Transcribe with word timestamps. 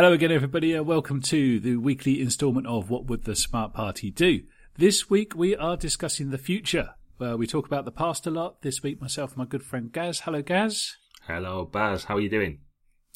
Hello 0.00 0.14
again, 0.14 0.32
everybody, 0.32 0.72
and 0.72 0.86
welcome 0.86 1.20
to 1.20 1.60
the 1.60 1.76
weekly 1.76 2.22
instalment 2.22 2.66
of 2.66 2.88
What 2.88 3.04
Would 3.04 3.24
the 3.24 3.36
Smart 3.36 3.74
Party 3.74 4.10
Do? 4.10 4.40
This 4.78 5.10
week 5.10 5.36
we 5.36 5.54
are 5.54 5.76
discussing 5.76 6.30
the 6.30 6.38
future. 6.38 6.94
Well, 7.18 7.36
we 7.36 7.46
talk 7.46 7.66
about 7.66 7.84
the 7.84 7.92
past 7.92 8.26
a 8.26 8.30
lot. 8.30 8.62
This 8.62 8.82
week, 8.82 8.98
myself 8.98 9.32
and 9.32 9.40
my 9.40 9.44
good 9.44 9.62
friend 9.62 9.92
Gaz. 9.92 10.20
Hello, 10.20 10.40
Gaz. 10.40 10.96
Hello, 11.26 11.66
Baz. 11.66 12.04
How 12.04 12.16
are 12.16 12.20
you 12.22 12.30
doing? 12.30 12.60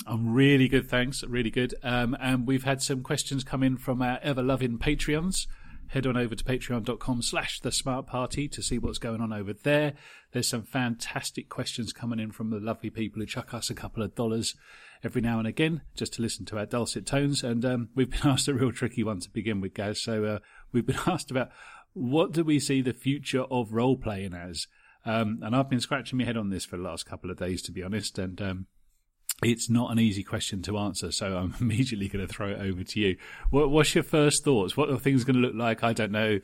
I'm 0.07 0.35
really 0.35 0.69
good, 0.69 0.87
thanks. 0.87 1.25
Really 1.25 1.49
good. 1.49 1.75
Um, 1.83 2.19
and 2.21 2.47
we've 2.47 2.65
had 2.65 2.83
some 2.83 3.03
questions 3.03 3.45
come 3.45 3.63
in 3.63 3.79
from 3.79 4.03
our 4.03 4.19
ever 4.23 4.43
loving 4.43 4.77
Patreons. 4.77 5.47
Head 5.87 6.07
on 6.07 6.19
over 6.19 6.35
to 6.35 6.45
patreon.com 6.45 7.23
slash 7.23 7.61
the 7.61 7.73
smart 7.73 8.07
party 8.07 8.47
to 8.49 8.63
see 8.63 8.77
what's 8.77 8.99
going 8.99 9.23
on 9.23 9.33
over 9.33 9.55
there. 9.55 9.95
There's 10.33 10.49
some 10.49 10.65
fantastic 10.65 11.49
questions 11.49 11.95
coming 11.95 12.21
in 12.21 12.31
from 12.31 12.51
the 12.51 12.61
lovely 12.61 12.91
people 12.91 13.23
who 13.23 13.27
chuck 13.27 13.55
us 13.55 13.71
a 13.71 13.75
couple 13.75 14.03
of 14.03 14.15
dollars 14.15 14.55
every 15.05 15.21
now 15.21 15.39
and 15.39 15.47
again 15.47 15.83
just 15.95 16.15
to 16.15 16.23
listen 16.23 16.45
to 16.47 16.59
our 16.59 16.67
dulcet 16.67 17.07
tones. 17.07 17.43
And 17.43 17.65
um, 17.65 17.89
we've 17.95 18.11
been 18.11 18.21
asked 18.31 18.49
a 18.49 18.55
real 18.55 18.73
tricky 18.73 19.05
one 19.05 19.21
to 19.21 19.31
begin 19.31 19.61
with, 19.61 19.75
Gaz. 19.75 20.03
So 20.03 20.25
uh, 20.25 20.39
we've 20.73 20.87
been 20.87 20.99
asked 21.07 21.31
about 21.31 21.51
what 21.93 22.33
do 22.33 22.45
we 22.45 22.59
see 22.59 22.83
the 22.83 22.93
future 22.93 23.43
of 23.43 23.73
role 23.73 23.97
playing 23.97 24.35
as? 24.35 24.67
Um, 25.07 25.41
and 25.43 25.55
I've 25.55 25.69
been 25.69 25.81
scratching 25.81 26.19
my 26.19 26.25
head 26.25 26.37
on 26.37 26.51
this 26.51 26.65
for 26.65 26.77
the 26.77 26.83
last 26.83 27.07
couple 27.07 27.31
of 27.31 27.39
days, 27.39 27.63
to 27.63 27.73
be 27.73 27.83
honest. 27.83 28.19
And 28.19 28.41
um, 28.41 28.67
it's 29.43 29.69
not 29.69 29.91
an 29.91 29.99
easy 29.99 30.23
question 30.23 30.63
to 30.63 30.79
answer, 30.79 31.13
so 31.13 31.37
I'm 31.37 31.55
immediately 31.61 32.09
going 32.09 32.27
to 32.27 32.33
throw 32.33 32.49
it 32.49 32.61
over 32.61 32.83
to 32.83 33.01
you. 33.01 33.17
What, 33.51 33.71
what's 33.71 33.95
your 33.95 34.05
first 34.05 34.45
thoughts? 34.45 34.77
What 34.77 34.91
are 34.91 34.99
things 34.99 35.25
going 35.25 35.37
to 35.37 35.43
look 35.43 35.55
like? 35.55 35.85
I 35.85 35.93
don't 35.93 36.13
know. 36.13 36.41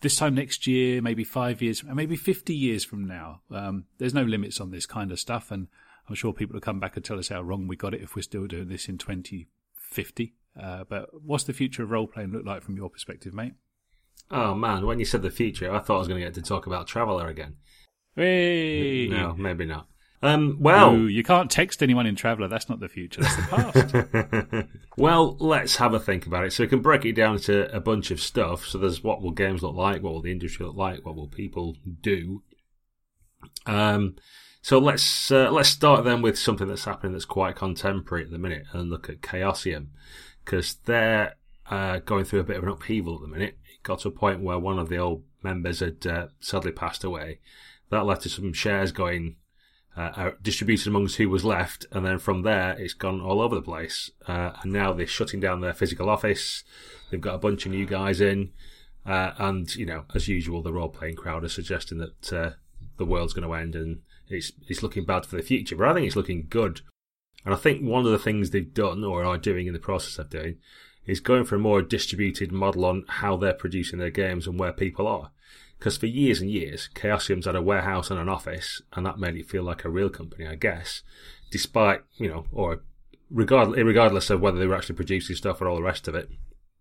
This 0.00 0.16
time 0.16 0.34
next 0.34 0.66
year, 0.66 1.00
maybe 1.02 1.24
five 1.24 1.62
years, 1.62 1.84
maybe 1.84 2.16
50 2.16 2.54
years 2.54 2.84
from 2.84 3.06
now. 3.06 3.42
Um, 3.50 3.84
there's 3.98 4.14
no 4.14 4.22
limits 4.22 4.60
on 4.60 4.70
this 4.70 4.86
kind 4.86 5.12
of 5.12 5.20
stuff, 5.20 5.50
and 5.50 5.68
I'm 6.10 6.16
sure 6.16 6.32
people 6.32 6.54
will 6.54 6.60
come 6.60 6.80
back 6.80 6.96
and 6.96 7.04
tell 7.04 7.20
us 7.20 7.28
how 7.28 7.40
wrong 7.40 7.68
we 7.68 7.76
got 7.76 7.94
it 7.94 8.02
if 8.02 8.16
we're 8.16 8.22
still 8.22 8.48
doing 8.48 8.68
this 8.68 8.88
in 8.88 8.98
2050. 8.98 10.34
Uh, 10.60 10.82
but 10.88 11.08
what's 11.22 11.44
the 11.44 11.52
future 11.52 11.84
of 11.84 11.90
role 11.92 12.08
playing 12.08 12.32
look 12.32 12.44
like 12.44 12.64
from 12.64 12.76
your 12.76 12.90
perspective, 12.90 13.32
mate? 13.32 13.52
Oh 14.28 14.54
man, 14.56 14.86
when 14.86 14.98
you 14.98 15.04
said 15.04 15.22
the 15.22 15.30
future, 15.30 15.72
I 15.72 15.78
thought 15.78 15.94
I 15.94 15.98
was 15.98 16.08
going 16.08 16.20
to 16.20 16.26
get 16.26 16.34
to 16.34 16.42
talk 16.42 16.66
about 16.66 16.88
Traveller 16.88 17.28
again. 17.28 17.56
Hey! 18.16 19.06
No, 19.08 19.34
maybe 19.34 19.64
not. 19.64 19.86
Um, 20.20 20.56
well, 20.58 20.94
Ooh, 20.94 21.06
you 21.06 21.22
can't 21.22 21.48
text 21.48 21.80
anyone 21.80 22.06
in 22.06 22.16
Traveller. 22.16 22.48
That's 22.48 22.68
not 22.68 22.80
the 22.80 22.88
future. 22.88 23.22
That's 23.22 23.36
the 23.36 23.42
past. 24.52 24.68
well, 24.96 25.36
let's 25.38 25.76
have 25.76 25.94
a 25.94 26.00
think 26.00 26.26
about 26.26 26.44
it. 26.44 26.52
So 26.52 26.64
we 26.64 26.68
can 26.68 26.82
break 26.82 27.04
it 27.04 27.12
down 27.12 27.38
to 27.42 27.74
a 27.74 27.80
bunch 27.80 28.10
of 28.10 28.20
stuff. 28.20 28.66
So 28.66 28.78
there's 28.78 29.04
what 29.04 29.22
will 29.22 29.30
games 29.30 29.62
look 29.62 29.76
like? 29.76 30.02
What 30.02 30.12
will 30.12 30.22
the 30.22 30.32
industry 30.32 30.66
look 30.66 30.76
like? 30.76 31.06
What 31.06 31.14
will 31.14 31.28
people 31.28 31.76
do? 32.02 32.42
Um, 33.64 34.16
so 34.62 34.78
let's 34.78 35.30
uh, 35.30 35.50
let's 35.50 35.70
start 35.70 36.04
then 36.04 36.22
with 36.22 36.38
something 36.38 36.68
that's 36.68 36.84
happening 36.84 37.12
that's 37.12 37.24
quite 37.24 37.56
contemporary 37.56 38.24
at 38.24 38.30
the 38.30 38.38
minute, 38.38 38.64
and 38.72 38.90
look 38.90 39.08
at 39.08 39.20
Chaosium 39.20 39.88
because 40.44 40.74
they're 40.84 41.34
uh, 41.70 41.98
going 42.00 42.24
through 42.24 42.40
a 42.40 42.44
bit 42.44 42.56
of 42.56 42.64
an 42.64 42.68
upheaval 42.68 43.16
at 43.16 43.22
the 43.22 43.28
minute. 43.28 43.56
It 43.72 43.82
got 43.82 44.00
to 44.00 44.08
a 44.08 44.12
point 44.12 44.42
where 44.42 44.58
one 44.58 44.78
of 44.78 44.88
the 44.88 44.98
old 44.98 45.24
members 45.42 45.80
had 45.80 46.06
uh, 46.06 46.26
sadly 46.40 46.72
passed 46.72 47.04
away. 47.04 47.40
That 47.90 48.06
led 48.06 48.20
to 48.20 48.28
some 48.28 48.52
shares 48.52 48.92
going 48.92 49.36
uh, 49.96 50.30
distributed 50.42 50.86
amongst 50.86 51.16
who 51.16 51.28
was 51.28 51.44
left, 51.44 51.86
and 51.92 52.04
then 52.04 52.18
from 52.18 52.42
there 52.42 52.76
it's 52.78 52.94
gone 52.94 53.20
all 53.20 53.40
over 53.40 53.54
the 53.54 53.62
place. 53.62 54.10
Uh, 54.26 54.52
and 54.62 54.72
now 54.72 54.92
they're 54.92 55.06
shutting 55.06 55.40
down 55.40 55.60
their 55.60 55.74
physical 55.74 56.08
office. 56.08 56.64
They've 57.10 57.20
got 57.20 57.34
a 57.34 57.38
bunch 57.38 57.66
of 57.66 57.72
new 57.72 57.86
guys 57.86 58.20
in, 58.20 58.52
uh, 59.06 59.32
and 59.38 59.74
you 59.74 59.86
know, 59.86 60.04
as 60.14 60.28
usual, 60.28 60.62
the 60.62 60.72
role 60.72 60.88
playing 60.88 61.16
crowd 61.16 61.44
are 61.44 61.48
suggesting 61.48 61.98
that 61.98 62.32
uh, 62.32 62.50
the 62.98 63.06
world's 63.06 63.32
going 63.32 63.48
to 63.48 63.54
end 63.54 63.74
and 63.74 64.02
it's 64.30 64.52
it's 64.68 64.82
looking 64.82 65.04
bad 65.04 65.26
for 65.26 65.36
the 65.36 65.42
future. 65.42 65.76
But 65.76 65.88
I 65.88 65.94
think 65.94 66.06
it's 66.06 66.16
looking 66.16 66.46
good. 66.48 66.80
And 67.44 67.54
I 67.54 67.56
think 67.56 67.82
one 67.82 68.04
of 68.04 68.12
the 68.12 68.18
things 68.18 68.50
they've 68.50 68.74
done 68.74 69.02
or 69.02 69.24
are 69.24 69.38
doing 69.38 69.66
in 69.66 69.72
the 69.72 69.78
process 69.78 70.18
of 70.18 70.30
doing 70.30 70.58
is 71.06 71.20
going 71.20 71.44
for 71.44 71.56
a 71.56 71.60
more 71.60 71.82
distributed 71.82 72.52
model 72.52 72.84
on 72.84 73.04
how 73.08 73.36
they're 73.36 73.54
producing 73.54 73.98
their 73.98 74.10
games 74.10 74.46
and 74.46 74.58
where 74.58 74.72
people 74.72 75.06
are. 75.06 75.30
Because 75.78 75.96
for 75.96 76.06
years 76.06 76.42
and 76.42 76.50
years, 76.50 76.90
Chaosium's 76.94 77.46
had 77.46 77.56
a 77.56 77.62
warehouse 77.62 78.10
and 78.10 78.20
an 78.20 78.28
office, 78.28 78.82
and 78.92 79.06
that 79.06 79.18
made 79.18 79.36
it 79.36 79.48
feel 79.48 79.62
like 79.62 79.84
a 79.84 79.88
real 79.88 80.10
company, 80.10 80.46
I 80.46 80.54
guess. 80.54 81.02
Despite, 81.50 82.02
you 82.18 82.28
know, 82.28 82.44
or 82.52 82.82
regardless, 83.30 83.82
regardless 83.82 84.28
of 84.28 84.42
whether 84.42 84.58
they 84.58 84.66
were 84.66 84.76
actually 84.76 84.96
producing 84.96 85.36
stuff 85.36 85.60
or 85.62 85.68
all 85.68 85.76
the 85.76 85.82
rest 85.82 86.06
of 86.06 86.14
it. 86.14 86.28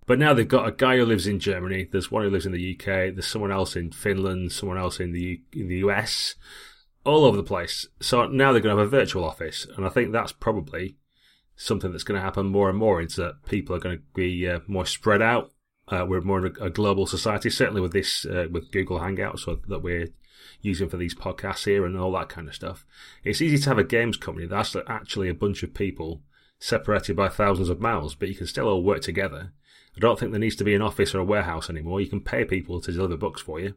But 0.05 0.19
now 0.19 0.33
they've 0.33 0.47
got 0.47 0.67
a 0.67 0.73
guy 0.73 0.97
who 0.97 1.05
lives 1.05 1.27
in 1.27 1.39
Germany. 1.39 1.87
There's 1.89 2.11
one 2.11 2.23
who 2.23 2.29
lives 2.29 2.45
in 2.45 2.51
the 2.51 2.75
UK. 2.75 3.13
There's 3.13 3.27
someone 3.27 3.51
else 3.51 3.75
in 3.75 3.91
Finland. 3.91 4.51
Someone 4.51 4.77
else 4.77 4.99
in 4.99 5.13
the 5.13 5.41
in 5.53 5.69
the 5.69 5.77
US. 5.77 6.35
All 7.05 7.25
over 7.25 7.37
the 7.37 7.43
place. 7.43 7.87
So 8.01 8.27
now 8.27 8.51
they're 8.51 8.61
going 8.61 8.75
to 8.75 8.81
have 8.81 8.87
a 8.87 8.97
virtual 8.97 9.23
office, 9.23 9.65
and 9.75 9.85
I 9.85 9.89
think 9.89 10.11
that's 10.11 10.31
probably 10.31 10.97
something 11.55 11.91
that's 11.91 12.03
going 12.03 12.19
to 12.19 12.23
happen 12.23 12.47
more 12.47 12.69
and 12.69 12.77
more. 12.77 13.01
Is 13.01 13.15
that 13.15 13.45
people 13.45 13.75
are 13.75 13.79
going 13.79 13.97
to 13.97 14.03
be 14.13 14.47
uh, 14.47 14.59
more 14.67 14.85
spread 14.85 15.21
out 15.21 15.51
uh, 15.91 16.05
we're 16.07 16.21
more 16.21 16.45
of 16.45 16.57
a, 16.61 16.69
global 16.69 17.07
society, 17.07 17.49
certainly 17.49 17.81
with 17.81 17.93
this, 17.93 18.25
uh, 18.25 18.45
with 18.51 18.71
Google 18.71 18.99
Hangouts 18.99 19.45
that 19.67 19.79
we're 19.81 20.09
using 20.61 20.87
for 20.87 20.97
these 20.97 21.15
podcasts 21.15 21.65
here 21.65 21.85
and 21.85 21.97
all 21.97 22.11
that 22.11 22.29
kind 22.29 22.47
of 22.47 22.55
stuff. 22.55 22.85
It's 23.23 23.41
easy 23.41 23.57
to 23.57 23.69
have 23.69 23.79
a 23.79 23.83
games 23.83 24.17
company 24.17 24.45
that's 24.45 24.75
actually 24.87 25.29
a 25.29 25.33
bunch 25.33 25.63
of 25.63 25.73
people 25.73 26.21
separated 26.59 27.15
by 27.15 27.29
thousands 27.29 27.69
of 27.69 27.79
miles, 27.79 28.13
but 28.15 28.29
you 28.29 28.35
can 28.35 28.47
still 28.47 28.67
all 28.67 28.83
work 28.83 29.01
together. 29.01 29.53
I 29.95 29.99
don't 29.99 30.19
think 30.19 30.31
there 30.31 30.39
needs 30.39 30.55
to 30.57 30.63
be 30.63 30.75
an 30.75 30.81
office 30.81 31.15
or 31.15 31.19
a 31.19 31.25
warehouse 31.25 31.69
anymore. 31.69 32.01
You 32.01 32.07
can 32.07 32.21
pay 32.21 32.45
people 32.45 32.79
to 32.81 32.91
deliver 32.91 33.17
books 33.17 33.41
for 33.41 33.59
you. 33.59 33.73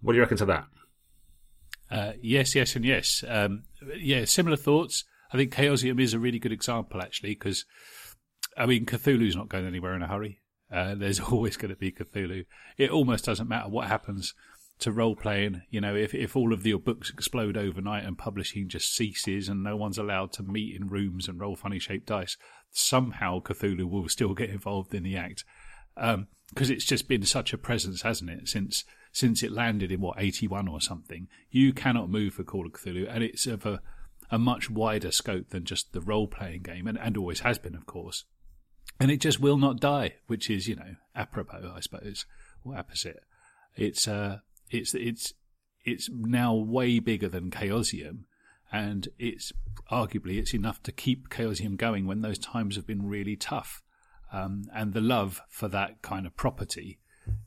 What 0.00 0.12
do 0.12 0.16
you 0.16 0.22
reckon 0.22 0.38
to 0.38 0.46
that? 0.46 0.66
Uh, 1.92 2.12
yes, 2.22 2.54
yes, 2.54 2.74
and 2.74 2.84
yes. 2.84 3.22
Um, 3.28 3.64
yeah, 3.98 4.24
similar 4.24 4.56
thoughts. 4.56 5.04
I 5.32 5.36
think 5.36 5.54
Chaosium 5.54 6.00
is 6.00 6.14
a 6.14 6.18
really 6.18 6.38
good 6.38 6.52
example, 6.52 7.02
actually, 7.02 7.30
because 7.30 7.66
I 8.56 8.66
mean, 8.66 8.86
Cthulhu's 8.86 9.36
not 9.36 9.48
going 9.48 9.66
anywhere 9.66 9.94
in 9.94 10.02
a 10.02 10.08
hurry. 10.08 10.40
Uh, 10.72 10.94
there's 10.98 11.20
always 11.20 11.56
going 11.56 11.70
to 11.70 11.76
be 11.76 11.92
Cthulhu. 11.92 12.46
It 12.78 12.90
almost 12.90 13.26
doesn't 13.26 13.48
matter 13.48 13.68
what 13.68 13.88
happens 13.88 14.32
to 14.78 14.90
role 14.90 15.16
playing. 15.16 15.62
You 15.68 15.82
know, 15.82 15.94
if 15.94 16.14
if 16.14 16.34
all 16.34 16.52
of 16.54 16.66
your 16.66 16.78
books 16.78 17.10
explode 17.10 17.58
overnight 17.58 18.04
and 18.04 18.16
publishing 18.16 18.68
just 18.68 18.94
ceases 18.94 19.48
and 19.48 19.62
no 19.62 19.76
one's 19.76 19.98
allowed 19.98 20.32
to 20.34 20.42
meet 20.42 20.74
in 20.74 20.88
rooms 20.88 21.28
and 21.28 21.38
roll 21.38 21.56
funny 21.56 21.78
shaped 21.78 22.06
dice, 22.06 22.38
somehow 22.70 23.40
Cthulhu 23.40 23.88
will 23.88 24.08
still 24.08 24.34
get 24.34 24.50
involved 24.50 24.94
in 24.94 25.02
the 25.02 25.16
act. 25.16 25.44
Because 25.94 26.14
um, 26.14 26.26
it's 26.56 26.86
just 26.86 27.06
been 27.06 27.24
such 27.24 27.52
a 27.52 27.58
presence, 27.58 28.00
hasn't 28.00 28.30
it, 28.30 28.48
since 28.48 28.84
since 29.12 29.42
it 29.42 29.52
landed 29.52 29.92
in 29.92 30.00
what 30.00 30.20
eighty 30.20 30.48
one 30.48 30.66
or 30.66 30.80
something. 30.80 31.28
You 31.50 31.72
cannot 31.72 32.10
move 32.10 32.34
for 32.34 32.44
Call 32.44 32.66
of 32.66 32.72
Cthulhu, 32.72 33.06
and 33.08 33.22
it's 33.22 33.46
of 33.46 33.64
a 33.66 33.80
a 34.30 34.38
much 34.38 34.70
wider 34.70 35.10
scope 35.10 35.50
than 35.50 35.64
just 35.64 35.92
the 35.92 36.00
role 36.00 36.26
playing 36.26 36.62
game, 36.62 36.86
and, 36.86 36.98
and 36.98 37.16
always 37.16 37.40
has 37.40 37.58
been, 37.58 37.74
of 37.74 37.84
course 37.84 38.24
and 39.02 39.10
it 39.10 39.20
just 39.20 39.40
will 39.40 39.58
not 39.58 39.80
die, 39.80 40.14
which 40.26 40.48
is 40.48 40.68
you 40.68 40.76
know 40.76 40.94
apropos, 41.14 41.72
I 41.74 41.80
suppose, 41.80 42.26
or 42.64 42.76
opposite. 42.76 43.24
It's 43.74 44.06
uh, 44.06 44.38
it's 44.70 44.94
it's 44.94 45.32
it's 45.84 46.08
now 46.10 46.54
way 46.54 46.98
bigger 46.98 47.28
than 47.28 47.50
Chaosium, 47.50 48.24
and 48.72 49.08
it's 49.18 49.52
arguably 49.90 50.38
it's 50.38 50.54
enough 50.54 50.82
to 50.84 50.92
keep 50.92 51.30
Chaosium 51.30 51.76
going 51.76 52.06
when 52.06 52.20
those 52.20 52.38
times 52.38 52.76
have 52.76 52.86
been 52.86 53.08
really 53.08 53.36
tough. 53.36 53.82
Um, 54.32 54.64
and 54.74 54.94
the 54.94 55.02
love 55.02 55.42
for 55.50 55.68
that 55.68 56.00
kind 56.00 56.24
of 56.24 56.36
property 56.36 56.98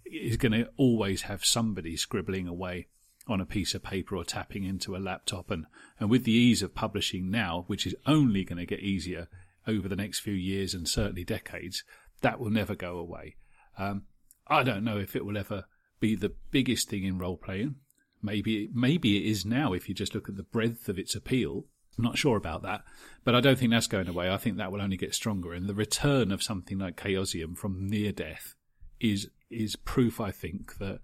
is 0.06 0.38
going 0.38 0.52
to 0.52 0.69
always 0.78 1.24
have 1.24 1.44
somebody 1.44 1.96
scribbling 1.96 2.47
away 2.47 2.88
on 3.28 3.41
a 3.41 3.46
piece 3.46 3.74
of 3.74 3.84
paper 3.84 4.16
or 4.16 4.24
tapping 4.24 4.63
into 4.63 4.96
a 4.96 4.97
laptop. 4.97 5.50
And, 5.50 5.66
and 6.00 6.09
with 6.09 6.24
the 6.24 6.31
ease 6.31 6.62
of 6.62 6.75
publishing 6.75 7.31
now, 7.31 7.63
which 7.68 7.88
is 7.88 7.96
only 8.06 8.44
going 8.44 8.59
to 8.59 8.66
get 8.66 8.81
easier 8.81 9.28
over 9.68 9.88
the 9.88 9.96
next 9.96 10.19
few 10.19 10.34
years 10.34 10.74
and 10.74 10.88
certainly 10.88 11.24
decades, 11.24 11.84
that 12.22 12.40
will 12.40 12.52
never 12.52 12.75
go 12.75 12.97
away. 12.97 13.36
Um, 13.78 14.03
I 14.47 14.63
don't 14.63 14.84
know 14.84 14.97
if 14.97 15.16
it 15.16 15.25
will 15.25 15.38
ever 15.38 15.66
be 16.00 16.16
the 16.16 16.34
biggest 16.51 16.89
thing 16.89 17.04
in 17.04 17.18
role 17.18 17.38
playing. 17.38 17.75
Maybe 18.21 18.69
maybe 18.74 19.18
it 19.18 19.30
is 19.30 19.45
now 19.45 19.74
if 19.74 19.88
you 19.88 19.95
just 19.95 20.16
look 20.16 20.30
at 20.30 20.36
the 20.36 20.44
breadth 20.44 20.89
of 20.89 20.98
its 20.98 21.16
appeal. 21.16 21.66
I'm 21.98 22.04
not 22.04 22.18
sure 22.18 22.38
about 22.38 22.63
that, 22.63 22.83
but 23.24 23.36
I 23.36 23.42
don't 23.42 23.57
think 23.57 23.71
that's 23.71 23.88
going 23.88 24.07
away. 24.07 24.30
I 24.30 24.38
think 24.38 24.57
that 24.57 24.71
will 24.71 24.81
only 24.81 24.98
get 24.98 25.16
stronger. 25.16 25.54
And 25.54 25.68
the 25.68 25.74
return 25.74 26.31
of 26.31 26.44
something 26.44 26.78
like 26.78 26.98
Chaosium 26.98 27.57
from 27.57 27.88
near 27.88 28.12
death 28.12 28.56
is 29.00 29.30
is 29.50 29.75
proof, 29.75 30.19
I 30.19 30.31
think, 30.31 30.77
that 30.77 31.00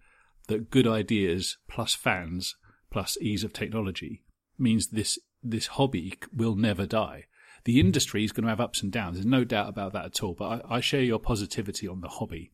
that 0.47 0.69
good 0.69 0.87
ideas 0.87 1.57
plus 1.67 1.93
fans 1.93 2.55
plus 2.91 3.17
ease 3.21 3.43
of 3.43 3.53
technology 3.53 4.23
means 4.57 4.87
this 4.87 5.19
this 5.43 5.67
hobby 5.67 6.17
will 6.33 6.55
never 6.55 6.85
die 6.85 7.25
the 7.63 7.79
industry 7.79 8.23
is 8.23 8.31
going 8.31 8.43
to 8.43 8.49
have 8.49 8.59
ups 8.59 8.81
and 8.81 8.91
downs. 8.91 9.17
There's 9.17 9.25
no 9.25 9.43
doubt 9.43 9.69
about 9.69 9.93
that 9.93 10.05
at 10.05 10.23
all. 10.23 10.33
But 10.33 10.65
I, 10.69 10.77
I 10.77 10.79
share 10.81 11.03
your 11.03 11.19
positivity 11.19 11.87
on 11.87 12.01
the 12.01 12.07
hobby. 12.07 12.51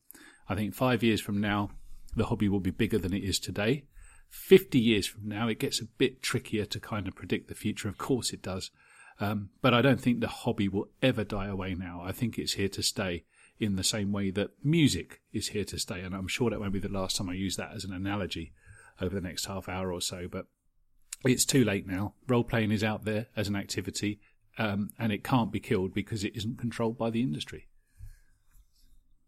I 0.49 0.55
think 0.55 0.73
five 0.73 1.03
years 1.03 1.21
from 1.21 1.39
now, 1.39 1.71
the 2.15 2.25
hobby 2.25 2.49
will 2.49 2.59
be 2.59 2.71
bigger 2.71 2.97
than 2.97 3.13
it 3.13 3.23
is 3.23 3.39
today. 3.39 3.85
50 4.29 4.79
years 4.79 5.07
from 5.07 5.27
now, 5.27 5.47
it 5.47 5.59
gets 5.59 5.81
a 5.81 5.85
bit 5.85 6.21
trickier 6.21 6.65
to 6.65 6.79
kind 6.79 7.07
of 7.07 7.15
predict 7.15 7.47
the 7.47 7.55
future. 7.55 7.87
Of 7.87 7.97
course 7.97 8.33
it 8.33 8.41
does. 8.41 8.71
Um, 9.19 9.49
but 9.61 9.73
I 9.73 9.81
don't 9.81 10.01
think 10.01 10.19
the 10.19 10.27
hobby 10.27 10.67
will 10.67 10.89
ever 11.01 11.23
die 11.23 11.47
away 11.47 11.73
now. 11.73 12.01
I 12.03 12.11
think 12.11 12.37
it's 12.37 12.53
here 12.53 12.69
to 12.69 12.83
stay 12.83 13.23
in 13.59 13.75
the 13.75 13.83
same 13.83 14.11
way 14.11 14.29
that 14.31 14.51
music 14.63 15.21
is 15.33 15.49
here 15.49 15.65
to 15.65 15.79
stay. 15.79 16.01
And 16.01 16.15
I'm 16.15 16.27
sure 16.27 16.49
that 16.49 16.59
won't 16.59 16.73
be 16.73 16.79
the 16.79 16.89
last 16.89 17.15
time 17.15 17.29
I 17.29 17.33
use 17.33 17.55
that 17.57 17.73
as 17.75 17.83
an 17.83 17.93
analogy 17.93 18.53
over 19.01 19.13
the 19.13 19.21
next 19.21 19.45
half 19.45 19.67
hour 19.67 19.91
or 19.91 20.01
so. 20.01 20.27
But 20.29 20.45
it's 21.25 21.45
too 21.45 21.63
late 21.63 21.87
now. 21.87 22.13
Role 22.27 22.43
playing 22.43 22.71
is 22.71 22.83
out 22.83 23.05
there 23.05 23.27
as 23.35 23.47
an 23.47 23.55
activity 23.55 24.19
um, 24.57 24.89
and 24.97 25.11
it 25.11 25.23
can't 25.23 25.51
be 25.51 25.59
killed 25.59 25.93
because 25.93 26.23
it 26.23 26.35
isn't 26.35 26.57
controlled 26.57 26.97
by 26.97 27.09
the 27.09 27.21
industry. 27.21 27.67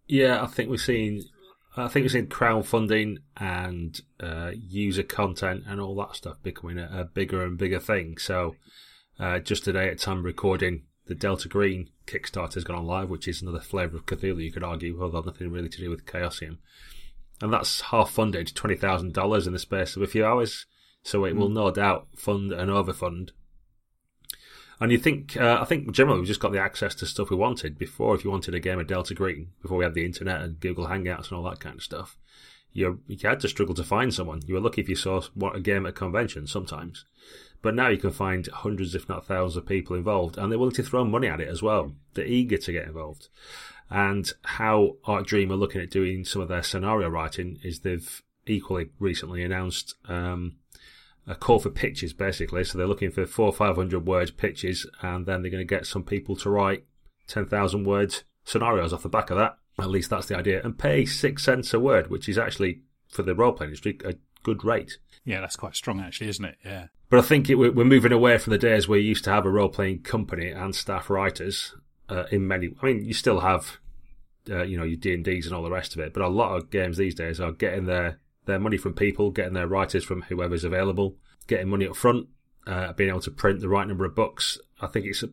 Yeah, 0.07 0.41
I 0.43 0.47
think 0.47 0.69
we've 0.69 0.81
seen. 0.81 1.23
I 1.77 1.87
think 1.87 2.03
we've 2.03 2.11
seen 2.11 2.27
crowdfunding 2.27 3.17
and 3.37 4.01
uh, 4.19 4.51
user 4.53 5.03
content 5.03 5.63
and 5.67 5.79
all 5.79 5.95
that 5.97 6.15
stuff 6.15 6.41
becoming 6.41 6.79
a, 6.79 6.89
a 6.91 7.03
bigger 7.05 7.45
and 7.45 7.57
bigger 7.57 7.79
thing. 7.79 8.17
So, 8.17 8.55
uh, 9.19 9.39
just 9.39 9.65
today 9.65 9.87
at 9.87 9.99
time 9.99 10.23
recording, 10.23 10.83
the 11.09 11.15
Delta 11.15 11.49
Green 11.49 11.89
Kickstarter 12.07 12.53
has 12.53 12.63
gone 12.63 12.77
on 12.77 12.85
live, 12.85 13.09
which 13.09 13.27
is 13.27 13.41
another 13.41 13.59
flavour 13.59 13.97
of 13.97 14.05
Cthulhu, 14.05 14.41
you 14.41 14.51
could 14.51 14.63
argue, 14.63 15.01
although 15.01 15.19
nothing 15.19 15.51
really 15.51 15.67
to 15.67 15.77
do 15.77 15.89
with 15.89 16.05
Chaosium. 16.05 16.59
And 17.41 17.51
that's 17.51 17.81
half 17.81 18.11
funded, 18.11 18.47
$20,000 18.47 19.47
in 19.47 19.53
the 19.53 19.59
space 19.59 19.95
of 19.97 20.01
a 20.01 20.07
few 20.07 20.25
hours. 20.25 20.65
So 21.03 21.25
it 21.25 21.33
mm. 21.33 21.37
will 21.37 21.47
hmm. 21.47 21.55
no 21.55 21.71
doubt 21.71 22.07
fund 22.15 22.53
and 22.53 22.71
overfund 22.71 23.31
and 24.79 24.91
you 24.91 24.97
think, 24.97 25.35
uh, 25.35 25.59
I 25.59 25.65
think 25.65 25.91
generally 25.91 26.19
we've 26.19 26.27
just 26.27 26.39
got 26.39 26.53
the 26.53 26.61
access 26.61 26.95
to 26.95 27.05
stuff 27.05 27.29
we 27.29 27.35
wanted 27.35 27.77
before. 27.77 28.15
If 28.15 28.23
you 28.23 28.31
wanted 28.31 28.55
a 28.55 28.61
game 28.61 28.79
of 28.79 28.87
Delta 28.87 29.13
Green, 29.13 29.49
before 29.61 29.77
we 29.77 29.83
had 29.83 29.93
the 29.93 30.05
internet 30.05 30.41
and 30.41 30.59
Google 30.59 30.87
Hangouts 30.87 31.29
and 31.29 31.33
all 31.33 31.49
that 31.49 31.59
kind 31.59 31.75
of 31.75 31.83
stuff, 31.83 32.17
you 32.71 33.01
you 33.07 33.17
had 33.21 33.41
to 33.41 33.49
struggle 33.49 33.75
to 33.75 33.83
find 33.83 34.13
someone. 34.13 34.41
You 34.45 34.53
were 34.53 34.61
lucky 34.61 34.81
if 34.81 34.87
you 34.87 34.95
saw 34.95 35.21
a 35.53 35.59
game 35.59 35.85
at 35.85 35.89
a 35.89 35.93
convention 35.93 36.47
sometimes. 36.47 37.03
But 37.61 37.75
now 37.75 37.89
you 37.89 37.97
can 37.97 38.11
find 38.11 38.47
hundreds, 38.47 38.95
if 38.95 39.09
not 39.09 39.25
thousands, 39.25 39.57
of 39.57 39.65
people 39.65 39.95
involved, 39.95 40.37
and 40.37 40.51
they're 40.51 40.59
willing 40.59 40.75
to 40.75 40.83
throw 40.83 41.03
money 41.03 41.27
at 41.27 41.41
it 41.41 41.49
as 41.49 41.61
well. 41.61 41.93
They're 42.13 42.25
eager 42.25 42.57
to 42.57 42.71
get 42.71 42.87
involved. 42.87 43.27
And 43.89 44.31
how 44.43 44.97
Arc 45.03 45.25
Dream 45.25 45.51
are 45.51 45.55
looking 45.55 45.81
at 45.81 45.89
doing 45.89 46.23
some 46.23 46.41
of 46.41 46.47
their 46.47 46.63
scenario 46.63 47.09
writing 47.09 47.59
is 47.63 47.79
they've 47.79 48.21
equally 48.45 48.89
recently 48.99 49.43
announced 49.43 49.95
um, 50.07 50.55
a 51.27 51.35
call 51.35 51.59
for 51.59 51.69
pitches 51.69 52.13
basically. 52.13 52.63
So 52.63 52.77
they're 52.77 52.87
looking 52.87 53.11
for 53.11 53.25
four 53.25 53.47
or 53.47 53.53
five 53.53 53.75
hundred 53.75 54.05
word 54.05 54.37
pitches, 54.37 54.85
and 55.01 55.25
then 55.25 55.41
they're 55.41 55.51
going 55.51 55.67
to 55.67 55.75
get 55.75 55.85
some 55.85 56.03
people 56.03 56.35
to 56.37 56.49
write 56.49 56.85
ten 57.27 57.45
thousand 57.45 57.85
words 57.85 58.23
scenarios 58.45 58.93
off 58.93 59.03
the 59.03 59.09
back 59.09 59.29
of 59.29 59.37
that. 59.37 59.57
At 59.79 59.89
least 59.89 60.09
that's 60.09 60.27
the 60.27 60.37
idea, 60.37 60.61
and 60.63 60.77
pay 60.77 61.05
six 61.05 61.43
cents 61.43 61.73
a 61.73 61.79
word, 61.79 62.09
which 62.09 62.29
is 62.29 62.37
actually 62.37 62.81
for 63.07 63.23
the 63.23 63.35
role 63.35 63.53
playing 63.53 63.69
industry 63.69 63.97
a 64.05 64.15
good 64.43 64.63
rate. 64.63 64.97
Yeah, 65.25 65.41
that's 65.41 65.55
quite 65.55 65.75
strong, 65.75 65.99
actually, 65.99 66.29
isn't 66.29 66.45
it? 66.45 66.57
Yeah. 66.63 66.87
But 67.09 67.19
I 67.19 67.21
think 67.23 67.49
it, 67.49 67.55
we're 67.55 67.85
moving 67.85 68.11
away 68.11 68.37
from 68.37 68.51
the 68.51 68.57
days 68.57 68.87
where 68.87 68.99
you 68.99 69.09
used 69.09 69.23
to 69.25 69.31
have 69.31 69.45
a 69.45 69.49
role 69.49 69.69
playing 69.69 70.01
company 70.01 70.49
and 70.49 70.75
staff 70.75 71.09
writers. 71.09 71.75
Uh, 72.07 72.23
in 72.31 72.47
many, 72.47 72.69
I 72.81 72.85
mean, 72.85 73.05
you 73.05 73.13
still 73.13 73.39
have, 73.41 73.77
uh, 74.49 74.63
you 74.63 74.77
know, 74.77 74.83
your 74.83 74.97
D 74.97 75.13
and 75.13 75.23
D's 75.23 75.45
and 75.45 75.55
all 75.55 75.63
the 75.63 75.69
rest 75.69 75.93
of 75.93 76.01
it. 76.01 76.13
But 76.13 76.23
a 76.23 76.27
lot 76.27 76.55
of 76.55 76.71
games 76.71 76.97
these 76.97 77.15
days 77.15 77.39
are 77.39 77.51
getting 77.51 77.85
their 77.85 78.19
their 78.45 78.59
money 78.59 78.77
from 78.77 78.93
people, 78.93 79.29
getting 79.29 79.53
their 79.53 79.67
writers 79.67 80.03
from 80.03 80.23
whoever's 80.23 80.63
available, 80.63 81.17
getting 81.47 81.69
money 81.69 81.87
up 81.87 81.95
front, 81.95 82.27
uh, 82.65 82.93
being 82.93 83.09
able 83.09 83.21
to 83.21 83.31
print 83.31 83.59
the 83.59 83.69
right 83.69 83.87
number 83.87 84.05
of 84.05 84.15
books. 84.15 84.57
I 84.81 84.87
think 84.87 85.05
it's 85.05 85.23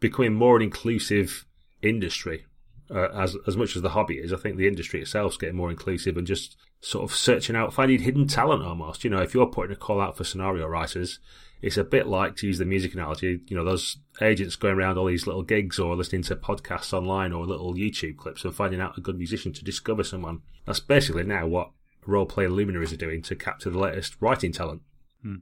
becoming 0.00 0.34
more 0.34 0.56
an 0.56 0.62
inclusive 0.62 1.46
industry. 1.82 2.46
Uh, 2.88 3.08
as 3.08 3.36
as 3.46 3.56
much 3.56 3.74
as 3.74 3.82
the 3.82 3.90
hobby 3.90 4.14
is, 4.14 4.32
I 4.32 4.36
think 4.36 4.56
the 4.56 4.68
industry 4.68 5.00
itself 5.00 5.32
is 5.32 5.38
getting 5.38 5.56
more 5.56 5.70
inclusive 5.70 6.16
and 6.16 6.26
just 6.26 6.56
sort 6.80 7.10
of 7.10 7.16
searching 7.16 7.56
out, 7.56 7.74
finding 7.74 8.00
hidden 8.00 8.28
talent 8.28 8.62
almost. 8.62 9.02
You 9.02 9.10
know, 9.10 9.22
if 9.22 9.34
you're 9.34 9.46
putting 9.46 9.72
a 9.72 9.76
call 9.76 10.00
out 10.00 10.16
for 10.16 10.24
scenario 10.24 10.66
writers, 10.66 11.18
it's 11.62 11.76
a 11.76 11.84
bit 11.84 12.06
like 12.06 12.36
to 12.36 12.46
use 12.46 12.58
the 12.58 12.64
music 12.64 12.94
analogy. 12.94 13.40
You 13.48 13.56
know, 13.56 13.64
those 13.64 13.98
agents 14.20 14.56
going 14.56 14.76
around 14.76 14.98
all 14.98 15.06
these 15.06 15.26
little 15.26 15.42
gigs 15.42 15.78
or 15.78 15.96
listening 15.96 16.22
to 16.22 16.36
podcasts 16.36 16.92
online 16.92 17.32
or 17.32 17.46
little 17.46 17.74
YouTube 17.74 18.18
clips 18.18 18.44
and 18.44 18.54
finding 18.54 18.80
out 18.80 18.96
a 18.96 19.00
good 19.00 19.18
musician 19.18 19.52
to 19.54 19.64
discover 19.64 20.04
someone. 20.04 20.42
That's 20.64 20.80
basically 20.80 21.24
now 21.24 21.46
what 21.46 21.70
role 22.06 22.26
play 22.26 22.46
luminaries 22.46 22.92
are 22.92 22.96
doing 22.96 23.22
to 23.22 23.34
capture 23.34 23.70
the 23.70 23.78
latest 23.78 24.16
writing 24.20 24.52
talent. 24.52 24.82
Hmm. 25.22 25.36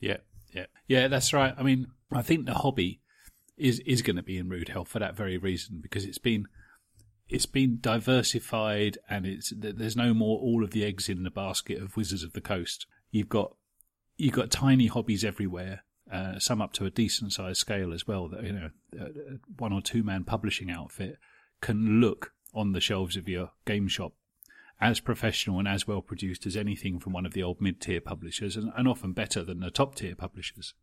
Yeah, 0.00 0.18
yeah, 0.52 0.66
yeah. 0.86 1.08
That's 1.08 1.32
right. 1.32 1.54
I 1.56 1.62
mean, 1.62 1.86
I 2.12 2.22
think 2.22 2.46
the 2.46 2.54
hobby 2.54 3.00
is 3.56 3.78
is 3.80 4.02
going 4.02 4.16
to 4.16 4.22
be 4.22 4.38
in 4.38 4.48
rude 4.48 4.68
health 4.68 4.88
for 4.88 4.98
that 4.98 5.16
very 5.16 5.38
reason 5.38 5.80
because 5.80 6.04
it's 6.04 6.18
been 6.18 6.46
it's 7.30 7.46
been 7.46 7.78
diversified 7.80 8.98
and 9.08 9.26
it's 9.26 9.52
there's 9.56 9.96
no 9.96 10.12
more 10.12 10.38
all 10.38 10.64
of 10.64 10.70
the 10.70 10.84
eggs 10.84 11.08
in 11.08 11.22
the 11.22 11.30
basket 11.30 11.80
of 11.80 11.96
Wizards 11.96 12.22
of 12.22 12.32
the 12.32 12.40
Coast. 12.40 12.86
You've 13.10 13.28
got 13.28 13.54
you've 14.16 14.34
got 14.34 14.50
tiny 14.50 14.86
hobbies 14.86 15.24
everywhere. 15.24 15.84
Uh, 16.10 16.40
some 16.40 16.60
up 16.60 16.72
to 16.72 16.86
a 16.86 16.90
decent 16.90 17.32
sized 17.32 17.58
scale 17.58 17.92
as 17.92 18.06
well. 18.06 18.28
That 18.28 18.42
you 18.42 18.52
know, 18.52 18.70
one 19.58 19.72
or 19.72 19.80
two 19.80 20.02
man 20.02 20.24
publishing 20.24 20.70
outfit 20.70 21.18
can 21.60 22.00
look 22.00 22.32
on 22.52 22.72
the 22.72 22.80
shelves 22.80 23.16
of 23.16 23.28
your 23.28 23.52
game 23.64 23.86
shop 23.86 24.12
as 24.80 24.98
professional 24.98 25.58
and 25.58 25.68
as 25.68 25.86
well 25.86 26.00
produced 26.00 26.46
as 26.46 26.56
anything 26.56 26.98
from 26.98 27.12
one 27.12 27.26
of 27.26 27.32
the 27.32 27.42
old 27.42 27.60
mid 27.60 27.80
tier 27.80 28.00
publishers, 28.00 28.56
and, 28.56 28.72
and, 28.76 28.88
often 28.88 29.12
better 29.12 29.44
than 29.44 29.60
the 29.60 29.70
top 29.70 29.94
tier 29.94 30.14
publishers. 30.14 30.74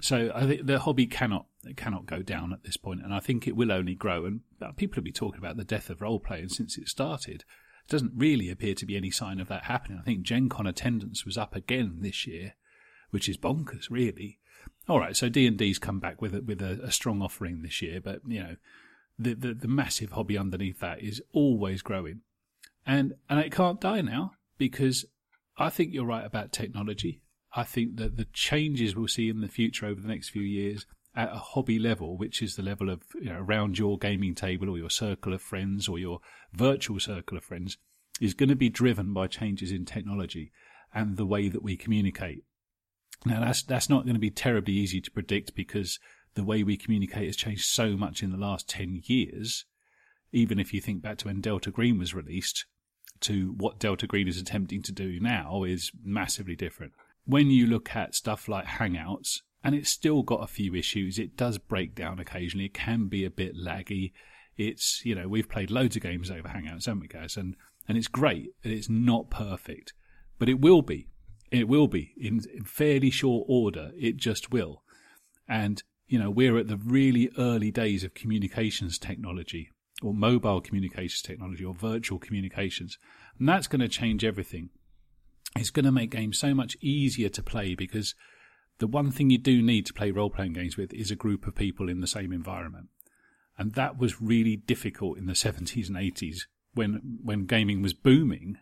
So 0.00 0.30
I 0.34 0.46
think 0.46 0.66
the 0.66 0.80
hobby 0.80 1.06
cannot 1.06 1.46
cannot 1.76 2.06
go 2.06 2.22
down 2.22 2.52
at 2.52 2.62
this 2.64 2.76
point, 2.76 3.02
and 3.02 3.12
I 3.12 3.20
think 3.20 3.46
it 3.46 3.56
will 3.56 3.72
only 3.72 3.94
grow. 3.94 4.24
And 4.24 4.40
people 4.76 4.96
have 4.96 5.04
been 5.04 5.12
talking 5.12 5.38
about 5.38 5.56
the 5.56 5.64
death 5.64 5.90
of 5.90 6.00
role 6.00 6.20
playing 6.20 6.50
since 6.50 6.78
it 6.78 6.88
started. 6.88 7.44
It 7.84 7.90
doesn't 7.90 8.12
really 8.14 8.50
appear 8.50 8.74
to 8.74 8.86
be 8.86 8.96
any 8.96 9.10
sign 9.10 9.40
of 9.40 9.48
that 9.48 9.64
happening. 9.64 9.98
I 10.00 10.04
think 10.04 10.22
Gen 10.22 10.48
Con 10.48 10.66
attendance 10.66 11.24
was 11.24 11.36
up 11.36 11.56
again 11.56 11.98
this 12.00 12.26
year, 12.26 12.54
which 13.10 13.28
is 13.28 13.36
bonkers, 13.36 13.90
really. 13.90 14.38
All 14.88 15.00
right, 15.00 15.16
so 15.16 15.28
D 15.28 15.46
and 15.46 15.56
D's 15.56 15.78
come 15.78 15.98
back 15.98 16.20
with 16.22 16.34
a, 16.34 16.42
with 16.42 16.62
a, 16.62 16.80
a 16.82 16.92
strong 16.92 17.22
offering 17.22 17.62
this 17.62 17.82
year, 17.82 18.00
but 18.00 18.20
you 18.26 18.40
know, 18.40 18.56
the, 19.18 19.34
the 19.34 19.54
the 19.54 19.68
massive 19.68 20.12
hobby 20.12 20.38
underneath 20.38 20.80
that 20.80 21.00
is 21.00 21.20
always 21.32 21.82
growing 21.82 22.20
and 22.88 23.14
and 23.28 23.38
it 23.38 23.52
can't 23.52 23.80
die 23.80 24.00
now 24.00 24.32
because 24.56 25.04
I 25.58 25.68
think 25.68 25.92
you're 25.92 26.06
right 26.06 26.24
about 26.24 26.50
technology. 26.52 27.20
I 27.54 27.64
think 27.64 27.96
that 27.96 28.16
the 28.16 28.26
changes 28.32 28.94
we'll 28.94 29.08
see 29.08 29.28
in 29.28 29.40
the 29.40 29.48
future 29.48 29.86
over 29.86 30.00
the 30.00 30.08
next 30.08 30.28
few 30.28 30.42
years 30.42 30.86
at 31.14 31.32
a 31.32 31.38
hobby 31.38 31.78
level, 31.78 32.16
which 32.16 32.42
is 32.42 32.56
the 32.56 32.62
level 32.62 32.90
of 32.90 33.02
you 33.14 33.30
know, 33.30 33.40
around 33.40 33.78
your 33.78 33.98
gaming 33.98 34.34
table 34.34 34.68
or 34.68 34.78
your 34.78 34.90
circle 34.90 35.32
of 35.32 35.42
friends 35.42 35.88
or 35.88 35.98
your 35.98 36.20
virtual 36.52 37.00
circle 37.00 37.36
of 37.36 37.44
friends, 37.44 37.78
is 38.20 38.34
going 38.34 38.48
to 38.48 38.56
be 38.56 38.68
driven 38.68 39.12
by 39.12 39.26
changes 39.26 39.72
in 39.72 39.84
technology 39.84 40.52
and 40.94 41.16
the 41.16 41.26
way 41.26 41.48
that 41.48 41.62
we 41.62 41.76
communicate. 41.76 42.44
Now 43.24 43.40
that's 43.40 43.62
that's 43.62 43.88
not 43.88 44.04
going 44.04 44.14
to 44.14 44.20
be 44.20 44.30
terribly 44.30 44.74
easy 44.74 45.00
to 45.00 45.10
predict 45.10 45.54
because 45.54 45.98
the 46.34 46.44
way 46.44 46.62
we 46.62 46.76
communicate 46.76 47.26
has 47.26 47.36
changed 47.36 47.64
so 47.64 47.96
much 47.96 48.22
in 48.22 48.30
the 48.30 48.36
last 48.36 48.68
ten 48.68 49.00
years. 49.04 49.64
Even 50.30 50.58
if 50.58 50.74
you 50.74 50.80
think 50.80 51.02
back 51.02 51.18
to 51.18 51.26
when 51.26 51.40
Delta 51.40 51.70
Green 51.70 51.98
was 51.98 52.14
released, 52.14 52.66
to 53.20 53.54
what 53.56 53.80
Delta 53.80 54.06
Green 54.06 54.28
is 54.28 54.38
attempting 54.38 54.82
to 54.82 54.92
do 54.92 55.18
now 55.18 55.64
is 55.64 55.90
massively 56.04 56.54
different. 56.54 56.92
When 57.28 57.50
you 57.50 57.66
look 57.66 57.94
at 57.94 58.14
stuff 58.14 58.48
like 58.48 58.64
Hangouts, 58.64 59.42
and 59.62 59.74
it's 59.74 59.90
still 59.90 60.22
got 60.22 60.42
a 60.42 60.46
few 60.46 60.74
issues, 60.74 61.18
it 61.18 61.36
does 61.36 61.58
break 61.58 61.94
down 61.94 62.18
occasionally, 62.18 62.64
it 62.64 62.72
can 62.72 63.08
be 63.08 63.22
a 63.22 63.30
bit 63.30 63.54
laggy. 63.54 64.12
It's, 64.56 65.02
you 65.04 65.14
know, 65.14 65.28
we've 65.28 65.46
played 65.46 65.70
loads 65.70 65.94
of 65.94 66.00
games 66.00 66.30
over 66.30 66.48
Hangouts, 66.48 66.86
haven't 66.86 67.00
we, 67.00 67.06
guys? 67.06 67.36
And, 67.36 67.54
and 67.86 67.98
it's 67.98 68.08
great. 68.08 68.52
It's 68.62 68.88
not 68.88 69.28
perfect, 69.28 69.92
but 70.38 70.48
it 70.48 70.58
will 70.58 70.80
be. 70.80 71.08
It 71.50 71.68
will 71.68 71.86
be 71.86 72.14
in, 72.16 72.40
in 72.54 72.64
fairly 72.64 73.10
short 73.10 73.44
order. 73.46 73.90
It 73.98 74.16
just 74.16 74.50
will. 74.50 74.82
And, 75.46 75.82
you 76.06 76.18
know, 76.18 76.30
we're 76.30 76.56
at 76.56 76.68
the 76.68 76.78
really 76.78 77.30
early 77.36 77.70
days 77.70 78.04
of 78.04 78.14
communications 78.14 78.98
technology 78.98 79.68
or 80.00 80.14
mobile 80.14 80.62
communications 80.62 81.20
technology 81.20 81.66
or 81.66 81.74
virtual 81.74 82.18
communications. 82.18 82.96
And 83.38 83.46
that's 83.46 83.66
going 83.66 83.82
to 83.82 83.88
change 83.88 84.24
everything. 84.24 84.70
It's 85.56 85.70
going 85.70 85.84
to 85.84 85.92
make 85.92 86.10
games 86.10 86.38
so 86.38 86.54
much 86.54 86.76
easier 86.80 87.28
to 87.30 87.42
play 87.42 87.74
because 87.74 88.14
the 88.78 88.86
one 88.86 89.10
thing 89.10 89.30
you 89.30 89.38
do 89.38 89.60
need 89.62 89.86
to 89.86 89.94
play 89.94 90.10
role 90.10 90.30
playing 90.30 90.52
games 90.52 90.76
with 90.76 90.92
is 90.92 91.10
a 91.10 91.16
group 91.16 91.46
of 91.46 91.54
people 91.54 91.88
in 91.88 92.00
the 92.00 92.06
same 92.06 92.32
environment. 92.32 92.88
And 93.56 93.74
that 93.74 93.98
was 93.98 94.20
really 94.20 94.56
difficult 94.56 95.18
in 95.18 95.26
the 95.26 95.32
70s 95.32 95.88
and 95.88 95.96
80s 95.96 96.42
when, 96.74 97.18
when 97.22 97.46
gaming 97.46 97.82
was 97.82 97.92
booming 97.92 98.58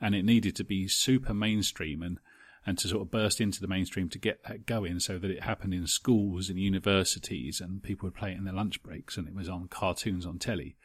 and 0.00 0.14
it 0.14 0.24
needed 0.24 0.54
to 0.56 0.64
be 0.64 0.86
super 0.86 1.34
mainstream 1.34 2.02
and 2.02 2.18
and 2.66 2.76
to 2.78 2.88
sort 2.88 3.02
of 3.02 3.10
burst 3.12 3.40
into 3.40 3.60
the 3.60 3.68
mainstream 3.68 4.08
to 4.08 4.18
get 4.18 4.42
that 4.42 4.66
going 4.66 4.98
so 4.98 5.18
that 5.18 5.30
it 5.30 5.44
happened 5.44 5.72
in 5.72 5.86
schools 5.86 6.50
and 6.50 6.58
universities 6.58 7.60
and 7.60 7.82
people 7.82 8.06
would 8.06 8.16
play 8.16 8.32
it 8.32 8.36
in 8.36 8.44
their 8.44 8.52
lunch 8.52 8.82
breaks 8.82 9.16
and 9.16 9.28
it 9.28 9.34
was 9.34 9.48
on 9.48 9.68
cartoons 9.68 10.26
on 10.26 10.38
telly. 10.38 10.76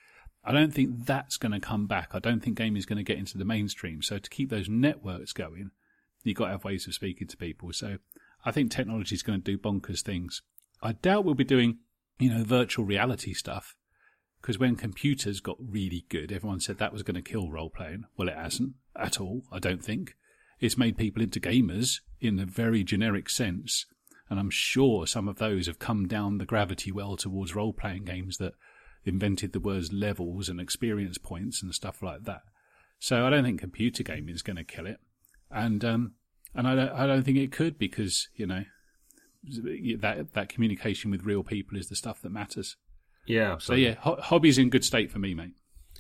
I 0.44 0.52
don't 0.52 0.74
think 0.74 1.06
that's 1.06 1.38
going 1.38 1.52
to 1.52 1.60
come 1.60 1.86
back. 1.86 2.10
I 2.14 2.20
don't 2.20 2.42
think 2.42 2.58
gaming 2.58 2.78
is 2.78 2.86
going 2.86 2.98
to 2.98 3.04
get 3.04 3.20
into 3.20 3.38
the 3.38 3.46
mainstream. 3.46 4.02
So 4.02 4.18
to 4.18 4.30
keep 4.30 4.50
those 4.50 4.68
networks 4.68 5.34
going, 5.34 5.72
you've 6.24 6.38
got 6.38 6.46
to 6.46 6.52
have 6.52 6.64
ways 6.64 6.88
of 6.88 6.94
speaking 6.94 7.28
to 7.28 7.38
people. 7.38 7.72
So 7.74 7.98
I 8.44 8.52
think 8.52 8.72
technology 8.72 9.16
is 9.16 9.24
going 9.24 9.42
to 9.42 9.52
do 9.52 9.58
bonkers 9.58 10.02
things. 10.02 10.42
I 10.82 10.94
doubt 10.94 11.26
we'll 11.26 11.36
be 11.36 11.44
doing, 11.44 11.78
you 12.18 12.34
know, 12.34 12.44
virtual 12.44 12.86
reality 12.86 13.34
stuff 13.34 13.76
because 14.42 14.58
when 14.58 14.76
computers 14.76 15.40
got 15.40 15.58
really 15.60 16.06
good, 16.10 16.32
everyone 16.32 16.60
said 16.60 16.80
that 16.80 16.94
was 16.94 17.04
going 17.04 17.16
to 17.16 17.22
kill 17.22 17.52
role 17.52 17.70
playing. 17.70 18.06
Well, 18.18 18.28
it 18.28 18.36
hasn't 18.36 18.74
at 18.96 19.22
all, 19.22 19.44
I 19.52 19.60
don't 19.60 19.84
think. 19.84 20.16
It's 20.60 20.78
made 20.78 20.98
people 20.98 21.22
into 21.22 21.40
gamers 21.40 22.00
in 22.20 22.40
a 22.40 22.46
very 22.46 22.84
generic 22.84 23.30
sense. 23.30 23.86
And 24.30 24.40
I'm 24.40 24.50
sure 24.50 25.06
some 25.06 25.28
of 25.28 25.38
those 25.38 25.68
have 25.68 25.78
come 25.78 26.08
down 26.08 26.38
the 26.38 26.46
gravity 26.46 26.92
well 26.92 27.18
towards 27.18 27.56
role 27.56 27.74
playing 27.74 28.06
games 28.06 28.38
that 28.38 28.54
invented 29.06 29.54
the 29.54 29.60
words 29.60 29.92
levels 29.92 30.50
and 30.50 30.60
experience 30.60 31.18
points 31.18 31.62
and 31.62 31.74
stuff 31.74 32.02
like 32.02 32.24
that. 32.24 32.42
So 33.00 33.26
I 33.26 33.30
don't 33.30 33.44
think 33.44 33.60
computer 33.60 34.04
gaming 34.04 34.36
is 34.36 34.42
going 34.42 34.58
to 34.58 34.64
kill 34.64 34.86
it. 34.86 35.00
And, 35.50 35.84
um, 35.84 36.14
and 36.54 36.68
I 36.68 36.76
don't, 36.76 36.92
I 36.92 37.08
don't 37.08 37.24
think 37.24 37.38
it 37.38 37.52
could 37.52 37.78
because, 37.78 38.30
you 38.36 38.46
know, 38.46 38.64
that 40.00 40.34
that 40.34 40.50
communication 40.50 41.12
with 41.12 41.26
real 41.26 41.44
people 41.44 41.78
is 41.78 41.90
the 41.90 41.96
stuff 41.96 42.22
that 42.22 42.32
matters. 42.32 42.78
Yeah, 43.26 43.58
so 43.60 43.74
yeah, 43.74 43.96
ho- 43.96 44.20
hobby's 44.20 44.58
in 44.58 44.70
good 44.70 44.84
state 44.84 45.12
for 45.12 45.20
me, 45.20 45.34
mate. 45.34 45.56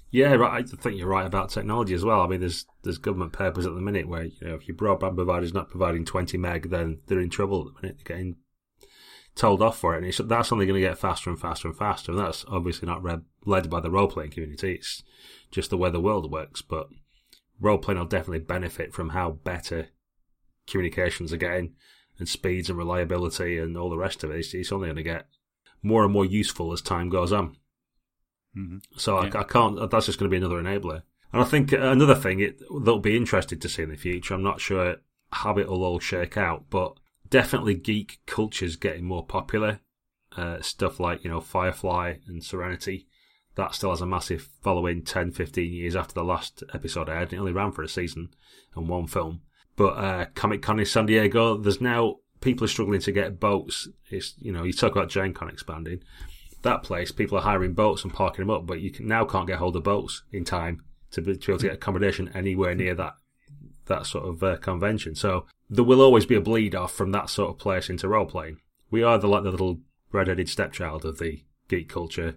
Yeah, 0.09 0.33
right. 0.33 0.63
I 0.65 0.75
think 0.75 0.97
you're 0.97 1.07
right 1.07 1.25
about 1.25 1.49
technology 1.49 1.93
as 1.93 2.03
well. 2.03 2.21
I 2.21 2.27
mean, 2.27 2.41
there's 2.41 2.65
there's 2.83 2.97
government 2.97 3.33
papers 3.33 3.65
at 3.65 3.73
the 3.73 3.81
minute 3.81 4.07
where 4.07 4.25
you 4.25 4.47
know 4.47 4.55
if 4.55 4.67
your 4.67 4.75
broadband 4.75 5.15
provider 5.15 5.45
is 5.45 5.53
not 5.53 5.69
providing 5.69 6.05
20 6.05 6.37
meg, 6.37 6.69
then 6.69 6.99
they're 7.07 7.19
in 7.19 7.29
trouble 7.29 7.61
at 7.61 7.73
the 7.73 7.81
minute. 7.81 7.97
They're 7.97 8.17
getting 8.17 8.35
told 9.35 9.61
off 9.61 9.77
for 9.77 9.93
it, 9.93 9.99
and 9.99 10.07
it's, 10.07 10.17
that's 10.17 10.51
only 10.51 10.65
going 10.65 10.81
to 10.81 10.87
get 10.87 10.97
faster 10.97 11.29
and 11.29 11.39
faster 11.39 11.67
and 11.67 11.77
faster. 11.77 12.11
And 12.11 12.19
that's 12.19 12.45
obviously 12.47 12.87
not 12.87 13.03
read, 13.03 13.23
led 13.45 13.69
by 13.69 13.79
the 13.79 13.91
role 13.91 14.07
playing 14.07 14.31
community. 14.31 14.75
It's 14.75 15.03
just 15.51 15.69
the 15.69 15.77
way 15.77 15.89
the 15.89 16.01
world 16.01 16.31
works. 16.31 16.61
But 16.61 16.87
role 17.59 17.77
playing 17.77 17.99
will 17.99 18.07
definitely 18.07 18.39
benefit 18.39 18.93
from 18.93 19.09
how 19.09 19.31
better 19.31 19.87
communications 20.67 21.31
are 21.33 21.37
getting, 21.37 21.73
and 22.19 22.27
speeds 22.27 22.69
and 22.69 22.77
reliability 22.77 23.57
and 23.57 23.77
all 23.77 23.89
the 23.89 23.97
rest 23.97 24.23
of 24.23 24.31
it. 24.31 24.39
It's, 24.39 24.53
it's 24.53 24.71
only 24.71 24.87
going 24.87 24.97
to 24.97 25.03
get 25.03 25.27
more 25.81 26.03
and 26.03 26.13
more 26.13 26.25
useful 26.25 26.71
as 26.73 26.81
time 26.81 27.09
goes 27.09 27.31
on. 27.31 27.57
Mm-hmm. 28.55 28.77
So 28.97 29.21
yeah. 29.21 29.31
I, 29.33 29.39
I, 29.39 29.43
can't. 29.43 29.89
That's 29.89 30.05
just 30.05 30.19
going 30.19 30.29
to 30.29 30.33
be 30.33 30.43
another 30.43 30.61
enabler. 30.61 31.03
And 31.33 31.41
I 31.41 31.45
think 31.45 31.71
another 31.71 32.15
thing 32.15 32.41
it, 32.41 32.59
that'll 32.59 32.99
be 32.99 33.15
interested 33.15 33.61
to 33.61 33.69
see 33.69 33.83
in 33.83 33.89
the 33.89 33.95
future. 33.95 34.33
I'm 34.33 34.43
not 34.43 34.59
sure 34.59 34.97
how 35.31 35.57
it 35.57 35.69
will 35.69 35.83
all 35.83 35.99
shake 35.99 36.37
out, 36.37 36.65
but 36.69 36.97
definitely 37.31 37.73
geek 37.73 38.19
culture's 38.27 38.75
getting 38.75 39.05
more 39.05 39.25
popular. 39.25 39.79
Uh, 40.37 40.61
stuff 40.61 40.99
like 40.99 41.23
you 41.23 41.29
know 41.31 41.41
Firefly 41.41 42.17
and 42.27 42.43
Serenity, 42.43 43.07
that 43.55 43.73
still 43.73 43.89
has 43.89 44.01
a 44.01 44.05
massive 44.05 44.47
following 44.61 45.03
10, 45.03 45.31
15 45.31 45.73
years 45.73 45.95
after 45.95 46.13
the 46.13 46.23
last 46.23 46.63
episode 46.73 47.09
aired. 47.09 47.33
It 47.33 47.37
only 47.37 47.51
ran 47.51 47.71
for 47.71 47.81
a 47.81 47.89
season 47.89 48.29
and 48.75 48.87
one 48.87 49.07
film. 49.07 49.41
But 49.75 49.97
uh, 49.97 50.25
Comic 50.35 50.61
Con 50.61 50.79
in 50.79 50.85
San 50.85 51.07
Diego, 51.07 51.57
there's 51.57 51.81
now 51.81 52.17
people 52.39 52.65
are 52.65 52.69
struggling 52.69 53.01
to 53.01 53.11
get 53.11 53.39
boats. 53.39 53.89
It's 54.11 54.35
you 54.39 54.51
know 54.51 54.63
you 54.63 54.71
talk 54.71 54.91
about 54.91 55.09
Gen 55.09 55.33
Con 55.33 55.49
expanding 55.49 56.03
that 56.61 56.83
place, 56.83 57.11
people 57.11 57.37
are 57.37 57.43
hiring 57.43 57.73
boats 57.73 58.03
and 58.03 58.13
parking 58.13 58.45
them 58.45 58.55
up, 58.55 58.65
but 58.65 58.81
you 58.81 58.91
can, 58.91 59.07
now 59.07 59.25
can't 59.25 59.47
get 59.47 59.57
hold 59.57 59.75
of 59.75 59.83
boats 59.83 60.23
in 60.31 60.45
time 60.45 60.83
to 61.11 61.21
be, 61.21 61.35
to 61.35 61.39
be 61.47 61.51
able 61.51 61.59
to 61.59 61.67
get 61.67 61.75
accommodation 61.75 62.29
anywhere 62.33 62.75
near 62.75 62.95
that 62.95 63.13
that 63.91 64.05
sort 64.05 64.25
of 64.25 64.43
uh, 64.43 64.57
convention. 64.57 65.15
So 65.15 65.45
there 65.69 65.83
will 65.83 66.01
always 66.01 66.25
be 66.25 66.35
a 66.35 66.41
bleed 66.41 66.75
off 66.75 66.93
from 66.93 67.11
that 67.11 67.29
sort 67.29 67.49
of 67.49 67.59
place 67.59 67.89
into 67.89 68.07
role 68.07 68.25
playing. 68.25 68.57
We 68.89 69.03
are 69.03 69.17
the 69.17 69.27
like 69.27 69.43
the 69.43 69.51
little 69.51 69.79
red-headed 70.11 70.49
stepchild 70.49 71.05
of 71.05 71.19
the 71.19 71.43
geek 71.67 71.89
culture 71.89 72.35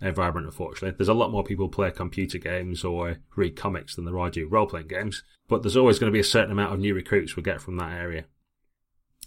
environment. 0.00 0.46
Unfortunately, 0.46 0.94
there's 0.96 1.08
a 1.08 1.14
lot 1.14 1.30
more 1.30 1.44
people 1.44 1.68
play 1.68 1.90
computer 1.90 2.38
games 2.38 2.84
or 2.84 3.18
read 3.36 3.56
comics 3.56 3.96
than 3.96 4.04
there 4.04 4.18
are 4.18 4.30
do 4.30 4.46
role-playing 4.46 4.88
games. 4.88 5.22
But 5.48 5.62
there's 5.62 5.76
always 5.76 5.98
going 5.98 6.10
to 6.10 6.16
be 6.16 6.20
a 6.20 6.24
certain 6.24 6.52
amount 6.52 6.74
of 6.74 6.80
new 6.80 6.94
recruits 6.94 7.36
we 7.36 7.42
get 7.42 7.60
from 7.60 7.76
that 7.76 7.92
area. 7.92 8.24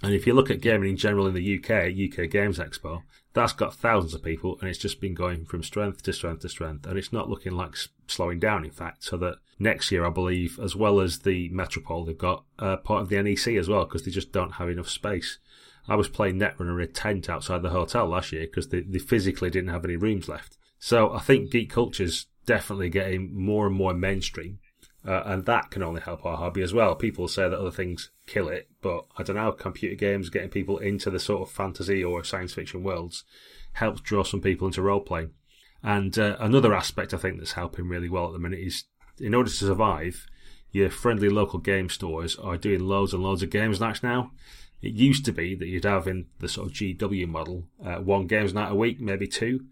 And 0.03 0.13
if 0.13 0.27
you 0.27 0.33
look 0.33 0.51
at 0.51 0.61
gaming 0.61 0.91
in 0.91 0.97
general 0.97 1.25
in 1.25 1.33
the 1.33 1.57
UK, 1.57 1.69
UK 1.91 2.29
Games 2.29 2.59
Expo, 2.59 3.01
that's 3.33 3.53
got 3.53 3.73
thousands 3.73 4.13
of 4.13 4.21
people 4.21 4.57
and 4.59 4.69
it's 4.69 4.77
just 4.77 5.01
been 5.01 5.15
going 5.15 5.45
from 5.45 5.63
strength 5.63 6.03
to 6.03 6.13
strength 6.13 6.41
to 6.41 6.49
strength. 6.49 6.85
And 6.85 6.99
it's 6.99 7.11
not 7.13 7.29
looking 7.29 7.53
like 7.53 7.75
slowing 8.07 8.39
down, 8.39 8.63
in 8.63 8.71
fact. 8.71 9.03
So 9.03 9.17
that 9.17 9.37
next 9.59 9.91
year, 9.91 10.05
I 10.05 10.09
believe, 10.09 10.59
as 10.59 10.75
well 10.75 10.99
as 10.99 11.19
the 11.19 11.49
Metropole, 11.49 12.05
they've 12.05 12.17
got 12.17 12.43
uh, 12.59 12.77
part 12.77 13.01
of 13.01 13.09
the 13.09 13.21
NEC 13.21 13.47
as 13.55 13.67
well 13.67 13.85
because 13.85 14.03
they 14.03 14.11
just 14.11 14.31
don't 14.31 14.53
have 14.53 14.69
enough 14.69 14.89
space. 14.89 15.39
I 15.87 15.95
was 15.95 16.09
playing 16.09 16.39
Netrunner 16.39 16.75
in 16.75 16.81
a 16.81 16.87
tent 16.87 17.29
outside 17.29 17.61
the 17.61 17.69
hotel 17.69 18.07
last 18.07 18.31
year 18.31 18.45
because 18.45 18.69
they, 18.69 18.81
they 18.81 18.99
physically 18.99 19.49
didn't 19.49 19.69
have 19.69 19.85
any 19.85 19.95
rooms 19.95 20.27
left. 20.27 20.57
So 20.79 21.13
I 21.13 21.19
think 21.19 21.51
geek 21.51 21.71
culture's 21.71 22.27
definitely 22.45 22.89
getting 22.89 23.33
more 23.33 23.67
and 23.67 23.75
more 23.75 23.93
mainstream. 23.93 24.59
Uh, 25.05 25.23
and 25.25 25.45
that 25.45 25.71
can 25.71 25.83
only 25.83 26.01
help 26.01 26.25
our 26.25 26.35
hobby 26.35 26.61
as 26.61 26.73
well. 26.73 26.93
People 26.93 27.29
say 27.29 27.47
that 27.47 27.57
other 27.57 27.71
things 27.71 28.09
kill 28.25 28.49
it, 28.49 28.67
but 28.81 29.05
I 29.17 29.23
don't 29.23 29.37
know. 29.37 29.53
Computer 29.53 29.95
games 29.95 30.29
getting 30.29 30.49
people 30.49 30.79
into 30.79 31.09
the 31.09 31.19
sort 31.19 31.43
of 31.43 31.53
fantasy 31.53 32.03
or 32.03 32.23
science 32.25 32.53
fiction 32.53 32.83
worlds 32.83 33.23
helps 33.73 34.01
draw 34.01 34.23
some 34.23 34.41
people 34.41 34.67
into 34.67 34.81
role 34.81 34.99
playing. 34.99 35.31
And 35.81 36.17
uh, 36.19 36.35
another 36.39 36.73
aspect 36.73 37.13
I 37.13 37.17
think 37.17 37.37
that's 37.37 37.53
helping 37.53 37.87
really 37.87 38.09
well 38.09 38.27
at 38.27 38.33
the 38.33 38.39
minute 38.39 38.59
is 38.59 38.83
in 39.19 39.33
order 39.33 39.49
to 39.49 39.55
survive, 39.55 40.27
your 40.71 40.89
friendly 40.89 41.29
local 41.29 41.59
game 41.59 41.89
stores 41.89 42.35
are 42.35 42.57
doing 42.57 42.81
loads 42.81 43.13
and 43.13 43.23
loads 43.23 43.43
of 43.43 43.49
games 43.49 43.79
nights 43.79 44.03
now. 44.03 44.31
It 44.81 44.93
used 44.93 45.25
to 45.25 45.31
be 45.31 45.55
that 45.55 45.67
you'd 45.67 45.85
have 45.85 46.07
in 46.07 46.27
the 46.39 46.47
sort 46.47 46.67
of 46.67 46.73
GW 46.73 47.27
model 47.27 47.67
uh, 47.83 47.95
one 47.95 48.27
games 48.27 48.53
night 48.53 48.71
a 48.71 48.75
week, 48.75 48.99
maybe 48.99 49.27
two 49.27 49.65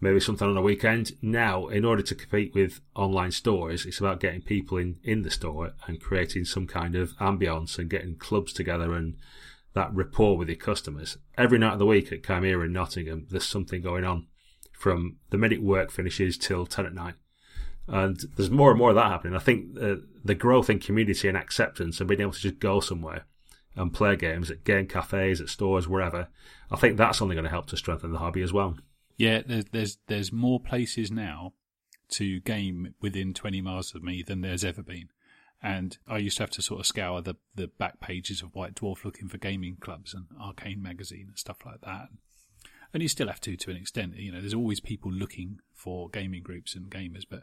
maybe 0.00 0.20
something 0.20 0.48
on 0.48 0.56
a 0.56 0.62
weekend. 0.62 1.12
Now, 1.22 1.68
in 1.68 1.84
order 1.84 2.02
to 2.02 2.14
compete 2.14 2.54
with 2.54 2.80
online 2.94 3.30
stores, 3.30 3.86
it's 3.86 4.00
about 4.00 4.20
getting 4.20 4.42
people 4.42 4.78
in, 4.78 4.96
in 5.02 5.22
the 5.22 5.30
store 5.30 5.72
and 5.86 6.00
creating 6.00 6.44
some 6.44 6.66
kind 6.66 6.94
of 6.94 7.16
ambience 7.18 7.78
and 7.78 7.90
getting 7.90 8.16
clubs 8.16 8.52
together 8.52 8.94
and 8.94 9.16
that 9.74 9.94
rapport 9.94 10.36
with 10.36 10.48
your 10.48 10.56
customers. 10.56 11.18
Every 11.36 11.58
night 11.58 11.74
of 11.74 11.78
the 11.78 11.86
week 11.86 12.12
at 12.12 12.24
Chimera 12.24 12.66
in 12.66 12.72
Nottingham, 12.72 13.26
there's 13.30 13.46
something 13.46 13.82
going 13.82 14.04
on 14.04 14.26
from 14.72 15.16
the 15.30 15.38
minute 15.38 15.62
work 15.62 15.90
finishes 15.90 16.36
till 16.36 16.66
10 16.66 16.86
at 16.86 16.94
night. 16.94 17.14
And 17.88 18.18
there's 18.36 18.50
more 18.50 18.70
and 18.70 18.78
more 18.78 18.90
of 18.90 18.96
that 18.96 19.10
happening. 19.10 19.36
I 19.36 19.40
think 19.40 19.76
uh, 19.80 19.96
the 20.24 20.34
growth 20.34 20.68
in 20.68 20.80
community 20.80 21.28
and 21.28 21.36
acceptance 21.36 22.00
and 22.00 22.08
being 22.08 22.20
able 22.20 22.32
to 22.32 22.40
just 22.40 22.58
go 22.58 22.80
somewhere 22.80 23.26
and 23.76 23.92
play 23.92 24.16
games 24.16 24.50
at 24.50 24.64
game 24.64 24.86
cafes, 24.86 25.40
at 25.40 25.48
stores, 25.48 25.86
wherever, 25.86 26.28
I 26.70 26.76
think 26.76 26.96
that's 26.96 27.22
only 27.22 27.36
going 27.36 27.44
to 27.44 27.50
help 27.50 27.66
to 27.66 27.76
strengthen 27.76 28.12
the 28.12 28.18
hobby 28.18 28.42
as 28.42 28.52
well. 28.52 28.76
Yeah, 29.16 29.42
there's 29.46 29.66
there's 29.66 29.98
there's 30.08 30.32
more 30.32 30.60
places 30.60 31.10
now 31.10 31.52
to 32.08 32.40
game 32.40 32.94
within 33.00 33.34
20 33.34 33.60
miles 33.60 33.94
of 33.94 34.02
me 34.02 34.22
than 34.22 34.40
there's 34.40 34.64
ever 34.64 34.82
been. 34.82 35.08
And 35.62 35.96
I 36.06 36.18
used 36.18 36.36
to 36.36 36.42
have 36.42 36.50
to 36.50 36.62
sort 36.62 36.80
of 36.80 36.86
scour 36.86 37.22
the, 37.22 37.34
the 37.54 37.66
back 37.66 37.98
pages 37.98 38.42
of 38.42 38.54
White 38.54 38.74
Dwarf 38.74 39.04
looking 39.04 39.26
for 39.28 39.38
gaming 39.38 39.76
clubs 39.80 40.14
and 40.14 40.26
Arcane 40.40 40.82
magazine 40.82 41.26
and 41.28 41.38
stuff 41.38 41.58
like 41.64 41.80
that. 41.80 42.08
And 42.92 43.02
you 43.02 43.08
still 43.08 43.26
have 43.26 43.40
to 43.42 43.56
to 43.56 43.70
an 43.70 43.76
extent. 43.76 44.16
You 44.16 44.32
know, 44.32 44.40
there's 44.40 44.54
always 44.54 44.80
people 44.80 45.10
looking 45.10 45.58
for 45.72 46.08
gaming 46.08 46.42
groups 46.42 46.74
and 46.74 46.90
gamers, 46.90 47.24
but 47.28 47.42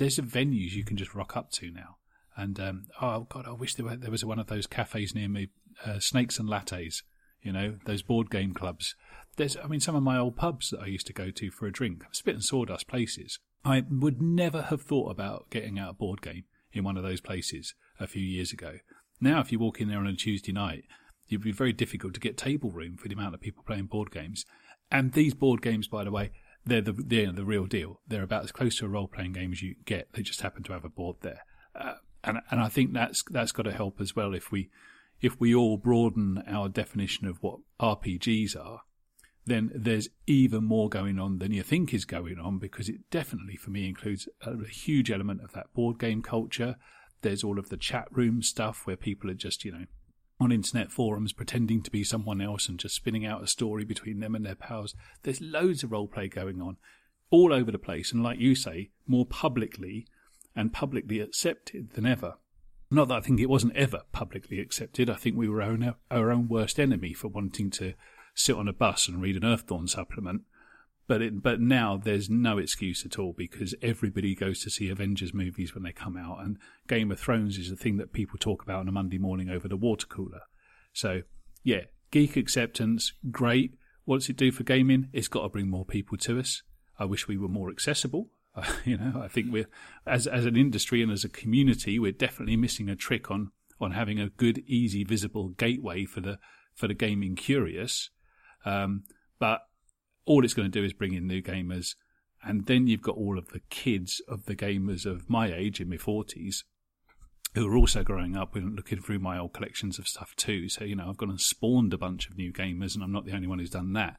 there's 0.00 0.16
venues 0.16 0.72
you 0.72 0.84
can 0.84 0.96
just 0.96 1.14
rock 1.14 1.36
up 1.36 1.50
to 1.52 1.70
now. 1.70 1.96
And 2.36 2.58
um, 2.58 2.86
oh 3.00 3.26
god, 3.28 3.46
I 3.46 3.52
wish 3.52 3.74
there 3.74 3.86
were 3.86 3.96
there 3.96 4.10
was 4.10 4.24
one 4.24 4.38
of 4.38 4.48
those 4.48 4.66
cafes 4.66 5.14
near 5.14 5.28
me, 5.28 5.48
uh, 5.86 6.00
Snakes 6.00 6.38
and 6.38 6.48
Lattes. 6.48 7.02
You 7.42 7.52
know, 7.52 7.76
those 7.86 8.02
board 8.02 8.30
game 8.30 8.52
clubs 8.52 8.94
there's, 9.36 9.56
I 9.56 9.66
mean, 9.66 9.80
some 9.80 9.96
of 9.96 10.02
my 10.02 10.18
old 10.18 10.36
pubs 10.36 10.70
that 10.70 10.80
I 10.80 10.86
used 10.86 11.06
to 11.06 11.12
go 11.12 11.30
to 11.30 11.50
for 11.50 11.66
a 11.66 11.72
drink, 11.72 12.04
spit 12.12 12.34
and 12.34 12.44
sawdust 12.44 12.86
places. 12.86 13.38
I 13.64 13.84
would 13.90 14.20
never 14.20 14.62
have 14.62 14.82
thought 14.82 15.10
about 15.10 15.50
getting 15.50 15.78
out 15.78 15.90
a 15.90 15.94
board 15.94 16.22
game 16.22 16.44
in 16.72 16.84
one 16.84 16.96
of 16.96 17.02
those 17.02 17.20
places 17.20 17.74
a 17.98 18.06
few 18.06 18.22
years 18.22 18.52
ago. 18.52 18.78
Now, 19.20 19.40
if 19.40 19.52
you 19.52 19.58
walk 19.58 19.80
in 19.80 19.88
there 19.88 19.98
on 19.98 20.06
a 20.06 20.14
Tuesday 20.14 20.52
night, 20.52 20.84
it'd 21.28 21.42
be 21.42 21.52
very 21.52 21.72
difficult 21.72 22.14
to 22.14 22.20
get 22.20 22.36
table 22.36 22.70
room 22.70 22.96
for 22.96 23.08
the 23.08 23.14
amount 23.14 23.34
of 23.34 23.40
people 23.40 23.62
playing 23.66 23.86
board 23.86 24.10
games. 24.10 24.44
And 24.90 25.12
these 25.12 25.34
board 25.34 25.62
games, 25.62 25.88
by 25.88 26.04
the 26.04 26.10
way, 26.10 26.32
they're 26.64 26.80
the 26.80 26.92
they're 26.92 27.32
the 27.32 27.44
real 27.44 27.66
deal. 27.66 28.00
They're 28.06 28.22
about 28.22 28.44
as 28.44 28.52
close 28.52 28.78
to 28.78 28.86
a 28.86 28.88
role 28.88 29.08
playing 29.08 29.32
game 29.32 29.52
as 29.52 29.62
you 29.62 29.76
get. 29.84 30.08
They 30.12 30.22
just 30.22 30.42
happen 30.42 30.62
to 30.64 30.72
have 30.72 30.84
a 30.84 30.90
board 30.90 31.16
there, 31.22 31.44
uh, 31.74 31.94
and 32.24 32.38
and 32.50 32.60
I 32.60 32.68
think 32.68 32.92
that's 32.92 33.22
that's 33.30 33.52
got 33.52 33.64
to 33.64 33.72
help 33.72 34.00
as 34.00 34.14
well 34.14 34.34
if 34.34 34.52
we 34.52 34.70
if 35.20 35.38
we 35.40 35.54
all 35.54 35.76
broaden 35.76 36.42
our 36.46 36.68
definition 36.68 37.26
of 37.26 37.42
what 37.42 37.58
RPGs 37.80 38.56
are 38.56 38.80
then 39.46 39.70
there's 39.74 40.08
even 40.26 40.64
more 40.64 40.88
going 40.88 41.18
on 41.18 41.38
than 41.38 41.52
you 41.52 41.62
think 41.62 41.92
is 41.92 42.04
going 42.04 42.38
on 42.38 42.58
because 42.58 42.88
it 42.88 43.10
definitely, 43.10 43.56
for 43.56 43.70
me, 43.70 43.88
includes 43.88 44.28
a, 44.42 44.52
a 44.52 44.66
huge 44.66 45.10
element 45.10 45.42
of 45.42 45.52
that 45.52 45.72
board 45.74 45.98
game 45.98 46.22
culture. 46.22 46.76
There's 47.22 47.42
all 47.42 47.58
of 47.58 47.68
the 47.68 47.76
chat 47.76 48.06
room 48.10 48.42
stuff 48.42 48.86
where 48.86 48.96
people 48.96 49.30
are 49.30 49.34
just, 49.34 49.64
you 49.64 49.72
know, 49.72 49.86
on 50.40 50.50
internet 50.50 50.90
forums 50.90 51.32
pretending 51.32 51.82
to 51.82 51.90
be 51.90 52.02
someone 52.02 52.40
else 52.40 52.68
and 52.68 52.78
just 52.78 52.94
spinning 52.94 53.26
out 53.26 53.42
a 53.42 53.46
story 53.46 53.84
between 53.84 54.20
them 54.20 54.34
and 54.34 54.44
their 54.44 54.54
pals. 54.54 54.94
There's 55.22 55.40
loads 55.40 55.82
of 55.84 55.92
role 55.92 56.08
play 56.08 56.28
going 56.28 56.60
on 56.62 56.78
all 57.30 57.52
over 57.52 57.70
the 57.70 57.78
place, 57.78 58.12
and 58.12 58.22
like 58.22 58.40
you 58.40 58.54
say, 58.54 58.90
more 59.06 59.26
publicly 59.26 60.06
and 60.56 60.72
publicly 60.72 61.20
accepted 61.20 61.92
than 61.92 62.06
ever. 62.06 62.34
Not 62.90 63.08
that 63.08 63.18
I 63.18 63.20
think 63.20 63.38
it 63.38 63.48
wasn't 63.48 63.76
ever 63.76 64.00
publicly 64.10 64.58
accepted. 64.58 65.08
I 65.08 65.14
think 65.14 65.36
we 65.36 65.48
were 65.48 65.62
our 65.62 65.70
own, 65.70 65.94
our 66.10 66.32
own 66.32 66.48
worst 66.48 66.80
enemy 66.80 67.12
for 67.12 67.28
wanting 67.28 67.70
to 67.72 67.94
sit 68.34 68.56
on 68.56 68.66
a 68.66 68.72
bus 68.72 69.06
and 69.06 69.22
read 69.22 69.36
an 69.36 69.42
Earthdawn 69.42 69.88
supplement. 69.88 70.42
But 71.10 71.22
it, 71.22 71.42
but 71.42 71.60
now 71.60 71.96
there's 71.96 72.30
no 72.30 72.58
excuse 72.58 73.04
at 73.04 73.18
all 73.18 73.34
because 73.36 73.74
everybody 73.82 74.36
goes 74.36 74.62
to 74.62 74.70
see 74.70 74.88
Avengers 74.88 75.34
movies 75.34 75.74
when 75.74 75.82
they 75.82 75.90
come 75.90 76.16
out, 76.16 76.38
and 76.40 76.56
Game 76.86 77.10
of 77.10 77.18
Thrones 77.18 77.58
is 77.58 77.68
the 77.68 77.74
thing 77.74 77.96
that 77.96 78.12
people 78.12 78.38
talk 78.38 78.62
about 78.62 78.78
on 78.78 78.88
a 78.88 78.92
Monday 78.92 79.18
morning 79.18 79.50
over 79.50 79.66
the 79.66 79.76
water 79.76 80.06
cooler. 80.06 80.42
So 80.92 81.22
yeah, 81.64 81.86
geek 82.12 82.36
acceptance, 82.36 83.12
great. 83.28 83.74
What 84.04 84.20
does 84.20 84.28
it 84.28 84.36
do 84.36 84.52
for 84.52 84.62
gaming? 84.62 85.08
It's 85.12 85.26
got 85.26 85.42
to 85.42 85.48
bring 85.48 85.68
more 85.68 85.84
people 85.84 86.16
to 86.18 86.38
us. 86.38 86.62
I 86.96 87.06
wish 87.06 87.26
we 87.26 87.36
were 87.36 87.48
more 87.48 87.70
accessible. 87.70 88.28
You 88.84 88.96
know, 88.96 89.20
I 89.20 89.26
think 89.26 89.48
we're 89.50 89.68
as 90.06 90.28
as 90.28 90.46
an 90.46 90.56
industry 90.56 91.02
and 91.02 91.10
as 91.10 91.24
a 91.24 91.28
community, 91.28 91.98
we're 91.98 92.12
definitely 92.12 92.56
missing 92.56 92.88
a 92.88 92.94
trick 92.94 93.32
on 93.32 93.50
on 93.80 93.90
having 93.90 94.20
a 94.20 94.28
good, 94.28 94.62
easy, 94.64 95.02
visible 95.02 95.48
gateway 95.48 96.04
for 96.04 96.20
the 96.20 96.38
for 96.72 96.86
the 96.86 96.94
gaming 96.94 97.34
curious. 97.34 98.10
Um, 98.64 99.02
but 99.40 99.62
all 100.26 100.44
it's 100.44 100.54
going 100.54 100.70
to 100.70 100.78
do 100.80 100.84
is 100.84 100.92
bring 100.92 101.14
in 101.14 101.26
new 101.26 101.42
gamers. 101.42 101.94
And 102.42 102.66
then 102.66 102.86
you've 102.86 103.02
got 103.02 103.16
all 103.16 103.38
of 103.38 103.48
the 103.48 103.60
kids 103.68 104.22
of 104.26 104.46
the 104.46 104.56
gamers 104.56 105.04
of 105.04 105.28
my 105.28 105.52
age 105.52 105.80
in 105.80 105.90
my 105.90 105.96
40s 105.96 106.64
who 107.54 107.70
are 107.70 107.76
also 107.76 108.02
growing 108.02 108.36
up 108.36 108.54
and 108.54 108.76
looking 108.76 109.00
through 109.00 109.18
my 109.18 109.38
old 109.38 109.52
collections 109.52 109.98
of 109.98 110.06
stuff 110.06 110.34
too. 110.36 110.68
So, 110.68 110.84
you 110.84 110.94
know, 110.94 111.08
I've 111.08 111.16
gone 111.16 111.30
and 111.30 111.40
spawned 111.40 111.92
a 111.92 111.98
bunch 111.98 112.28
of 112.28 112.36
new 112.36 112.52
gamers 112.52 112.94
and 112.94 113.02
I'm 113.02 113.12
not 113.12 113.26
the 113.26 113.32
only 113.32 113.48
one 113.48 113.58
who's 113.58 113.70
done 113.70 113.92
that. 113.94 114.16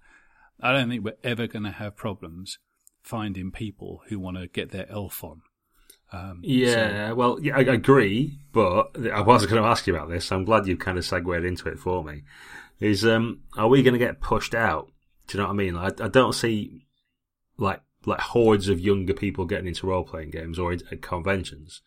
I 0.61 0.73
don't 0.73 0.89
think 0.89 1.03
we're 1.03 1.13
ever 1.23 1.47
going 1.47 1.63
to 1.63 1.71
have 1.71 1.95
problems 1.95 2.59
finding 3.01 3.51
people 3.51 4.01
who 4.07 4.19
want 4.19 4.37
to 4.37 4.47
get 4.47 4.71
their 4.71 4.89
elf 4.91 5.23
on. 5.23 5.41
Um, 6.13 6.41
yeah, 6.43 7.09
so. 7.09 7.15
well, 7.15 7.39
yeah, 7.41 7.55
I 7.55 7.61
agree, 7.61 8.39
but 8.51 8.97
I 9.13 9.21
was 9.21 9.45
going 9.45 9.61
to 9.61 9.67
ask 9.67 9.87
you 9.87 9.95
about 9.95 10.09
this. 10.09 10.31
I'm 10.31 10.43
glad 10.43 10.67
you 10.67 10.75
kind 10.75 10.97
of 10.97 11.05
segued 11.05 11.45
into 11.45 11.69
it 11.69 11.79
for 11.79 12.03
me. 12.03 12.23
Is 12.81 13.05
um, 13.05 13.41
are 13.57 13.69
we 13.69 13.81
going 13.81 13.93
to 13.93 13.99
get 13.99 14.19
pushed 14.19 14.53
out? 14.53 14.91
Do 15.27 15.37
you 15.37 15.41
know 15.41 15.47
what 15.47 15.53
I 15.53 15.55
mean? 15.55 15.75
I, 15.75 15.87
I 15.99 16.07
don't 16.07 16.33
see 16.33 16.85
like 17.57 17.81
like 18.05 18.19
hordes 18.19 18.67
of 18.67 18.79
younger 18.79 19.13
people 19.13 19.45
getting 19.45 19.67
into 19.67 19.87
role 19.87 20.03
playing 20.03 20.31
games 20.31 20.57
or 20.57 20.71
at 20.71 21.01
conventions, 21.01 21.81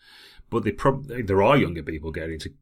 but 0.50 0.64
they 0.64 0.73
prob- 0.73 1.09
there 1.09 1.43
are 1.43 1.57
younger 1.57 1.83
people 1.83 2.12
getting 2.12 2.35
into 2.35 2.53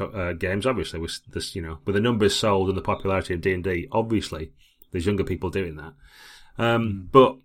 uh, 0.00 0.32
games. 0.32 0.66
Obviously, 0.66 0.98
with 0.98 1.20
this, 1.28 1.54
you 1.54 1.62
know, 1.62 1.78
with 1.84 1.94
the 1.94 2.00
numbers 2.00 2.34
sold 2.34 2.68
and 2.68 2.78
the 2.78 2.82
popularity 2.82 3.34
of 3.34 3.40
D 3.40 3.52
and 3.52 3.64
D, 3.64 3.88
obviously 3.92 4.52
there's 4.90 5.06
younger 5.06 5.24
people 5.24 5.50
doing 5.50 5.76
that. 5.76 5.92
Um, 6.58 7.08
mm. 7.08 7.12
But 7.12 7.36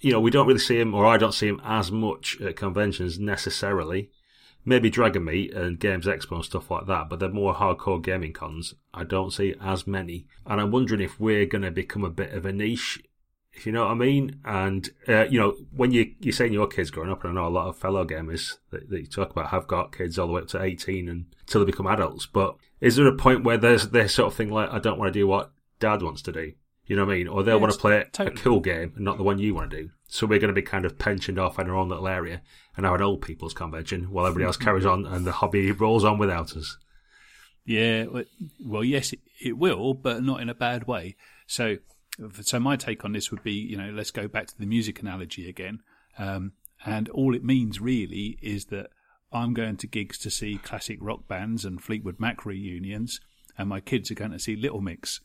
you 0.00 0.12
know, 0.12 0.20
we 0.20 0.30
don't 0.30 0.46
really 0.46 0.60
see 0.60 0.78
him, 0.78 0.94
or 0.94 1.06
I 1.06 1.16
don't 1.16 1.34
see 1.34 1.48
him 1.48 1.60
as 1.64 1.90
much 1.90 2.40
at 2.40 2.56
conventions 2.56 3.18
necessarily. 3.18 4.10
Maybe 4.68 4.90
Dragon 4.90 5.24
Meet 5.24 5.54
and 5.54 5.80
Games 5.80 6.04
Expo 6.04 6.36
and 6.36 6.44
stuff 6.44 6.70
like 6.70 6.84
that, 6.88 7.08
but 7.08 7.18
they're 7.18 7.30
more 7.30 7.54
hardcore 7.54 8.02
gaming 8.02 8.34
cons. 8.34 8.74
I 8.92 9.02
don't 9.02 9.32
see 9.32 9.54
as 9.62 9.86
many. 9.86 10.26
And 10.44 10.60
I'm 10.60 10.70
wondering 10.70 11.00
if 11.00 11.18
we're 11.18 11.46
going 11.46 11.62
to 11.62 11.70
become 11.70 12.04
a 12.04 12.10
bit 12.10 12.34
of 12.34 12.44
a 12.44 12.52
niche, 12.52 13.02
if 13.54 13.64
you 13.64 13.72
know 13.72 13.86
what 13.86 13.92
I 13.92 13.94
mean. 13.94 14.40
And, 14.44 14.90
uh, 15.08 15.24
you 15.24 15.40
know, 15.40 15.56
when 15.74 15.92
you, 15.92 16.12
you're 16.20 16.34
saying 16.34 16.52
your 16.52 16.66
kids 16.66 16.90
growing 16.90 17.10
up, 17.10 17.24
and 17.24 17.32
I 17.32 17.40
know 17.40 17.48
a 17.48 17.50
lot 17.50 17.68
of 17.68 17.78
fellow 17.78 18.04
gamers 18.04 18.58
that, 18.70 18.90
that 18.90 19.00
you 19.00 19.06
talk 19.06 19.30
about 19.30 19.48
have 19.48 19.66
got 19.66 19.96
kids 19.96 20.18
all 20.18 20.26
the 20.26 20.34
way 20.34 20.42
up 20.42 20.48
to 20.48 20.62
18 20.62 21.08
and 21.08 21.24
until 21.40 21.62
they 21.62 21.70
become 21.70 21.86
adults. 21.86 22.26
But 22.26 22.56
is 22.78 22.96
there 22.96 23.06
a 23.06 23.16
point 23.16 23.44
where 23.44 23.56
there's 23.56 23.88
this 23.88 24.12
sort 24.12 24.30
of 24.30 24.36
thing 24.36 24.50
like, 24.50 24.68
I 24.70 24.80
don't 24.80 24.98
want 24.98 25.14
to 25.14 25.18
do 25.18 25.26
what 25.26 25.50
dad 25.80 26.02
wants 26.02 26.20
to 26.22 26.32
do? 26.32 26.52
You 26.88 26.96
know 26.96 27.04
what 27.04 27.12
I 27.12 27.18
mean? 27.18 27.28
Or 27.28 27.42
they'll 27.42 27.56
yeah, 27.56 27.60
want 27.60 27.72
to 27.74 27.78
play 27.78 28.04
totally. 28.12 28.34
a 28.34 28.42
cool 28.42 28.60
game 28.60 28.94
and 28.96 29.04
not 29.04 29.18
the 29.18 29.22
one 29.22 29.38
you 29.38 29.54
want 29.54 29.70
to 29.70 29.82
do. 29.82 29.90
So 30.08 30.26
we're 30.26 30.38
going 30.38 30.48
to 30.48 30.54
be 30.54 30.62
kind 30.62 30.86
of 30.86 30.98
pensioned 30.98 31.38
off 31.38 31.58
in 31.58 31.68
our 31.68 31.76
own 31.76 31.90
little 31.90 32.08
area 32.08 32.40
and 32.76 32.86
have 32.86 32.94
an 32.94 33.02
old 33.02 33.20
people's 33.20 33.52
convention 33.52 34.04
while 34.04 34.26
everybody 34.26 34.46
else 34.46 34.56
carries 34.56 34.86
on 34.86 35.04
and 35.04 35.26
the 35.26 35.32
hobby 35.32 35.70
rolls 35.70 36.02
on 36.02 36.18
without 36.18 36.56
us. 36.56 36.78
Yeah, 37.66 38.06
well, 38.64 38.82
yes, 38.82 39.12
it, 39.12 39.20
it 39.38 39.58
will, 39.58 39.92
but 39.92 40.22
not 40.22 40.40
in 40.40 40.48
a 40.48 40.54
bad 40.54 40.86
way. 40.86 41.16
So, 41.46 41.76
so 42.40 42.58
my 42.58 42.76
take 42.76 43.04
on 43.04 43.12
this 43.12 43.30
would 43.30 43.42
be, 43.42 43.52
you 43.52 43.76
know, 43.76 43.90
let's 43.90 44.10
go 44.10 44.26
back 44.26 44.46
to 44.46 44.58
the 44.58 44.64
music 44.64 45.02
analogy 45.02 45.46
again. 45.46 45.80
Um, 46.18 46.52
and 46.86 47.10
all 47.10 47.34
it 47.34 47.44
means 47.44 47.82
really 47.82 48.38
is 48.40 48.66
that 48.66 48.88
I'm 49.30 49.52
going 49.52 49.76
to 49.76 49.86
gigs 49.86 50.16
to 50.20 50.30
see 50.30 50.56
classic 50.56 50.96
rock 51.02 51.28
bands 51.28 51.66
and 51.66 51.82
Fleetwood 51.82 52.18
Mac 52.18 52.46
reunions, 52.46 53.20
and 53.58 53.68
my 53.68 53.80
kids 53.80 54.10
are 54.10 54.14
going 54.14 54.30
to 54.30 54.38
see 54.38 54.56
Little 54.56 54.80
Mix 54.80 55.20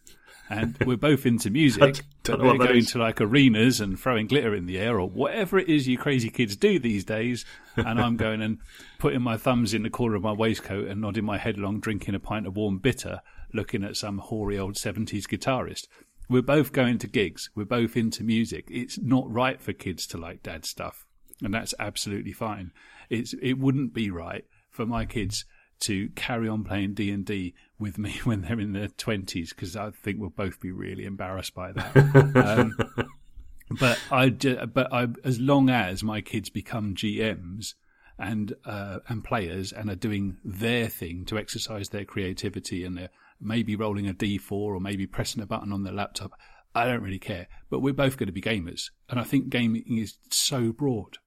and 0.49 0.77
we're 0.85 0.97
both 0.97 1.25
into 1.25 1.49
music, 1.51 2.01
but 2.23 2.39
we're 2.39 2.57
going 2.57 2.85
to 2.85 2.99
like 2.99 3.21
arenas 3.21 3.79
and 3.79 3.99
throwing 3.99 4.27
glitter 4.27 4.53
in 4.53 4.65
the 4.65 4.77
air 4.77 4.99
or 4.99 5.09
whatever 5.09 5.57
it 5.59 5.69
is 5.69 5.87
you 5.87 5.97
crazy 5.97 6.29
kids 6.29 6.55
do 6.55 6.79
these 6.79 7.03
days. 7.03 7.45
And 7.75 7.99
I'm 7.99 8.17
going 8.17 8.41
and 8.41 8.59
putting 8.99 9.21
my 9.21 9.37
thumbs 9.37 9.73
in 9.73 9.83
the 9.83 9.89
corner 9.89 10.15
of 10.15 10.21
my 10.21 10.33
waistcoat 10.33 10.87
and 10.87 11.01
nodding 11.01 11.25
my 11.25 11.37
head 11.37 11.57
along, 11.57 11.79
drinking 11.79 12.15
a 12.15 12.19
pint 12.19 12.47
of 12.47 12.55
warm 12.55 12.79
bitter, 12.79 13.21
looking 13.53 13.83
at 13.83 13.97
some 13.97 14.19
hoary 14.19 14.59
old 14.59 14.75
70s 14.75 15.23
guitarist. 15.23 15.87
We're 16.29 16.41
both 16.41 16.71
going 16.71 16.99
to 16.99 17.07
gigs. 17.07 17.49
We're 17.55 17.65
both 17.65 17.97
into 17.97 18.23
music. 18.23 18.67
It's 18.69 18.99
not 18.99 19.31
right 19.31 19.61
for 19.61 19.73
kids 19.73 20.07
to 20.07 20.17
like 20.17 20.43
dad 20.43 20.65
stuff. 20.65 21.05
And 21.41 21.53
that's 21.53 21.73
absolutely 21.79 22.31
fine. 22.31 22.71
It's, 23.09 23.33
it 23.41 23.53
wouldn't 23.53 23.93
be 23.93 24.09
right 24.09 24.45
for 24.69 24.85
my 24.85 25.05
kids 25.05 25.45
to 25.83 26.09
carry 26.09 26.47
on 26.47 26.63
playing 26.63 26.93
D 26.93 27.11
and 27.11 27.25
D 27.25 27.53
with 27.79 27.97
me 27.97 28.19
when 28.23 28.41
they're 28.41 28.59
in 28.59 28.73
their 28.73 28.87
twenties 28.87 29.51
because 29.51 29.75
I 29.75 29.91
think 29.91 30.19
we'll 30.19 30.29
both 30.29 30.59
be 30.59 30.71
really 30.71 31.05
embarrassed 31.05 31.53
by 31.53 31.71
that. 31.71 32.35
um, 32.35 33.07
but 33.79 33.99
I, 34.11 34.29
but 34.29 34.91
I, 34.93 35.07
as 35.23 35.39
long 35.39 35.69
as 35.69 36.03
my 36.03 36.21
kids 36.21 36.49
become 36.49 36.95
GMs 36.95 37.73
and 38.19 38.53
uh, 38.65 38.99
and 39.07 39.23
players 39.23 39.71
and 39.71 39.89
are 39.89 39.95
doing 39.95 40.37
their 40.43 40.87
thing 40.87 41.25
to 41.25 41.37
exercise 41.37 41.89
their 41.89 42.05
creativity 42.05 42.83
and 42.83 42.97
they're 42.97 43.09
maybe 43.39 43.75
rolling 43.75 44.07
a 44.07 44.13
D4 44.13 44.51
or 44.51 44.79
maybe 44.79 45.05
pressing 45.05 45.41
a 45.43 45.45
button 45.45 45.73
on 45.73 45.83
their 45.83 45.93
laptop, 45.93 46.31
I 46.73 46.85
don't 46.85 47.01
really 47.01 47.19
care. 47.19 47.47
But 47.69 47.81
we're 47.81 47.93
both 47.93 48.17
going 48.17 48.27
to 48.27 48.33
be 48.33 48.41
gamers, 48.41 48.89
and 49.09 49.19
I 49.19 49.23
think 49.23 49.49
gaming 49.49 49.97
is 49.97 50.17
so 50.29 50.71
broad 50.71 51.17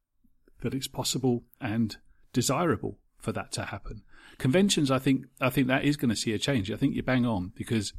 that 0.62 0.74
it's 0.74 0.88
possible 0.88 1.44
and 1.60 1.96
desirable 2.32 2.98
for 3.18 3.32
that 3.32 3.52
to 3.52 3.64
happen. 3.66 4.02
Conventions, 4.38 4.90
I 4.90 4.98
think, 4.98 5.26
I 5.40 5.50
think 5.50 5.68
that 5.68 5.84
is 5.84 5.96
going 5.96 6.10
to 6.10 6.16
see 6.16 6.32
a 6.32 6.38
change. 6.38 6.70
I 6.70 6.76
think 6.76 6.94
you're 6.94 7.02
bang 7.02 7.24
on 7.24 7.52
because 7.54 7.92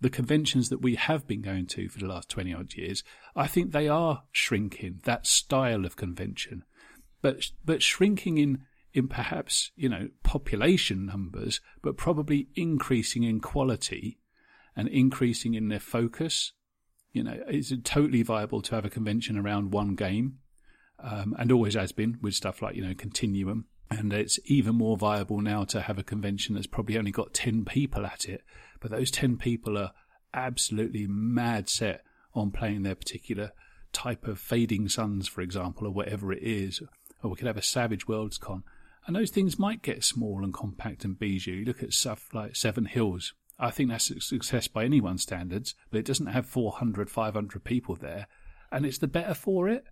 the 0.00 0.10
conventions 0.10 0.68
that 0.70 0.82
we 0.82 0.96
have 0.96 1.26
been 1.26 1.42
going 1.42 1.66
to 1.66 1.88
for 1.88 1.98
the 1.98 2.06
last 2.06 2.28
20 2.28 2.54
odd 2.54 2.74
years, 2.74 3.04
I 3.36 3.46
think 3.46 3.72
they 3.72 3.88
are 3.88 4.24
shrinking 4.32 5.00
that 5.04 5.26
style 5.26 5.84
of 5.84 5.96
convention, 5.96 6.64
but, 7.20 7.50
but 7.64 7.82
shrinking 7.82 8.38
in, 8.38 8.62
in 8.92 9.06
perhaps, 9.06 9.70
you 9.76 9.88
know, 9.88 10.08
population 10.22 11.06
numbers, 11.06 11.60
but 11.82 11.96
probably 11.96 12.48
increasing 12.54 13.22
in 13.22 13.40
quality 13.40 14.18
and 14.74 14.88
increasing 14.88 15.54
in 15.54 15.68
their 15.68 15.80
focus. 15.80 16.52
You 17.12 17.24
know, 17.24 17.38
it's 17.46 17.72
totally 17.84 18.22
viable 18.22 18.62
to 18.62 18.74
have 18.74 18.84
a 18.84 18.90
convention 18.90 19.38
around 19.38 19.72
one 19.72 19.94
game, 19.94 20.38
um, 20.98 21.36
and 21.38 21.52
always 21.52 21.74
has 21.74 21.92
been 21.92 22.18
with 22.22 22.34
stuff 22.34 22.62
like, 22.62 22.74
you 22.74 22.84
know, 22.84 22.94
Continuum 22.94 23.66
and 23.98 24.12
it's 24.12 24.38
even 24.46 24.76
more 24.76 24.96
viable 24.96 25.40
now 25.40 25.64
to 25.64 25.82
have 25.82 25.98
a 25.98 26.02
convention 26.02 26.54
that's 26.54 26.66
probably 26.66 26.96
only 26.96 27.10
got 27.10 27.34
10 27.34 27.64
people 27.64 28.06
at 28.06 28.24
it, 28.24 28.42
but 28.80 28.90
those 28.90 29.10
10 29.10 29.36
people 29.36 29.76
are 29.76 29.92
absolutely 30.34 31.06
mad 31.06 31.68
set 31.68 32.02
on 32.34 32.50
playing 32.50 32.82
their 32.82 32.94
particular 32.94 33.52
type 33.92 34.26
of 34.26 34.38
Fading 34.38 34.88
Suns, 34.88 35.28
for 35.28 35.42
example, 35.42 35.86
or 35.86 35.90
whatever 35.90 36.32
it 36.32 36.42
is. 36.42 36.80
Or 37.22 37.30
we 37.30 37.36
could 37.36 37.46
have 37.46 37.58
a 37.58 37.62
Savage 37.62 38.08
Worlds 38.08 38.38
con. 38.38 38.64
And 39.06 39.14
those 39.14 39.30
things 39.30 39.58
might 39.58 39.82
get 39.82 40.04
small 40.04 40.42
and 40.42 40.54
compact 40.54 41.04
and 41.04 41.18
bijou. 41.18 41.52
You 41.52 41.64
look 41.64 41.82
at 41.82 41.92
stuff 41.92 42.28
like 42.32 42.56
Seven 42.56 42.86
Hills. 42.86 43.34
I 43.58 43.70
think 43.70 43.90
that's 43.90 44.10
a 44.10 44.20
success 44.20 44.68
by 44.68 44.84
anyone's 44.84 45.22
standards, 45.22 45.74
but 45.90 45.98
it 45.98 46.06
doesn't 46.06 46.26
have 46.26 46.46
400, 46.46 47.10
500 47.10 47.64
people 47.64 47.96
there. 47.96 48.26
And 48.70 48.86
it's 48.86 48.98
the 48.98 49.08
better 49.08 49.34
for 49.34 49.68
it 49.68 49.84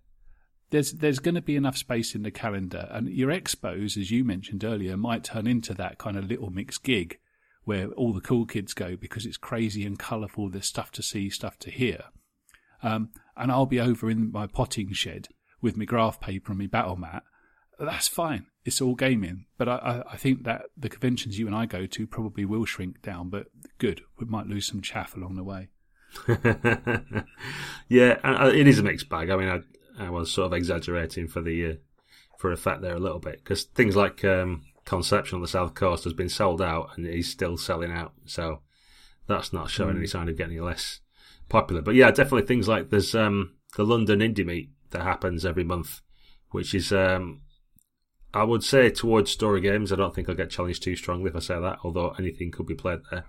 there's 0.71 0.93
there's 0.93 1.19
going 1.19 1.35
to 1.35 1.41
be 1.41 1.55
enough 1.55 1.77
space 1.77 2.15
in 2.15 2.23
the 2.23 2.31
calendar, 2.31 2.87
and 2.89 3.09
your 3.09 3.29
expos, 3.29 3.97
as 3.97 4.09
you 4.09 4.23
mentioned 4.23 4.63
earlier, 4.63 4.97
might 4.97 5.23
turn 5.23 5.45
into 5.45 5.73
that 5.75 5.97
kind 5.97 6.17
of 6.17 6.25
little 6.25 6.49
mixed 6.49 6.83
gig 6.83 7.19
where 7.63 7.89
all 7.89 8.11
the 8.11 8.21
cool 8.21 8.45
kids 8.45 8.73
go 8.73 8.95
because 8.95 9.25
it's 9.25 9.37
crazy 9.37 9.85
and 9.85 9.99
colourful. 9.99 10.49
There's 10.49 10.65
stuff 10.65 10.91
to 10.93 11.03
see, 11.03 11.29
stuff 11.29 11.59
to 11.59 11.69
hear, 11.69 12.05
um, 12.81 13.09
and 13.37 13.51
I'll 13.51 13.65
be 13.65 13.79
over 13.79 14.09
in 14.09 14.31
my 14.31 14.47
potting 14.47 14.91
shed 14.93 15.27
with 15.61 15.77
my 15.77 15.85
graph 15.85 16.19
paper 16.19 16.51
and 16.51 16.59
my 16.59 16.67
battle 16.67 16.95
mat. 16.95 17.23
That's 17.77 18.07
fine. 18.07 18.47
It's 18.63 18.79
all 18.79 18.95
gaming, 18.95 19.45
but 19.57 19.67
I, 19.67 20.03
I 20.11 20.17
think 20.17 20.43
that 20.43 20.65
the 20.77 20.89
conventions 20.89 21.39
you 21.39 21.47
and 21.47 21.55
I 21.55 21.65
go 21.65 21.85
to 21.87 22.07
probably 22.07 22.45
will 22.45 22.65
shrink 22.65 23.01
down. 23.01 23.29
But 23.29 23.47
good, 23.77 24.01
we 24.19 24.25
might 24.27 24.47
lose 24.47 24.67
some 24.67 24.81
chaff 24.81 25.15
along 25.15 25.35
the 25.35 25.43
way. 25.43 25.69
yeah, 27.87 28.19
it 28.49 28.67
is 28.67 28.79
a 28.79 28.83
mixed 28.83 29.09
bag. 29.09 29.29
I 29.29 29.35
mean, 29.35 29.63
I, 30.05 30.09
was 30.09 30.31
sort 30.31 30.47
of 30.47 30.53
exaggerating 30.53 31.27
for 31.27 31.41
the 31.41 31.65
uh, 31.65 31.73
for 32.37 32.51
effect 32.51 32.81
there 32.81 32.95
a 32.95 32.99
little 32.99 33.19
bit 33.19 33.43
because 33.43 33.63
things 33.63 33.95
like 33.95 34.23
um, 34.25 34.63
Conception 34.85 35.35
on 35.35 35.41
the 35.41 35.47
south 35.47 35.73
coast 35.75 36.03
has 36.05 36.13
been 36.13 36.29
sold 36.29 36.61
out 36.61 36.89
and 36.95 37.07
is 37.07 37.29
still 37.29 37.57
selling 37.57 37.91
out, 37.91 38.13
so 38.25 38.61
that's 39.27 39.53
not 39.53 39.69
showing 39.69 39.95
mm. 39.95 39.99
any 39.99 40.07
sign 40.07 40.27
of 40.27 40.37
getting 40.37 40.61
less 40.61 41.01
popular. 41.49 41.81
But 41.81 41.95
yeah, 41.95 42.09
definitely 42.09 42.47
things 42.47 42.67
like 42.67 42.89
there's 42.89 43.13
um, 43.13 43.53
the 43.77 43.85
London 43.85 44.19
Indie 44.19 44.45
Meet 44.45 44.71
that 44.89 45.03
happens 45.03 45.45
every 45.45 45.63
month, 45.63 46.01
which 46.49 46.73
is 46.73 46.91
um, 46.91 47.41
I 48.33 48.43
would 48.43 48.63
say 48.63 48.89
towards 48.89 49.31
story 49.31 49.61
games. 49.61 49.91
I 49.91 49.97
don't 49.97 50.15
think 50.15 50.29
I'll 50.29 50.35
get 50.35 50.49
challenged 50.49 50.83
too 50.83 50.95
strongly 50.95 51.29
if 51.29 51.35
I 51.35 51.39
say 51.39 51.59
that, 51.59 51.79
although 51.83 52.15
anything 52.17 52.51
could 52.51 52.65
be 52.65 52.75
played 52.75 52.99
there. 53.11 53.25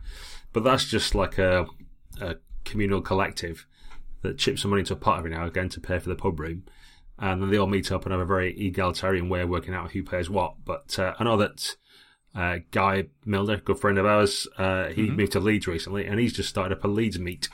But 0.53 0.65
that's 0.65 0.85
just 0.85 1.15
like 1.15 1.39
a, 1.39 1.67
a 2.21 2.37
communal 2.65 3.01
collective 3.01 3.67
that 4.23 4.39
chips 4.39 4.63
some 4.63 4.71
money 4.71 4.81
into 4.81 4.95
a 4.95 4.97
pot 4.97 5.19
every 5.19 5.31
now 5.31 5.43
and 5.43 5.51
again 5.51 5.69
to 5.71 5.81
pay 5.81 5.99
for 5.99 6.09
the 6.09 6.15
pub 6.15 6.39
room. 6.41 6.65
And 7.19 7.43
then 7.43 7.51
they 7.51 7.59
all 7.59 7.67
meet 7.67 7.93
up 7.93 8.05
and 8.05 8.13
have 8.13 8.21
a 8.21 8.27
very 8.27 8.59
egalitarian 8.59 9.29
way 9.29 9.43
of 9.43 9.49
working 9.49 9.75
out 9.75 9.93
who 9.93 10.03
pays 10.03 10.31
what. 10.31 10.55
But 10.65 10.99
uh, 10.99 11.15
I 11.19 11.25
know 11.25 11.37
that 11.37 11.77
uh, 12.35 12.59
Guy 12.71 13.05
Milner, 13.25 13.59
good 13.59 13.79
friend 13.79 13.99
of 13.99 14.07
ours, 14.07 14.49
uh, 14.57 14.89
he 14.89 15.03
mm-hmm. 15.03 15.17
moved 15.17 15.33
to 15.33 15.41
Leeds 15.41 15.67
recently 15.67 16.07
and 16.07 16.19
he's 16.19 16.33
just 16.33 16.49
started 16.49 16.77
up 16.77 16.85
a 16.85 16.89
Leeds 16.89 17.19
meet. 17.19 17.49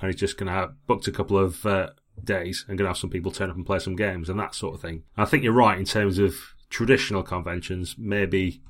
And 0.00 0.10
he's 0.10 0.20
just 0.20 0.38
going 0.38 0.46
to 0.46 0.52
have 0.52 0.86
booked 0.86 1.08
a 1.08 1.12
couple 1.12 1.38
of 1.38 1.66
uh, 1.66 1.90
days 2.22 2.64
and 2.68 2.78
going 2.78 2.86
to 2.86 2.90
have 2.90 2.98
some 2.98 3.10
people 3.10 3.30
turn 3.30 3.50
up 3.50 3.56
and 3.56 3.66
play 3.66 3.78
some 3.78 3.96
games 3.96 4.28
and 4.28 4.38
that 4.38 4.54
sort 4.54 4.74
of 4.74 4.80
thing. 4.80 5.02
I 5.16 5.24
think 5.24 5.44
you're 5.44 5.52
right 5.52 5.78
in 5.78 5.84
terms 5.84 6.18
of 6.18 6.34
traditional 6.70 7.22
conventions, 7.22 7.96
maybe 7.98 8.62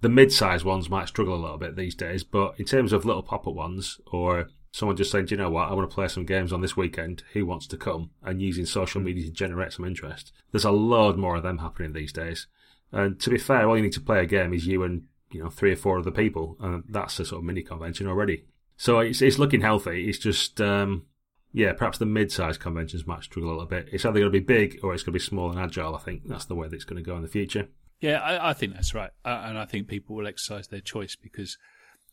the 0.00 0.08
mid-sized 0.08 0.64
ones 0.64 0.88
might 0.88 1.08
struggle 1.08 1.34
a 1.34 1.42
little 1.42 1.58
bit 1.58 1.76
these 1.76 1.94
days, 1.94 2.24
but 2.24 2.54
in 2.58 2.64
terms 2.64 2.92
of 2.92 3.04
little 3.04 3.22
pop-up 3.22 3.54
ones 3.54 4.00
or 4.06 4.48
someone 4.72 4.96
just 4.96 5.10
saying, 5.10 5.26
Do 5.26 5.34
you 5.34 5.40
know 5.40 5.50
what, 5.50 5.68
I 5.68 5.74
want 5.74 5.88
to 5.88 5.94
play 5.94 6.08
some 6.08 6.24
games 6.24 6.52
on 6.52 6.60
this 6.60 6.76
weekend, 6.76 7.22
who 7.32 7.46
wants 7.46 7.66
to 7.68 7.76
come? 7.76 8.10
And 8.22 8.40
using 8.40 8.66
social 8.66 9.00
media 9.00 9.24
to 9.24 9.30
generate 9.30 9.72
some 9.72 9.84
interest. 9.84 10.32
There's 10.52 10.64
a 10.64 10.70
load 10.70 11.16
more 11.16 11.36
of 11.36 11.42
them 11.42 11.58
happening 11.58 11.92
these 11.92 12.12
days. 12.12 12.46
And 12.92 13.20
to 13.20 13.30
be 13.30 13.38
fair, 13.38 13.68
all 13.68 13.76
you 13.76 13.82
need 13.82 13.92
to 13.92 14.00
play 14.00 14.20
a 14.20 14.26
game 14.26 14.52
is 14.52 14.66
you 14.66 14.82
and 14.82 15.04
you 15.30 15.42
know 15.42 15.50
three 15.50 15.72
or 15.72 15.76
four 15.76 15.98
other 15.98 16.10
people, 16.10 16.56
and 16.60 16.84
that's 16.88 17.20
a 17.20 17.24
sort 17.24 17.40
of 17.40 17.44
mini 17.44 17.62
convention 17.62 18.06
already. 18.06 18.44
So 18.76 18.98
it's 19.00 19.22
it's 19.22 19.38
looking 19.38 19.60
healthy. 19.60 20.08
It's 20.08 20.18
just 20.18 20.60
um, 20.60 21.06
yeah, 21.52 21.72
perhaps 21.72 21.98
the 21.98 22.06
mid-sized 22.06 22.60
conventions 22.60 23.06
might 23.06 23.22
struggle 23.22 23.50
a 23.50 23.52
little 23.52 23.66
bit. 23.66 23.88
It's 23.92 24.04
either 24.04 24.18
going 24.18 24.32
to 24.32 24.40
be 24.40 24.44
big 24.44 24.80
or 24.82 24.94
it's 24.94 25.02
going 25.02 25.12
to 25.12 25.18
be 25.18 25.24
small 25.24 25.50
and 25.50 25.60
agile. 25.60 25.94
I 25.94 26.00
think 26.00 26.22
that's 26.26 26.46
the 26.46 26.54
way 26.54 26.68
that 26.68 26.74
it's 26.74 26.84
going 26.84 27.02
to 27.02 27.08
go 27.08 27.16
in 27.16 27.22
the 27.22 27.28
future. 27.28 27.68
Yeah, 28.00 28.20
I, 28.20 28.50
I 28.50 28.52
think 28.54 28.74
that's 28.74 28.94
right, 28.94 29.10
uh, 29.24 29.42
and 29.44 29.58
I 29.58 29.66
think 29.66 29.86
people 29.86 30.16
will 30.16 30.26
exercise 30.26 30.68
their 30.68 30.80
choice 30.80 31.16
because 31.16 31.58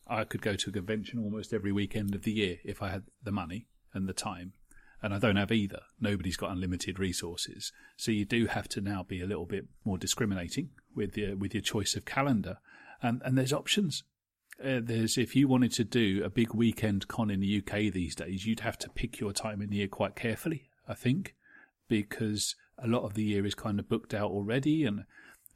I 0.08 0.24
could 0.24 0.42
go 0.42 0.54
to 0.54 0.70
a 0.70 0.72
convention 0.72 1.18
almost 1.18 1.52
every 1.52 1.72
weekend 1.72 2.14
of 2.14 2.22
the 2.22 2.32
year 2.32 2.58
if 2.64 2.82
I 2.82 2.88
had 2.88 3.04
the 3.22 3.32
money 3.32 3.66
and 3.92 4.08
the 4.08 4.14
time, 4.14 4.54
and 5.02 5.14
I 5.14 5.18
don't 5.18 5.36
have 5.36 5.52
either. 5.52 5.80
Nobody's 6.00 6.36
got 6.36 6.50
unlimited 6.50 6.98
resources, 6.98 7.72
so 7.96 8.10
you 8.10 8.24
do 8.24 8.46
have 8.46 8.68
to 8.70 8.80
now 8.80 9.02
be 9.02 9.20
a 9.20 9.26
little 9.26 9.46
bit 9.46 9.66
more 9.84 9.98
discriminating 9.98 10.70
with 10.94 11.16
your 11.16 11.36
with 11.36 11.54
your 11.54 11.62
choice 11.62 11.94
of 11.94 12.04
calendar, 12.04 12.58
and 13.02 13.22
and 13.24 13.36
there's 13.36 13.52
options. 13.52 14.04
Uh, 14.64 14.80
there's 14.82 15.18
if 15.18 15.36
you 15.36 15.46
wanted 15.46 15.72
to 15.72 15.84
do 15.84 16.22
a 16.24 16.30
big 16.30 16.52
weekend 16.52 17.06
con 17.06 17.30
in 17.30 17.40
the 17.40 17.58
UK 17.58 17.92
these 17.92 18.14
days, 18.14 18.46
you'd 18.46 18.60
have 18.60 18.78
to 18.78 18.88
pick 18.88 19.20
your 19.20 19.32
time 19.32 19.62
in 19.62 19.70
the 19.70 19.76
year 19.76 19.88
quite 19.88 20.16
carefully. 20.16 20.70
I 20.88 20.94
think 20.94 21.36
because 21.88 22.56
a 22.82 22.86
lot 22.86 23.02
of 23.02 23.14
the 23.14 23.24
year 23.24 23.44
is 23.46 23.54
kind 23.54 23.78
of 23.78 23.88
booked 23.88 24.14
out 24.14 24.30
already, 24.30 24.84
and 24.84 25.04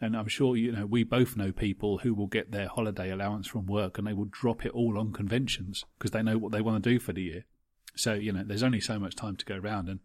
and 0.03 0.17
I'm 0.17 0.29
sure 0.29 0.57
you 0.57 0.73
know 0.73 0.85
we 0.85 1.05
both 1.05 1.37
know 1.37 1.53
people 1.53 1.99
who 1.99 2.13
will 2.13 2.27
get 2.27 2.51
their 2.51 2.69
holiday 2.69 3.11
allowance 3.11 3.47
from 3.47 3.67
work 3.67 3.97
and 3.97 4.07
they 4.07 4.13
will 4.13 4.29
drop 4.31 4.67
it 4.67 4.73
all 4.73 4.99
on 4.99 5.13
conventions 5.13 5.85
because 5.97 6.11
they 6.11 6.23
know 6.23 6.37
what 6.37 6.51
they 6.51 6.61
want 6.61 6.83
to 6.83 6.91
do 6.91 6.99
for 6.99 7.13
the 7.13 7.23
year. 7.23 7.45
So 7.95 8.15
you 8.15 8.33
know, 8.33 8.43
there's 8.45 8.65
only 8.65 8.81
so 8.81 8.99
much 8.99 9.15
time 9.15 9.37
to 9.37 9.45
go 9.45 9.57
around, 9.57 9.89
and 9.89 10.01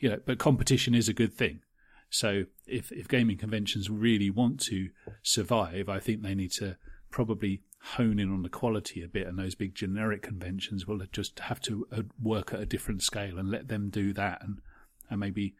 you 0.00 0.08
know, 0.08 0.18
but 0.24 0.38
competition 0.38 0.94
is 0.94 1.08
a 1.08 1.12
good 1.12 1.34
thing. 1.34 1.60
So 2.08 2.44
if 2.66 2.90
if 2.90 3.06
gaming 3.06 3.36
conventions 3.36 3.90
really 3.90 4.30
want 4.30 4.60
to 4.62 4.88
survive, 5.22 5.88
I 5.88 6.00
think 6.00 6.22
they 6.22 6.34
need 6.34 6.52
to 6.52 6.76
probably 7.10 7.60
hone 7.96 8.18
in 8.18 8.32
on 8.32 8.42
the 8.42 8.48
quality 8.48 9.02
a 9.02 9.08
bit, 9.08 9.26
and 9.26 9.38
those 9.38 9.54
big 9.54 9.74
generic 9.74 10.22
conventions 10.22 10.86
will 10.86 11.00
just 11.12 11.38
have 11.40 11.60
to 11.62 11.86
uh, 11.92 12.02
work 12.20 12.54
at 12.54 12.60
a 12.60 12.66
different 12.66 13.02
scale 13.02 13.38
and 13.38 13.50
let 13.50 13.68
them 13.68 13.90
do 13.90 14.14
that, 14.14 14.42
and 14.42 14.62
and 15.10 15.20
maybe 15.20 15.54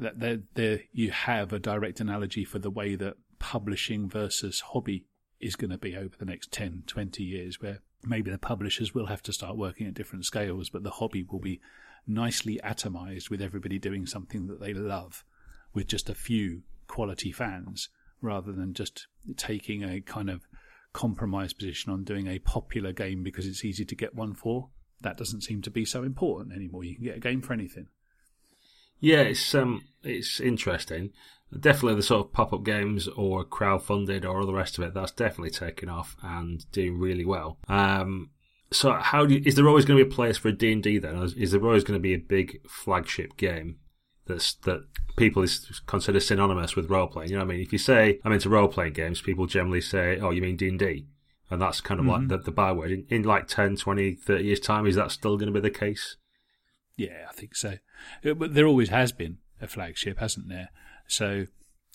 that 0.00 0.18
there 0.18 0.40
there 0.54 0.80
you 0.92 1.10
have 1.10 1.52
a 1.52 1.58
direct 1.58 2.00
analogy 2.00 2.44
for 2.44 2.58
the 2.58 2.70
way 2.70 2.94
that 2.96 3.16
publishing 3.38 4.08
versus 4.08 4.60
hobby 4.60 5.06
is 5.40 5.56
going 5.56 5.70
to 5.70 5.78
be 5.78 5.96
over 5.96 6.14
the 6.18 6.24
next 6.24 6.52
10, 6.52 6.84
20 6.86 7.22
years, 7.22 7.60
where 7.60 7.78
maybe 8.04 8.30
the 8.30 8.38
publishers 8.38 8.94
will 8.94 9.06
have 9.06 9.22
to 9.22 9.32
start 9.32 9.56
working 9.56 9.86
at 9.86 9.94
different 9.94 10.24
scales, 10.24 10.70
but 10.70 10.82
the 10.82 10.90
hobby 10.90 11.22
will 11.22 11.38
be 11.38 11.60
nicely 12.06 12.60
atomized 12.64 13.30
with 13.30 13.40
everybody 13.40 13.78
doing 13.78 14.06
something 14.06 14.46
that 14.46 14.60
they 14.60 14.74
love 14.74 15.24
with 15.72 15.86
just 15.86 16.10
a 16.10 16.14
few 16.14 16.62
quality 16.88 17.32
fans 17.32 17.88
rather 18.20 18.52
than 18.52 18.74
just 18.74 19.06
taking 19.36 19.82
a 19.82 20.00
kind 20.00 20.28
of 20.28 20.46
compromised 20.92 21.58
position 21.58 21.92
on 21.92 22.04
doing 22.04 22.26
a 22.26 22.38
popular 22.40 22.92
game 22.92 23.22
because 23.22 23.46
it's 23.46 23.64
easy 23.64 23.84
to 23.84 23.94
get 23.94 24.14
one 24.14 24.34
for. 24.34 24.68
That 25.00 25.16
doesn't 25.16 25.42
seem 25.42 25.62
to 25.62 25.70
be 25.70 25.84
so 25.84 26.02
important 26.02 26.54
anymore. 26.54 26.84
You 26.84 26.96
can 26.96 27.04
get 27.04 27.16
a 27.16 27.20
game 27.20 27.40
for 27.40 27.54
anything. 27.54 27.86
Yeah, 29.00 29.20
it's 29.20 29.54
um, 29.54 29.82
it's 30.02 30.40
interesting. 30.40 31.12
Definitely 31.58 31.96
the 31.96 32.02
sort 32.02 32.26
of 32.26 32.32
pop 32.32 32.52
up 32.52 32.62
games 32.62 33.08
or 33.08 33.44
crowdfunded 33.44 34.24
or 34.24 34.38
all 34.38 34.46
the 34.46 34.52
rest 34.52 34.78
of 34.78 34.84
it. 34.84 34.94
That's 34.94 35.10
definitely 35.10 35.50
taken 35.50 35.88
off 35.88 36.16
and 36.22 36.70
doing 36.70 36.98
really 36.98 37.24
well. 37.24 37.58
Um, 37.68 38.30
so 38.72 38.92
how 38.92 39.26
do 39.26 39.34
you, 39.34 39.42
is 39.44 39.56
there 39.56 39.66
always 39.66 39.84
going 39.84 39.98
to 39.98 40.04
be 40.04 40.10
a 40.10 40.14
place 40.14 40.36
for 40.36 40.52
D 40.52 40.72
and 40.72 40.82
D 40.82 40.98
then? 40.98 41.16
Is 41.36 41.50
there 41.50 41.64
always 41.64 41.82
going 41.82 41.98
to 41.98 42.02
be 42.02 42.14
a 42.14 42.18
big 42.18 42.60
flagship 42.68 43.36
game 43.36 43.78
that's 44.26 44.54
that 44.54 44.82
people 45.16 45.42
is 45.42 45.82
consider 45.86 46.20
synonymous 46.20 46.76
with 46.76 46.90
role 46.90 47.08
playing? 47.08 47.30
You 47.30 47.38
know 47.38 47.44
what 47.44 47.52
I 47.52 47.56
mean? 47.56 47.62
If 47.62 47.72
you 47.72 47.78
say 47.78 48.20
I'm 48.24 48.32
into 48.32 48.48
role 48.48 48.68
playing 48.68 48.92
games, 48.92 49.20
people 49.20 49.46
generally 49.46 49.80
say, 49.80 50.20
"Oh, 50.20 50.30
you 50.30 50.42
mean 50.42 50.56
D 50.56 50.68
and 50.68 50.78
D." 50.78 51.06
And 51.50 51.60
that's 51.60 51.80
kind 51.80 51.98
of 51.98 52.06
mm-hmm. 52.06 52.28
like 52.28 52.28
the, 52.28 52.38
the 52.38 52.52
byword. 52.52 52.92
In, 52.92 53.06
in 53.08 53.22
like 53.24 53.48
10, 53.48 53.74
20, 53.74 54.14
30 54.14 54.44
years' 54.44 54.60
time, 54.60 54.86
is 54.86 54.94
that 54.94 55.10
still 55.10 55.36
going 55.36 55.52
to 55.52 55.60
be 55.60 55.68
the 55.68 55.68
case? 55.68 56.16
Yeah, 57.00 57.24
I 57.30 57.32
think 57.32 57.56
so. 57.56 57.78
Uh, 58.22 58.34
but 58.34 58.52
there 58.52 58.66
always 58.66 58.90
has 58.90 59.10
been 59.10 59.38
a 59.58 59.66
flagship, 59.66 60.18
hasn't 60.18 60.50
there? 60.50 60.68
So 61.06 61.46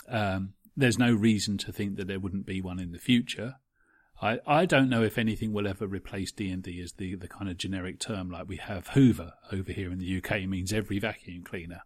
um, 0.09 0.53
there's 0.75 0.97
no 0.97 1.13
reason 1.13 1.59
to 1.59 1.71
think 1.71 1.97
that 1.97 2.07
there 2.07 2.19
wouldn't 2.19 2.47
be 2.47 2.59
one 2.59 2.79
in 2.79 2.91
the 2.91 2.97
future. 2.97 3.57
I, 4.19 4.39
I 4.47 4.65
don't 4.65 4.89
know 4.89 5.03
if 5.03 5.19
anything 5.19 5.53
will 5.53 5.67
ever 5.67 5.85
replace 5.85 6.31
D 6.31 6.49
and 6.49 6.63
D 6.63 6.81
as 6.81 6.93
the, 6.93 7.13
the 7.13 7.27
kind 7.27 7.51
of 7.51 7.57
generic 7.57 7.99
term 7.99 8.31
like 8.31 8.47
we 8.47 8.57
have 8.57 8.87
Hoover 8.89 9.33
over 9.51 9.71
here 9.71 9.91
in 9.91 9.99
the 9.99 10.17
UK 10.17 10.49
means 10.49 10.73
every 10.73 10.97
vacuum 10.97 11.43
cleaner, 11.43 11.81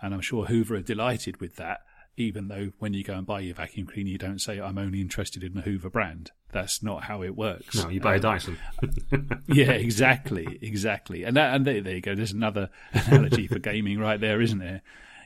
and 0.00 0.14
I'm 0.14 0.20
sure 0.20 0.44
Hoover 0.44 0.76
are 0.76 0.82
delighted 0.82 1.40
with 1.40 1.56
that 1.56 1.80
even 2.16 2.48
though 2.48 2.72
when 2.78 2.94
you 2.94 3.02
go 3.02 3.14
and 3.14 3.26
buy 3.26 3.40
your 3.40 3.54
vacuum 3.54 3.86
cleaner, 3.86 4.10
you 4.10 4.18
don't 4.18 4.40
say, 4.40 4.60
I'm 4.60 4.78
only 4.78 5.00
interested 5.00 5.42
in 5.42 5.54
the 5.54 5.62
Hoover 5.62 5.90
brand. 5.90 6.30
That's 6.52 6.82
not 6.82 7.04
how 7.04 7.22
it 7.22 7.34
works. 7.34 7.82
No, 7.82 7.88
you 7.88 8.00
buy 8.00 8.12
um, 8.12 8.18
a 8.18 8.20
Dyson. 8.20 8.58
yeah, 9.48 9.72
exactly, 9.72 10.58
exactly. 10.60 11.24
And 11.24 11.36
that, 11.36 11.54
and 11.54 11.66
there, 11.66 11.80
there 11.80 11.94
you 11.94 12.00
go. 12.02 12.14
There's 12.14 12.32
another 12.32 12.68
analogy 12.92 13.46
for 13.46 13.58
gaming 13.58 13.98
right 13.98 14.20
there, 14.20 14.40
isn't 14.40 14.58
there? 14.58 14.82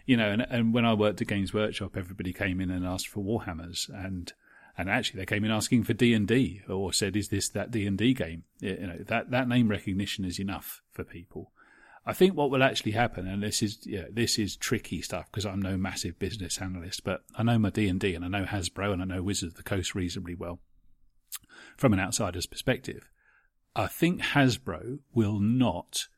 You 0.06 0.16
know, 0.16 0.30
and, 0.30 0.46
and 0.48 0.72
when 0.72 0.84
I 0.84 0.94
worked 0.94 1.20
at 1.20 1.26
Games 1.26 1.52
Workshop, 1.52 1.96
everybody 1.96 2.32
came 2.32 2.60
in 2.60 2.70
and 2.70 2.86
asked 2.86 3.08
for 3.08 3.24
Warhammers, 3.24 3.88
and 3.88 4.32
and 4.78 4.88
actually 4.88 5.18
they 5.18 5.26
came 5.26 5.44
in 5.44 5.50
asking 5.50 5.82
for 5.82 5.94
D 5.94 6.14
and 6.14 6.28
D, 6.28 6.62
or 6.68 6.92
said, 6.92 7.16
"Is 7.16 7.28
this 7.28 7.48
that 7.50 7.72
D 7.72 7.86
and 7.88 7.98
D 7.98 8.14
game?" 8.14 8.44
You 8.60 8.86
know, 8.86 8.98
that 9.08 9.32
that 9.32 9.48
name 9.48 9.68
recognition 9.68 10.24
is 10.24 10.38
enough 10.38 10.80
for 10.92 11.02
people. 11.02 11.50
I 12.08 12.12
think 12.12 12.36
what 12.36 12.50
will 12.50 12.62
actually 12.62 12.92
happen, 12.92 13.26
and 13.26 13.42
this 13.42 13.64
is 13.64 13.84
yeah, 13.84 14.04
this 14.12 14.38
is 14.38 14.54
tricky 14.54 15.02
stuff 15.02 15.26
because 15.28 15.44
I'm 15.44 15.60
no 15.60 15.76
massive 15.76 16.20
business 16.20 16.58
analyst, 16.60 17.02
but 17.02 17.24
I 17.36 17.42
know 17.42 17.58
my 17.58 17.70
D 17.70 17.88
and 17.88 17.98
D, 17.98 18.14
and 18.14 18.24
I 18.24 18.28
know 18.28 18.44
Hasbro, 18.44 18.92
and 18.92 19.02
I 19.02 19.06
know 19.06 19.24
Wizards 19.24 19.54
of 19.54 19.56
the 19.56 19.64
Coast 19.64 19.96
reasonably 19.96 20.36
well 20.36 20.60
from 21.76 21.92
an 21.92 22.00
outsider's 22.00 22.46
perspective. 22.46 23.10
I 23.74 23.86
think 23.86 24.20
Hasbro 24.20 25.00
will 25.12 25.38
not 25.38 26.08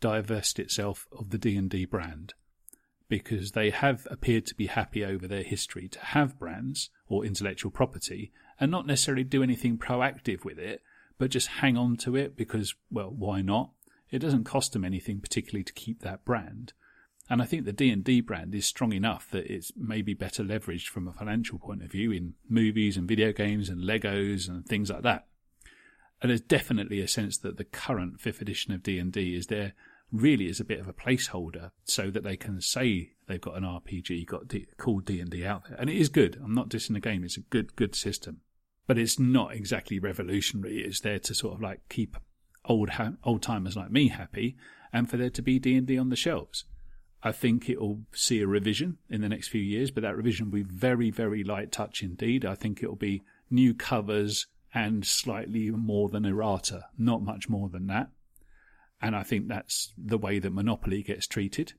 divest 0.00 0.58
itself 0.58 1.06
of 1.12 1.30
the 1.30 1.38
D 1.38 1.56
and 1.56 1.68
D 1.68 1.84
brand 1.84 2.34
because 3.08 3.52
they 3.52 3.70
have 3.70 4.06
appeared 4.10 4.46
to 4.46 4.54
be 4.54 4.66
happy 4.66 5.04
over 5.04 5.26
their 5.26 5.42
history 5.42 5.88
to 5.88 5.98
have 5.98 6.38
brands 6.38 6.90
or 7.08 7.24
intellectual 7.24 7.70
property 7.70 8.32
and 8.60 8.70
not 8.70 8.86
necessarily 8.86 9.24
do 9.24 9.42
anything 9.42 9.76
proactive 9.76 10.44
with 10.44 10.58
it, 10.58 10.82
but 11.18 11.30
just 11.30 11.48
hang 11.48 11.76
on 11.76 11.96
to 11.96 12.14
it 12.14 12.36
because, 12.36 12.74
well, 12.90 13.10
why 13.10 13.42
not? 13.42 13.70
It 14.10 14.20
doesn't 14.20 14.44
cost 14.44 14.72
them 14.72 14.84
anything 14.84 15.20
particularly 15.20 15.64
to 15.64 15.72
keep 15.72 16.00
that 16.00 16.24
brand. 16.24 16.72
And 17.30 17.40
I 17.40 17.44
think 17.44 17.64
the 17.64 17.72
D&D 17.72 18.22
brand 18.22 18.52
is 18.56 18.66
strong 18.66 18.92
enough 18.92 19.30
that 19.30 19.46
it's 19.46 19.70
maybe 19.76 20.14
better 20.14 20.42
leveraged 20.42 20.88
from 20.88 21.06
a 21.06 21.12
financial 21.12 21.60
point 21.60 21.80
of 21.80 21.92
view 21.92 22.10
in 22.10 22.34
movies 22.48 22.96
and 22.96 23.06
video 23.06 23.32
games 23.32 23.68
and 23.68 23.84
Legos 23.84 24.48
and 24.48 24.66
things 24.66 24.90
like 24.90 25.02
that. 25.02 25.28
And 26.20 26.30
there's 26.30 26.40
definitely 26.40 27.00
a 27.00 27.06
sense 27.06 27.38
that 27.38 27.56
the 27.56 27.64
current 27.64 28.20
fifth 28.20 28.42
edition 28.42 28.74
of 28.74 28.82
D&D 28.82 29.36
is 29.36 29.46
there 29.46 29.74
really 30.10 30.48
as 30.48 30.58
a 30.58 30.64
bit 30.64 30.80
of 30.80 30.88
a 30.88 30.92
placeholder 30.92 31.70
so 31.84 32.10
that 32.10 32.24
they 32.24 32.36
can 32.36 32.60
say 32.60 33.12
they've 33.28 33.40
got 33.40 33.56
an 33.56 33.62
RPG 33.62 34.26
got 34.26 34.48
D- 34.48 34.66
called 34.76 35.04
D&D 35.04 35.46
out 35.46 35.68
there. 35.68 35.78
And 35.78 35.88
it 35.88 35.96
is 35.96 36.08
good. 36.08 36.36
I'm 36.42 36.54
not 36.54 36.68
dissing 36.68 36.94
the 36.94 37.00
game. 37.00 37.22
It's 37.22 37.36
a 37.36 37.42
good, 37.42 37.76
good 37.76 37.94
system. 37.94 38.40
But 38.88 38.98
it's 38.98 39.20
not 39.20 39.54
exactly 39.54 40.00
revolutionary. 40.00 40.78
It's 40.80 41.00
there 41.00 41.20
to 41.20 41.32
sort 41.32 41.54
of 41.54 41.62
like 41.62 41.88
keep 41.88 42.16
old 42.64 42.90
ha- 42.90 43.12
old 43.22 43.40
timers 43.40 43.76
like 43.76 43.92
me 43.92 44.08
happy, 44.08 44.56
and 44.92 45.08
for 45.08 45.16
there 45.16 45.30
to 45.30 45.42
be 45.42 45.60
D 45.60 45.76
and 45.76 45.86
D 45.86 45.96
on 45.96 46.08
the 46.08 46.16
shelves. 46.16 46.64
I 47.22 47.32
think 47.32 47.68
it 47.68 47.80
will 47.80 48.00
see 48.12 48.40
a 48.40 48.46
revision 48.46 48.98
in 49.10 49.20
the 49.20 49.28
next 49.28 49.48
few 49.48 49.60
years, 49.60 49.90
but 49.90 50.02
that 50.02 50.16
revision 50.16 50.46
will 50.46 50.58
be 50.58 50.62
very, 50.62 51.10
very 51.10 51.44
light 51.44 51.70
touch 51.70 52.02
indeed. 52.02 52.44
I 52.44 52.54
think 52.54 52.82
it 52.82 52.88
will 52.88 52.96
be 52.96 53.22
new 53.50 53.74
covers 53.74 54.46
and 54.72 55.04
slightly 55.04 55.70
more 55.70 56.08
than 56.08 56.24
errata, 56.24 56.86
not 56.96 57.22
much 57.22 57.48
more 57.48 57.68
than 57.68 57.88
that. 57.88 58.08
And 59.02 59.16
I 59.16 59.22
think 59.22 59.48
that's 59.48 59.92
the 59.98 60.18
way 60.18 60.38
that 60.38 60.52
Monopoly 60.52 61.02
gets 61.02 61.26
treated. 61.26 61.74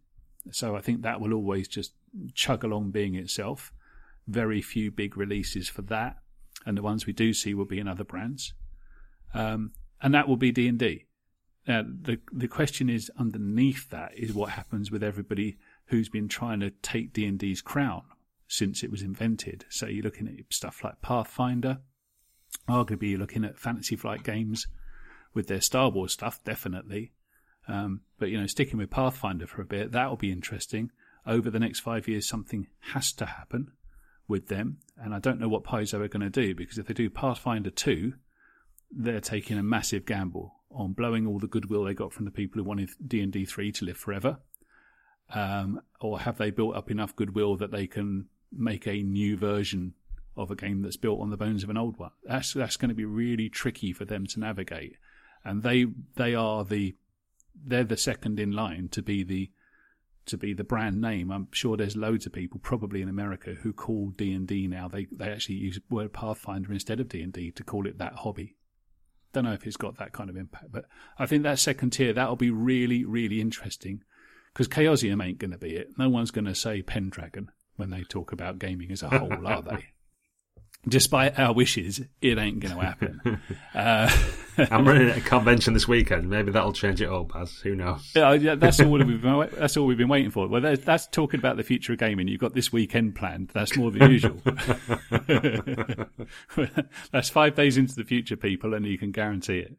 So 0.51 0.75
I 0.75 0.81
think 0.81 1.01
that 1.01 1.21
will 1.21 1.33
always 1.33 1.67
just 1.67 1.93
chug 2.33 2.63
along 2.63 2.91
being 2.91 3.15
itself. 3.15 3.71
Very 4.27 4.61
few 4.61 4.91
big 4.91 5.17
releases 5.17 5.69
for 5.69 5.81
that, 5.83 6.17
and 6.65 6.77
the 6.77 6.81
ones 6.81 7.05
we 7.05 7.13
do 7.13 7.33
see 7.33 7.53
will 7.53 7.65
be 7.65 7.79
in 7.79 7.87
other 7.87 8.03
brands. 8.03 8.53
Um, 9.33 9.71
and 10.01 10.13
that 10.13 10.27
will 10.27 10.37
be 10.37 10.51
D 10.51 10.67
and 10.67 10.77
D. 10.77 11.05
Now, 11.67 11.83
the 11.83 12.19
the 12.31 12.47
question 12.47 12.89
is 12.89 13.11
underneath 13.17 13.89
that 13.89 14.17
is 14.17 14.33
what 14.33 14.51
happens 14.51 14.91
with 14.91 15.03
everybody 15.03 15.57
who's 15.85 16.09
been 16.09 16.27
trying 16.27 16.59
to 16.61 16.71
take 16.71 17.13
D 17.13 17.25
and 17.25 17.37
D's 17.37 17.61
crown 17.61 18.03
since 18.47 18.83
it 18.83 18.91
was 18.91 19.01
invented. 19.01 19.65
So 19.69 19.85
you're 19.85 20.03
looking 20.03 20.27
at 20.27 20.53
stuff 20.53 20.83
like 20.83 21.01
Pathfinder. 21.01 21.79
Arguably, 22.67 23.11
you're 23.11 23.19
looking 23.19 23.45
at 23.45 23.59
Fantasy 23.59 23.95
Flight 23.95 24.23
Games 24.23 24.67
with 25.33 25.47
their 25.47 25.61
Star 25.61 25.89
Wars 25.89 26.13
stuff, 26.13 26.43
definitely. 26.43 27.13
Um, 27.67 28.01
but 28.17 28.29
you 28.29 28.39
know, 28.39 28.47
sticking 28.47 28.79
with 28.79 28.89
Pathfinder 28.89 29.47
for 29.47 29.61
a 29.61 29.65
bit, 29.65 29.91
that 29.91 30.09
will 30.09 30.17
be 30.17 30.31
interesting. 30.31 30.91
Over 31.25 31.51
the 31.51 31.59
next 31.59 31.81
five 31.81 32.07
years, 32.07 32.27
something 32.27 32.67
has 32.79 33.13
to 33.13 33.25
happen 33.25 33.71
with 34.27 34.47
them, 34.47 34.77
and 34.97 35.13
I 35.13 35.19
don't 35.19 35.39
know 35.39 35.47
what 35.47 35.63
Paizo 35.63 36.01
are 36.01 36.07
going 36.07 36.29
to 36.29 36.29
do 36.29 36.55
because 36.55 36.79
if 36.79 36.87
they 36.87 36.93
do 36.93 37.09
Pathfinder 37.09 37.69
two, 37.69 38.13
they're 38.89 39.21
taking 39.21 39.57
a 39.57 39.63
massive 39.63 40.05
gamble 40.05 40.60
on 40.73 40.93
blowing 40.93 41.27
all 41.27 41.39
the 41.39 41.47
goodwill 41.47 41.83
they 41.83 41.93
got 41.93 42.13
from 42.13 42.25
the 42.25 42.31
people 42.31 42.59
who 42.59 42.67
wanted 42.67 42.89
D 43.05 43.21
and 43.21 43.31
D 43.31 43.45
three 43.45 43.71
to 43.73 43.85
live 43.85 43.97
forever, 43.97 44.39
um, 45.33 45.81
or 45.99 46.19
have 46.19 46.37
they 46.37 46.51
built 46.51 46.75
up 46.75 46.91
enough 46.91 47.15
goodwill 47.15 47.57
that 47.57 47.71
they 47.71 47.87
can 47.87 48.27
make 48.51 48.87
a 48.87 49.03
new 49.03 49.37
version 49.37 49.93
of 50.35 50.51
a 50.51 50.55
game 50.55 50.81
that's 50.81 50.97
built 50.97 51.19
on 51.19 51.29
the 51.29 51.37
bones 51.37 51.63
of 51.63 51.69
an 51.69 51.77
old 51.77 51.97
one. 51.97 52.11
That's 52.23 52.53
that's 52.53 52.77
going 52.77 52.89
to 52.89 52.95
be 52.95 53.05
really 53.05 53.49
tricky 53.49 53.93
for 53.93 54.05
them 54.05 54.25
to 54.27 54.39
navigate, 54.39 54.97
and 55.43 55.63
they 55.63 55.87
they 56.15 56.35
are 56.35 56.63
the 56.63 56.95
they're 57.65 57.83
the 57.83 57.97
second 57.97 58.39
in 58.39 58.51
line 58.51 58.89
to 58.89 59.01
be 59.01 59.23
the 59.23 59.51
to 60.25 60.37
be 60.37 60.53
the 60.53 60.63
brand 60.63 61.01
name. 61.01 61.31
I'm 61.31 61.47
sure 61.51 61.75
there's 61.75 61.97
loads 61.97 62.25
of 62.25 62.33
people, 62.33 62.59
probably 62.61 63.01
in 63.01 63.09
America, 63.09 63.55
who 63.61 63.73
call 63.73 64.11
D 64.11 64.33
and 64.33 64.47
D 64.47 64.67
now. 64.67 64.87
They 64.87 65.07
they 65.11 65.29
actually 65.29 65.55
use 65.55 65.79
word 65.89 66.13
Pathfinder 66.13 66.71
instead 66.71 66.99
of 66.99 67.09
D 67.09 67.21
and 67.21 67.33
D 67.33 67.51
to 67.51 67.63
call 67.63 67.87
it 67.87 67.97
that 67.97 68.13
hobby. 68.13 68.55
Don't 69.33 69.45
know 69.45 69.53
if 69.53 69.65
it's 69.65 69.77
got 69.77 69.97
that 69.97 70.11
kind 70.11 70.29
of 70.29 70.35
impact, 70.37 70.71
but 70.71 70.85
I 71.17 71.25
think 71.25 71.43
that 71.43 71.59
second 71.59 71.91
tier 71.91 72.13
that'll 72.13 72.35
be 72.35 72.51
really 72.51 73.05
really 73.05 73.39
interesting 73.41 74.03
because 74.53 74.67
Chaosium 74.67 75.23
ain't 75.23 75.39
going 75.39 75.51
to 75.51 75.57
be 75.57 75.75
it. 75.75 75.97
No 75.97 76.09
one's 76.09 76.31
going 76.31 76.45
to 76.45 76.55
say 76.55 76.81
Pendragon 76.81 77.51
when 77.77 77.89
they 77.89 78.03
talk 78.03 78.31
about 78.31 78.59
gaming 78.59 78.91
as 78.91 79.01
a 79.01 79.09
whole, 79.09 79.47
are 79.47 79.61
they? 79.61 79.85
despite 80.87 81.37
our 81.39 81.53
wishes, 81.53 82.01
it 82.21 82.37
ain't 82.37 82.59
going 82.59 82.75
to 82.75 82.81
happen. 82.81 83.41
uh, 83.75 84.09
I'm 84.71 84.87
running 84.87 85.09
a 85.09 85.21
convention 85.21 85.73
this 85.73 85.87
weekend. 85.87 86.29
Maybe 86.29 86.51
that'll 86.51 86.73
change 86.73 87.01
it 87.01 87.09
all, 87.09 87.23
Baz. 87.23 87.59
Who 87.63 87.75
knows? 87.75 88.11
Yeah, 88.15 88.33
yeah 88.33 88.55
that's 88.55 88.79
all 88.79 88.89
we've 88.91 89.21
been, 89.21 89.49
that's 89.57 89.77
all 89.77 89.85
we've 89.85 89.97
been 89.97 90.09
waiting 90.09 90.31
for. 90.31 90.47
Well, 90.47 90.61
that's 90.61 91.07
talking 91.07 91.39
about 91.39 91.57
the 91.57 91.63
future 91.63 91.93
of 91.93 91.99
gaming. 91.99 92.27
You've 92.27 92.41
got 92.41 92.53
this 92.53 92.71
weekend 92.71 93.15
planned. 93.15 93.51
That's 93.53 93.77
more 93.77 93.91
than 93.91 94.11
usual. 94.11 94.41
that's 97.11 97.29
five 97.29 97.55
days 97.55 97.77
into 97.77 97.95
the 97.95 98.03
future, 98.03 98.35
people, 98.35 98.73
and 98.73 98.85
you 98.85 98.97
can 98.97 99.11
guarantee 99.11 99.59
it. 99.59 99.77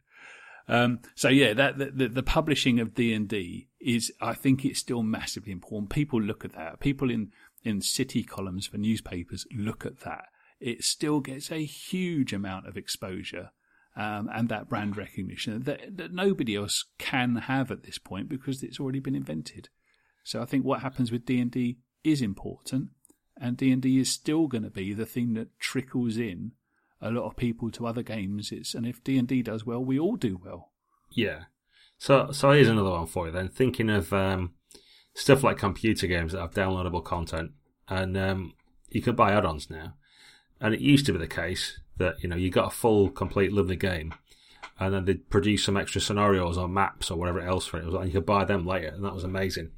Um, 0.69 1.01
so 1.17 1.29
yeah, 1.29 1.55
that 1.55 1.79
the, 1.79 1.87
the, 1.87 2.09
the 2.09 2.23
publishing 2.23 2.79
of 2.79 2.95
D 2.95 3.13
and 3.13 3.29
D 3.29 3.69
is, 3.81 4.13
I 4.21 4.35
think, 4.35 4.65
it's 4.65 4.79
still 4.79 5.03
massively 5.03 5.53
important. 5.53 5.91
People 5.91 6.23
look 6.23 6.45
at 6.45 6.53
that. 6.55 6.81
People 6.81 7.11
in 7.11 7.33
in 7.65 7.81
city 7.81 8.25
columns 8.25 8.67
for 8.67 8.77
newspapers 8.77 9.47
look 9.57 9.87
at 9.87 10.01
that 10.01 10.25
it 10.63 10.85
still 10.85 11.21
gets 11.21 11.51
a 11.51 11.65
huge 11.65 12.33
amount 12.33 12.69
of 12.69 12.77
exposure 12.77 13.51
um, 13.97 14.31
and 14.33 14.49
that 14.49 14.69
brand 14.69 14.97
recognition 14.97 15.63
that, 15.65 15.97
that 15.97 16.13
nobody 16.13 16.57
else 16.57 16.85
can 16.99 17.37
have 17.37 17.71
at 17.71 17.83
this 17.83 17.99
point 17.99 18.29
because 18.29 18.63
it's 18.63 18.81
already 18.81 19.01
been 19.01 19.15
invented. 19.15 19.69
So 20.25 20.41
I 20.41 20.45
think 20.45 20.65
what 20.65 20.81
happens 20.81 21.11
with 21.11 21.27
D 21.27 21.41
and 21.41 21.51
D 21.51 21.79
is 22.05 22.23
important, 22.23 22.91
and 23.37 23.57
D 23.57 23.73
and 23.73 23.83
D 23.83 23.99
is 23.99 24.09
still 24.09 24.47
going 24.47 24.63
to 24.63 24.71
be 24.71 24.95
the 24.95 25.05
thing 25.05 25.35
that 25.35 25.59
trickles 25.59 26.17
in 26.17 26.53
a 27.01 27.11
lot 27.11 27.27
of 27.27 27.37
people 27.37 27.71
to 27.73 27.87
other 27.87 28.03
games. 28.03 28.53
It's 28.53 28.75
and 28.75 28.87
if 28.87 29.03
D 29.03 29.19
and 29.19 29.27
D 29.27 29.43
does 29.43 29.67
well, 29.67 29.85
we 29.85 29.99
all 29.99 30.17
do 30.17 30.41
well. 30.43 30.71
Yeah. 31.11 31.45
So 31.99 32.31
so 32.31 32.53
here's 32.53 32.69
another 32.69 32.91
one 32.91 33.07
for 33.07 33.27
you 33.27 33.33
then. 33.33 33.49
Thinking 33.49 33.91
of 33.91 34.13
um, 34.13 34.53
stuff 35.13 35.43
like 35.43 35.59
computer 35.59 36.07
games 36.07 36.33
that 36.33 36.41
have 36.41 36.55
downloadable 36.55 37.05
content, 37.05 37.51
and 37.89 38.17
um, 38.17 38.55
you 38.91 39.03
can 39.03 39.17
buy 39.17 39.33
add-ons 39.33 39.69
now. 39.69 39.95
And 40.63 40.75
it 40.75 40.81
used 40.81 41.05
to 41.07 41.13
be 41.13 41.19
the 41.19 41.27
case 41.27 41.81
that, 41.99 42.23
you 42.23 42.29
know, 42.29 42.37
you 42.37 42.49
got 42.49 42.69
a 42.69 42.75
full, 42.75 43.11
complete, 43.11 43.53
lovely 43.53 43.77
game, 43.77 44.15
and 44.79 44.95
then 44.95 45.05
they'd 45.05 45.29
produce 45.29 45.65
some 45.65 45.77
extra 45.77 46.01
scenarios 46.01 46.57
or 46.57 46.69
maps 46.69 47.11
or 47.11 47.19
whatever 47.19 47.41
else 47.41 47.67
for 47.67 47.79
it, 47.79 47.85
and 47.85 48.07
you 48.07 48.13
could 48.13 48.27
buy 48.27 48.45
them 48.45 48.65
later, 48.65 48.89
and 48.89 49.05
that 49.05 49.15
was 49.15 49.25
amazing. 49.25 49.71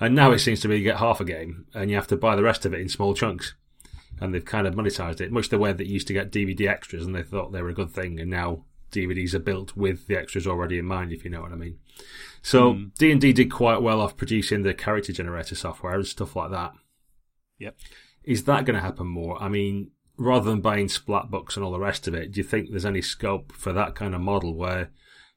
And 0.00 0.14
now 0.14 0.32
it 0.32 0.40
seems 0.40 0.60
to 0.60 0.68
be 0.68 0.78
you 0.78 0.84
get 0.84 0.98
half 0.98 1.20
a 1.20 1.24
game, 1.24 1.66
and 1.74 1.90
you 1.90 1.96
have 1.96 2.08
to 2.08 2.16
buy 2.16 2.36
the 2.36 2.42
rest 2.42 2.66
of 2.66 2.74
it 2.74 2.80
in 2.80 2.88
small 2.88 3.14
chunks. 3.14 3.54
And 4.20 4.34
they've 4.34 4.44
kind 4.44 4.66
of 4.66 4.74
monetized 4.74 5.20
it, 5.20 5.30
much 5.30 5.48
the 5.48 5.58
way 5.58 5.72
that 5.72 5.86
you 5.86 5.94
used 5.94 6.08
to 6.08 6.12
get 6.12 6.32
DVD 6.32 6.68
extras, 6.68 7.06
and 7.06 7.14
they 7.14 7.22
thought 7.22 7.52
they 7.52 7.62
were 7.62 7.68
a 7.68 7.74
good 7.74 7.90
thing, 7.90 8.18
and 8.18 8.30
now 8.30 8.64
DVDs 8.90 9.34
are 9.34 9.38
built 9.38 9.76
with 9.76 10.06
the 10.06 10.16
extras 10.16 10.46
already 10.46 10.78
in 10.78 10.86
mind, 10.86 11.12
if 11.12 11.24
you 11.24 11.30
know 11.30 11.40
what 11.40 11.52
I 11.52 11.56
mean. 11.56 11.78
So 12.42 12.72
hmm. 12.72 12.84
D 12.98 13.12
and 13.12 13.20
D 13.20 13.32
did 13.32 13.50
quite 13.50 13.82
well 13.82 14.00
off 14.00 14.16
producing 14.16 14.62
the 14.62 14.74
character 14.74 15.12
generator 15.12 15.54
software 15.54 15.94
and 15.94 16.06
stuff 16.06 16.34
like 16.34 16.50
that. 16.50 16.72
Yep. 17.58 17.76
Is 18.28 18.44
that 18.44 18.66
going 18.66 18.74
to 18.74 18.82
happen 18.82 19.06
more? 19.06 19.42
I 19.42 19.48
mean, 19.48 19.90
rather 20.18 20.50
than 20.50 20.60
buying 20.60 20.90
splat 20.90 21.30
books 21.30 21.56
and 21.56 21.64
all 21.64 21.72
the 21.72 21.78
rest 21.78 22.06
of 22.06 22.12
it, 22.14 22.30
do 22.30 22.40
you 22.40 22.44
think 22.44 22.68
there's 22.68 22.84
any 22.84 23.00
scope 23.00 23.52
for 23.52 23.72
that 23.72 23.94
kind 23.94 24.14
of 24.14 24.20
model 24.20 24.54
where 24.54 24.90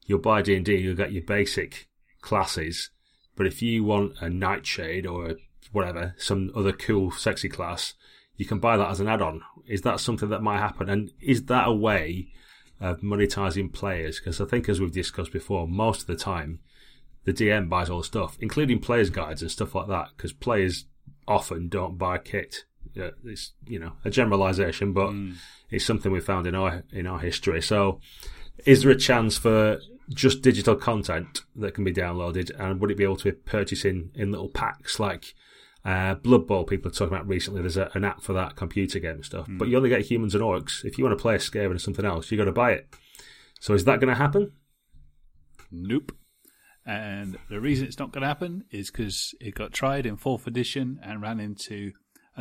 you'll 0.05 0.19
buy 0.19 0.41
D 0.41 0.57
and 0.57 0.65
D, 0.65 0.75
you'll 0.75 0.97
get 0.97 1.13
your 1.13 1.23
basic 1.23 1.87
classes, 2.19 2.89
but 3.37 3.47
if 3.47 3.61
you 3.61 3.85
want 3.85 4.15
a 4.19 4.29
Nightshade 4.29 5.07
or 5.07 5.35
whatever, 5.71 6.15
some 6.17 6.51
other 6.53 6.73
cool, 6.73 7.11
sexy 7.11 7.47
class, 7.47 7.93
you 8.35 8.45
can 8.45 8.59
buy 8.59 8.75
that 8.75 8.89
as 8.89 8.99
an 8.99 9.07
add-on. 9.07 9.41
Is 9.69 9.83
that 9.83 10.01
something 10.01 10.27
that 10.27 10.43
might 10.43 10.59
happen? 10.59 10.89
And 10.89 11.13
is 11.21 11.45
that 11.45 11.69
a 11.69 11.73
way 11.73 12.27
of 12.81 12.99
monetizing 12.99 13.71
players? 13.71 14.19
Because 14.19 14.41
I 14.41 14.45
think, 14.45 14.67
as 14.67 14.81
we've 14.81 14.91
discussed 14.91 15.31
before, 15.31 15.65
most 15.65 16.01
of 16.01 16.07
the 16.07 16.17
time 16.17 16.59
the 17.23 17.31
DM 17.31 17.69
buys 17.69 17.89
all 17.89 17.99
the 17.99 18.03
stuff, 18.03 18.35
including 18.41 18.79
players' 18.79 19.09
guides 19.09 19.41
and 19.41 19.49
stuff 19.49 19.75
like 19.75 19.87
that, 19.87 20.09
because 20.17 20.33
players 20.33 20.87
often 21.25 21.69
don't 21.69 21.97
buy 21.97 22.17
kit 22.17 22.65
it's 22.95 23.53
you 23.67 23.79
know 23.79 23.93
a 24.05 24.09
generalization, 24.09 24.93
but 24.93 25.09
mm. 25.09 25.35
it's 25.69 25.85
something 25.85 26.11
we 26.11 26.19
found 26.19 26.47
in 26.47 26.55
our 26.55 26.83
in 26.91 27.07
our 27.07 27.19
history. 27.19 27.61
So, 27.61 27.99
is 28.65 28.83
there 28.83 28.91
a 28.91 28.97
chance 28.97 29.37
for 29.37 29.79
just 30.09 30.41
digital 30.41 30.75
content 30.75 31.41
that 31.55 31.73
can 31.73 31.83
be 31.83 31.93
downloaded, 31.93 32.51
and 32.59 32.79
would 32.79 32.91
it 32.91 32.97
be 32.97 33.03
able 33.03 33.17
to 33.17 33.25
be 33.25 33.31
purchased 33.31 33.85
in, 33.85 34.11
in 34.15 34.31
little 34.31 34.49
packs 34.49 34.99
like 34.99 35.33
uh, 35.85 36.15
Blood 36.15 36.47
Bowl? 36.47 36.65
People 36.65 36.91
are 36.91 36.93
talking 36.93 37.13
about 37.13 37.27
recently. 37.27 37.61
There's 37.61 37.77
a, 37.77 37.89
an 37.93 38.03
app 38.03 38.21
for 38.21 38.33
that 38.33 38.55
computer 38.55 38.99
game 38.99 39.23
stuff, 39.23 39.47
mm. 39.47 39.57
but 39.57 39.67
you 39.67 39.77
only 39.77 39.89
get 39.89 40.01
humans 40.01 40.35
and 40.35 40.43
orcs. 40.43 40.83
If 40.83 40.97
you 40.97 41.03
want 41.03 41.17
to 41.17 41.21
play 41.21 41.35
a 41.35 41.39
Skaven 41.39 41.75
or 41.75 41.79
something 41.79 42.05
else, 42.05 42.31
you 42.31 42.37
got 42.37 42.45
to 42.45 42.51
buy 42.51 42.71
it. 42.71 42.93
So, 43.59 43.73
is 43.73 43.85
that 43.85 43.99
going 43.99 44.13
to 44.13 44.19
happen? 44.19 44.51
Nope. 45.71 46.11
And 46.85 47.37
the 47.49 47.61
reason 47.61 47.87
it's 47.87 47.99
not 47.99 48.11
going 48.11 48.21
to 48.21 48.27
happen 48.27 48.65
is 48.71 48.89
because 48.89 49.35
it 49.39 49.53
got 49.53 49.71
tried 49.71 50.05
in 50.05 50.17
fourth 50.17 50.47
edition 50.47 50.99
and 51.03 51.21
ran 51.21 51.39
into 51.39 51.91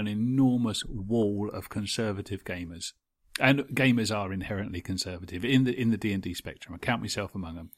an 0.00 0.08
enormous 0.08 0.84
wall 0.84 1.50
of 1.52 1.68
conservative 1.68 2.44
gamers. 2.44 2.92
And 3.38 3.60
gamers 3.68 4.14
are 4.14 4.32
inherently 4.32 4.80
conservative 4.80 5.44
in 5.44 5.64
the 5.64 5.78
in 5.78 5.90
the 5.90 5.96
D 5.96 6.12
and 6.12 6.22
D 6.22 6.34
spectrum. 6.34 6.74
I 6.74 6.78
count 6.78 7.00
myself 7.00 7.34
among 7.34 7.54
them. 7.54 7.70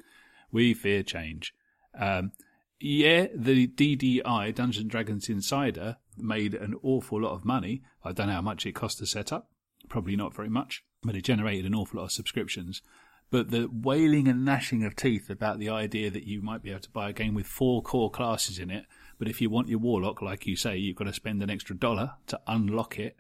We 0.51 0.75
fear 0.75 1.03
change. 1.03 1.55
Um, 1.99 2.33
yeah, 2.81 3.27
the 3.35 3.69
DDI 3.69 4.55
Dungeons 4.55 4.91
Dragons 4.91 5.29
Insider 5.29 5.99
made 6.17 6.55
an 6.55 6.75
awful 6.83 7.23
lot 7.23 7.33
of 7.33 7.45
money. 7.45 7.83
I 8.03 8.13
don't 8.13 8.27
know 8.27 8.35
how 8.35 8.43
much 8.43 8.67
it 8.67 8.75
cost 8.75 8.99
to 8.99 9.07
set 9.07 9.33
up. 9.33 9.51
Probably 9.89 10.17
not 10.17 10.35
very 10.35 10.49
much, 10.49 10.83
but 11.03 11.15
it 11.15 11.23
generated 11.23 11.67
an 11.67 11.75
awful 11.75 12.01
lot 12.01 12.07
of 12.07 12.13
subscriptions. 12.13 12.83
But 13.31 13.51
the 13.51 13.69
wailing 13.73 14.27
and 14.27 14.45
gnashing 14.45 14.85
of 14.85 14.97
teeth 14.97 15.31
about 15.31 15.59
the 15.59 15.69
idea 15.69 16.11
that 16.11 16.25
you 16.25 16.43
might 16.43 16.63
be 16.63 16.71
able 16.71 16.81
to 16.81 16.91
buy 16.91 17.11
a 17.11 17.15
game 17.15 17.35
with 17.35 17.47
four 17.47 17.83
core 17.83 18.11
classes 18.11 18.59
in 18.59 18.71
it 18.71 18.85
but 19.23 19.31
if 19.31 19.41
you 19.41 19.49
want 19.49 19.69
your 19.69 19.79
warlock, 19.79 20.21
like 20.21 20.49
you 20.49 20.57
say, 20.57 20.77
you've 20.77 20.97
got 20.97 21.05
to 21.05 21.13
spend 21.13 21.45
an 21.45 21.49
extra 21.49 21.77
dollar 21.77 22.15
to 22.27 22.41
unlock 22.49 22.99
it, 22.99 23.15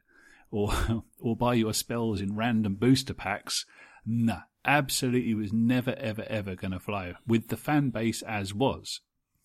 or 0.50 0.72
or 1.20 1.36
buy 1.36 1.54
your 1.54 1.72
spells 1.72 2.20
in 2.20 2.34
random 2.34 2.74
booster 2.74 3.14
packs. 3.14 3.64
Nah, 4.04 4.40
absolutely 4.64 5.32
was 5.34 5.52
never 5.52 5.94
ever 5.94 6.24
ever 6.28 6.56
going 6.56 6.72
to 6.72 6.80
fly 6.80 7.14
with 7.24 7.50
the 7.50 7.56
fan 7.56 7.90
base 7.90 8.20
as 8.22 8.52
was. 8.52 9.00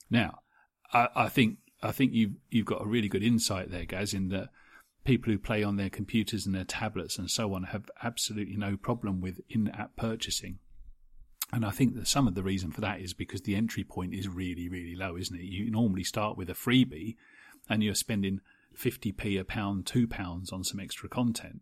Now, 0.10 0.40
I, 0.92 1.10
I 1.16 1.30
think 1.30 1.60
I 1.84 1.92
think 1.92 2.14
you've 2.14 2.34
you've 2.50 2.66
got 2.66 2.82
a 2.82 2.88
really 2.88 3.08
good 3.08 3.22
insight 3.22 3.70
there, 3.70 3.86
Gaz, 3.86 4.16
in 4.16 4.30
that 4.30 4.50
people 5.06 5.32
who 5.32 5.38
play 5.38 5.62
on 5.62 5.76
their 5.76 5.92
computers 5.92 6.48
and 6.48 6.56
their 6.56 6.64
tablets 6.64 7.20
and 7.20 7.30
so 7.30 7.54
on 7.54 7.66
have 7.66 7.92
absolutely 8.02 8.58
no 8.58 8.78
problem 8.78 9.22
with 9.22 9.42
in-app 9.48 9.96
purchasing. 9.96 10.58
And 11.54 11.66
I 11.66 11.72
think 11.72 11.96
that 11.96 12.08
some 12.08 12.28
of 12.28 12.36
the 12.36 12.44
reason 12.44 12.72
for 12.72 12.82
that 12.82 13.00
is 13.00 13.14
because 13.14 13.42
the 13.42 13.56
entry 13.56 13.84
point 13.84 14.14
is 14.14 14.28
really, 14.28 14.68
really 14.68 14.96
low, 14.96 15.16
isn't 15.16 15.36
it? 15.36 15.44
You 15.44 15.72
normally 15.72 16.04
start 16.04 16.38
with 16.38 16.50
a 16.50 16.54
freebie 16.54 17.16
and 17.70 17.82
you're 17.82 17.96
spending 17.96 18.42
50p 18.78 19.40
a 19.40 19.46
pound, 19.46 19.86
two 19.86 20.08
pounds 20.08 20.52
on 20.52 20.64
some 20.64 20.80
extra 20.80 21.08
content. 21.08 21.62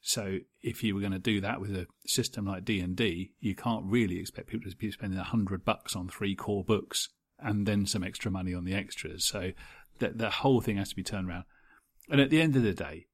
So 0.00 0.38
if 0.60 0.82
you 0.82 0.94
were 0.94 1.00
going 1.00 1.12
to 1.12 1.20
do 1.20 1.40
that 1.40 1.60
with 1.60 1.70
a 1.70 1.86
system 2.04 2.46
like 2.46 2.64
D&D, 2.64 3.32
you 3.38 3.54
can't 3.54 3.84
really 3.84 4.18
expect 4.18 4.48
people 4.48 4.68
to 4.68 4.76
be 4.76 4.90
spending 4.90 5.18
a 5.18 5.24
hundred 5.24 5.64
bucks 5.64 5.94
on 5.94 6.08
three 6.08 6.34
core 6.34 6.64
books 6.64 7.08
and 7.38 7.66
then 7.66 7.86
some 7.86 8.02
extra 8.02 8.30
money 8.30 8.52
on 8.52 8.64
the 8.64 8.74
extras. 8.74 9.24
So 9.24 9.52
the, 10.00 10.08
the 10.10 10.30
whole 10.30 10.60
thing 10.60 10.76
has 10.78 10.90
to 10.90 10.96
be 10.96 11.04
turned 11.04 11.28
around. 11.28 11.44
And 12.10 12.20
at 12.20 12.30
the 12.30 12.40
end 12.40 12.56
of 12.56 12.64
the 12.64 12.74
day, 12.74 13.06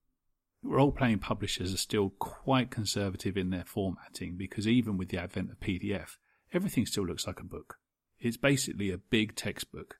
role 0.63 0.93
playing 0.93 1.19
publishers 1.19 1.73
are 1.73 1.79
still 1.79 2.11
quite 2.19 2.71
conservative 2.71 3.37
in 3.37 3.51
their 3.51 3.65
formatting 3.65 4.37
because 4.37 4.67
even 4.67 4.97
with 4.97 5.09
the 5.09 5.19
advent 5.19 5.51
of 5.51 5.61
PDF, 5.61 6.17
everything 6.53 6.87
still 6.87 7.07
looks 7.07 7.27
like 7.27 7.41
a 7.41 7.45
book. 7.45 7.77
It's 8.19 8.37
basically 8.37 8.91
a 8.91 8.99
big 8.99 9.37
textbook 9.37 9.97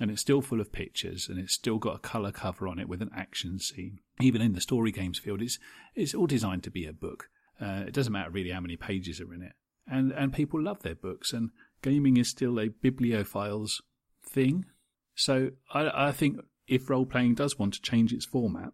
and 0.00 0.10
it's 0.10 0.20
still 0.20 0.42
full 0.42 0.60
of 0.60 0.72
pictures 0.72 1.28
and 1.28 1.38
it's 1.38 1.54
still 1.54 1.78
got 1.78 1.96
a 1.96 2.00
colour 2.00 2.32
cover 2.32 2.68
on 2.68 2.78
it 2.78 2.88
with 2.88 3.02
an 3.02 3.10
action 3.16 3.58
scene. 3.58 3.98
Even 4.20 4.42
in 4.42 4.52
the 4.52 4.60
story 4.60 4.92
games 4.92 5.18
field, 5.18 5.42
it's, 5.42 5.58
it's 5.94 6.14
all 6.14 6.26
designed 6.26 6.62
to 6.64 6.70
be 6.70 6.86
a 6.86 6.92
book. 6.92 7.28
Uh, 7.60 7.84
it 7.86 7.94
doesn't 7.94 8.12
matter 8.12 8.30
really 8.30 8.50
how 8.50 8.60
many 8.60 8.76
pages 8.76 9.20
are 9.20 9.32
in 9.32 9.42
it. 9.42 9.52
And, 9.88 10.12
and 10.12 10.32
people 10.32 10.62
love 10.62 10.82
their 10.82 10.94
books 10.94 11.32
and 11.32 11.50
gaming 11.82 12.16
is 12.16 12.28
still 12.28 12.58
a 12.58 12.68
bibliophiles 12.68 13.80
thing. 14.22 14.66
So 15.14 15.50
I, 15.72 16.08
I 16.08 16.12
think 16.12 16.40
if 16.68 16.90
role 16.90 17.06
playing 17.06 17.34
does 17.34 17.58
want 17.58 17.74
to 17.74 17.82
change 17.82 18.12
its 18.12 18.26
format, 18.26 18.72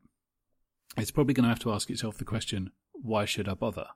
it's 0.97 1.11
probably 1.11 1.35
going 1.35 1.45
to 1.45 1.49
have 1.49 1.61
to 1.61 1.73
ask 1.73 1.91
itself 1.91 2.19
the 2.19 2.25
question, 2.25 2.71
why 2.93 3.25
should 3.25 3.49
I 3.49 3.55
bother? 3.55 3.87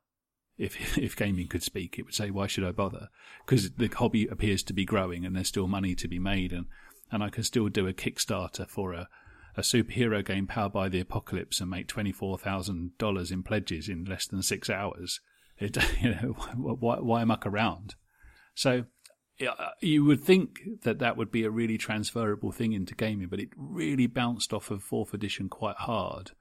If, 0.58 0.98
if 0.98 1.16
gaming 1.16 1.48
could 1.48 1.62
speak, 1.62 1.98
it 1.98 2.04
would 2.04 2.14
say, 2.14 2.30
why 2.30 2.46
should 2.46 2.64
I 2.64 2.72
bother? 2.72 3.08
Because 3.44 3.70
the 3.72 3.88
hobby 3.88 4.26
appears 4.26 4.62
to 4.64 4.72
be 4.72 4.84
growing 4.84 5.24
and 5.24 5.36
there's 5.36 5.48
still 5.48 5.68
money 5.68 5.94
to 5.94 6.08
be 6.08 6.18
made 6.18 6.52
and, 6.52 6.66
and 7.10 7.22
I 7.22 7.30
can 7.30 7.44
still 7.44 7.68
do 7.68 7.86
a 7.86 7.92
Kickstarter 7.92 8.68
for 8.68 8.92
a, 8.92 9.08
a 9.56 9.62
superhero 9.62 10.24
game 10.24 10.46
powered 10.46 10.72
by 10.72 10.88
the 10.88 11.00
apocalypse 11.00 11.60
and 11.60 11.70
make 11.70 11.88
twenty 11.88 12.12
four 12.12 12.36
thousand 12.36 12.98
dollars 12.98 13.30
in 13.30 13.42
pledges 13.42 13.88
in 13.88 14.04
less 14.04 14.26
than 14.26 14.42
six 14.42 14.68
hours. 14.68 15.20
It, 15.58 15.76
you 16.00 16.10
know, 16.10 16.36
why, 16.56 16.96
why 16.96 17.24
muck 17.24 17.46
around? 17.46 17.94
So 18.54 18.84
uh, 19.40 19.70
you 19.80 20.04
would 20.04 20.22
think 20.22 20.60
that 20.82 20.98
that 20.98 21.16
would 21.16 21.30
be 21.30 21.44
a 21.44 21.50
really 21.50 21.78
transferable 21.78 22.52
thing 22.52 22.72
into 22.72 22.94
gaming, 22.94 23.28
but 23.28 23.40
it 23.40 23.50
really 23.56 24.06
bounced 24.06 24.52
off 24.52 24.70
of 24.70 24.82
fourth 24.82 25.14
edition 25.14 25.48
quite 25.48 25.76
hard. 25.76 26.32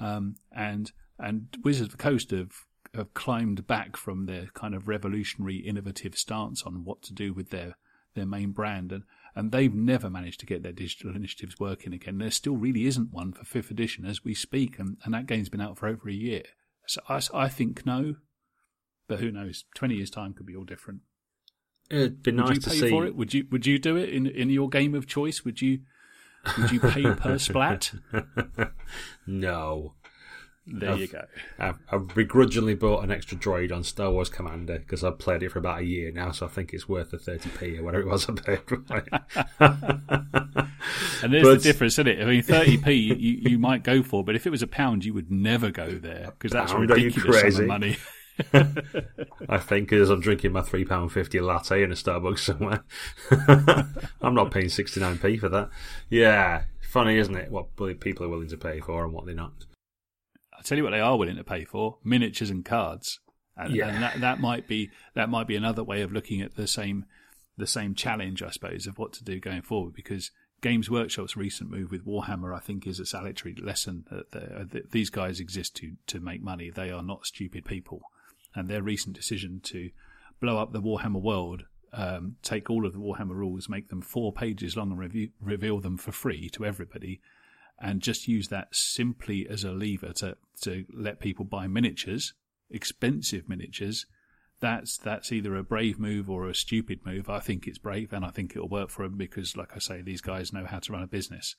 Um, 0.00 0.36
and 0.52 0.92
and 1.18 1.48
Wizards 1.64 1.92
of 1.92 1.98
the 1.98 2.02
Coast 2.02 2.30
have 2.30 2.52
have 2.94 3.14
climbed 3.14 3.66
back 3.66 3.96
from 3.96 4.26
their 4.26 4.46
kind 4.54 4.74
of 4.74 4.88
revolutionary, 4.88 5.56
innovative 5.56 6.16
stance 6.16 6.62
on 6.62 6.84
what 6.84 7.02
to 7.02 7.12
do 7.12 7.32
with 7.32 7.50
their 7.50 7.76
their 8.14 8.26
main 8.26 8.52
brand, 8.52 8.92
and 8.92 9.04
and 9.34 9.52
they've 9.52 9.74
never 9.74 10.10
managed 10.10 10.40
to 10.40 10.46
get 10.46 10.62
their 10.62 10.72
digital 10.72 11.14
initiatives 11.14 11.60
working 11.60 11.92
again. 11.92 12.18
There 12.18 12.30
still 12.30 12.56
really 12.56 12.86
isn't 12.86 13.12
one 13.12 13.32
for 13.32 13.44
fifth 13.44 13.70
edition 13.70 14.04
as 14.04 14.24
we 14.24 14.34
speak, 14.34 14.78
and, 14.78 14.96
and 15.04 15.14
that 15.14 15.26
game's 15.26 15.48
been 15.48 15.60
out 15.60 15.78
for 15.78 15.86
over 15.86 16.08
a 16.08 16.12
year. 16.12 16.42
So 16.86 17.00
I, 17.08 17.20
I 17.34 17.48
think 17.48 17.84
no, 17.84 18.16
but 19.06 19.20
who 19.20 19.30
knows? 19.30 19.64
Twenty 19.74 19.96
years 19.96 20.10
time 20.10 20.32
could 20.32 20.46
be 20.46 20.56
all 20.56 20.64
different. 20.64 21.00
It'd 21.90 22.22
be 22.22 22.32
nice 22.32 22.48
would 22.48 22.56
you 22.56 22.62
to 22.62 22.70
pay 22.70 22.80
see. 22.80 22.90
for 22.90 23.06
it? 23.06 23.14
Would 23.14 23.34
you 23.34 23.46
would 23.50 23.66
you 23.66 23.78
do 23.78 23.96
it 23.96 24.08
in 24.08 24.26
in 24.26 24.50
your 24.50 24.68
game 24.68 24.94
of 24.94 25.06
choice? 25.06 25.44
Would 25.44 25.62
you 25.62 25.80
would 26.56 26.70
you 26.70 26.80
pay 26.80 27.02
per 27.14 27.38
splat? 27.38 27.92
no. 29.26 29.94
There 30.70 30.90
I've, 30.90 31.00
you 31.00 31.06
go. 31.06 31.24
I've, 31.58 31.78
I've, 31.90 32.08
begrudgingly 32.08 32.74
bought 32.74 33.02
an 33.02 33.10
extra 33.10 33.38
droid 33.38 33.74
on 33.74 33.82
Star 33.84 34.10
Wars 34.10 34.28
Commander 34.28 34.78
because 34.78 35.02
I've 35.02 35.18
played 35.18 35.42
it 35.42 35.50
for 35.50 35.58
about 35.58 35.80
a 35.80 35.84
year 35.84 36.12
now, 36.12 36.30
so 36.30 36.44
I 36.44 36.50
think 36.50 36.74
it's 36.74 36.86
worth 36.86 37.10
the 37.10 37.16
30p 37.16 37.78
or 37.78 37.84
whatever 37.84 38.02
it 38.02 38.06
was 38.06 38.28
I 38.28 38.32
paid 38.34 38.60
for 38.66 38.74
it. 38.90 39.08
and 41.22 41.32
there's 41.32 41.42
but, 41.42 41.54
the 41.54 41.60
difference, 41.62 41.94
isn't 41.94 42.08
it? 42.08 42.20
I 42.20 42.26
mean, 42.26 42.42
30p 42.42 43.18
you, 43.18 43.50
you 43.50 43.58
might 43.58 43.82
go 43.82 44.02
for, 44.02 44.22
but 44.22 44.36
if 44.36 44.46
it 44.46 44.50
was 44.50 44.62
a 44.62 44.66
pound, 44.66 45.06
you 45.06 45.14
would 45.14 45.30
never 45.30 45.70
go 45.70 45.88
there 45.88 46.32
because 46.38 46.52
that's 46.52 46.74
ridiculous 46.74 47.54
sum 47.54 47.62
of 47.62 47.68
money. 47.68 47.96
I 49.48 49.58
think 49.58 49.92
as 49.92 50.10
I'm 50.10 50.20
drinking 50.20 50.52
my 50.52 50.62
three 50.62 50.84
pound 50.84 51.12
fifty 51.12 51.40
latte 51.40 51.82
in 51.82 51.90
a 51.90 51.94
Starbucks 51.94 52.38
somewhere, 52.38 52.84
I'm 54.20 54.34
not 54.34 54.50
paying 54.50 54.68
sixty 54.68 55.00
nine 55.00 55.18
p 55.18 55.36
for 55.38 55.48
that. 55.48 55.70
Yeah, 56.08 56.64
funny, 56.88 57.18
isn't 57.18 57.36
it? 57.36 57.50
What 57.50 57.76
people 58.00 58.24
are 58.24 58.28
willing 58.28 58.48
to 58.48 58.56
pay 58.56 58.80
for 58.80 59.04
and 59.04 59.12
what 59.12 59.26
they're 59.26 59.34
not. 59.34 59.66
I 60.56 60.62
tell 60.62 60.78
you 60.78 60.84
what, 60.84 60.90
they 60.90 61.00
are 61.00 61.16
willing 61.16 61.36
to 61.36 61.44
pay 61.44 61.64
for 61.64 61.98
miniatures 62.04 62.50
and 62.50 62.64
cards, 62.64 63.20
and, 63.56 63.74
yeah. 63.74 63.88
and 63.88 64.02
that 64.02 64.20
that 64.20 64.40
might 64.40 64.68
be 64.68 64.90
that 65.14 65.28
might 65.28 65.46
be 65.46 65.56
another 65.56 65.82
way 65.82 66.02
of 66.02 66.12
looking 66.12 66.40
at 66.40 66.54
the 66.54 66.66
same 66.66 67.06
the 67.56 67.66
same 67.66 67.94
challenge, 67.94 68.42
I 68.42 68.50
suppose, 68.50 68.86
of 68.86 68.98
what 68.98 69.12
to 69.14 69.24
do 69.24 69.40
going 69.40 69.62
forward 69.62 69.94
because. 69.94 70.30
Games 70.60 70.90
Workshop's 70.90 71.36
recent 71.36 71.70
move 71.70 71.92
with 71.92 72.04
Warhammer, 72.04 72.52
I 72.52 72.58
think, 72.58 72.84
is 72.84 72.98
a 72.98 73.06
salutary 73.06 73.54
lesson 73.62 74.06
that 74.10 74.34
uh, 74.34 74.80
these 74.90 75.08
guys 75.08 75.38
exist 75.38 75.76
to 75.76 75.92
to 76.08 76.18
make 76.18 76.42
money. 76.42 76.68
They 76.68 76.90
are 76.90 77.00
not 77.00 77.26
stupid 77.26 77.64
people 77.64 78.02
and 78.54 78.68
their 78.68 78.82
recent 78.82 79.14
decision 79.14 79.60
to 79.64 79.90
blow 80.40 80.58
up 80.58 80.72
the 80.72 80.82
Warhammer 80.82 81.20
world, 81.20 81.64
um, 81.92 82.36
take 82.42 82.70
all 82.70 82.86
of 82.86 82.92
the 82.92 82.98
Warhammer 82.98 83.34
rules, 83.34 83.68
make 83.68 83.88
them 83.88 84.02
four 84.02 84.32
pages 84.32 84.76
long, 84.76 84.90
and 84.90 84.98
review, 84.98 85.30
reveal 85.40 85.80
them 85.80 85.96
for 85.96 86.12
free 86.12 86.48
to 86.50 86.64
everybody, 86.64 87.20
and 87.80 88.02
just 88.02 88.28
use 88.28 88.48
that 88.48 88.74
simply 88.74 89.46
as 89.48 89.64
a 89.64 89.72
lever 89.72 90.12
to 90.14 90.36
to 90.62 90.84
let 90.92 91.20
people 91.20 91.44
buy 91.44 91.66
miniatures, 91.66 92.34
expensive 92.70 93.48
miniatures. 93.48 94.06
That's 94.60 94.96
that's 94.98 95.32
either 95.32 95.54
a 95.56 95.62
brave 95.62 95.98
move 95.98 96.28
or 96.28 96.48
a 96.48 96.54
stupid 96.54 97.00
move. 97.06 97.30
I 97.30 97.38
think 97.40 97.66
it's 97.66 97.78
brave, 97.78 98.12
and 98.12 98.24
I 98.24 98.30
think 98.30 98.52
it'll 98.54 98.68
work 98.68 98.90
for 98.90 99.04
them 99.04 99.16
because, 99.16 99.56
like 99.56 99.74
I 99.74 99.78
say, 99.78 100.02
these 100.02 100.20
guys 100.20 100.52
know 100.52 100.66
how 100.66 100.80
to 100.80 100.92
run 100.92 101.02
a 101.02 101.06
business 101.06 101.54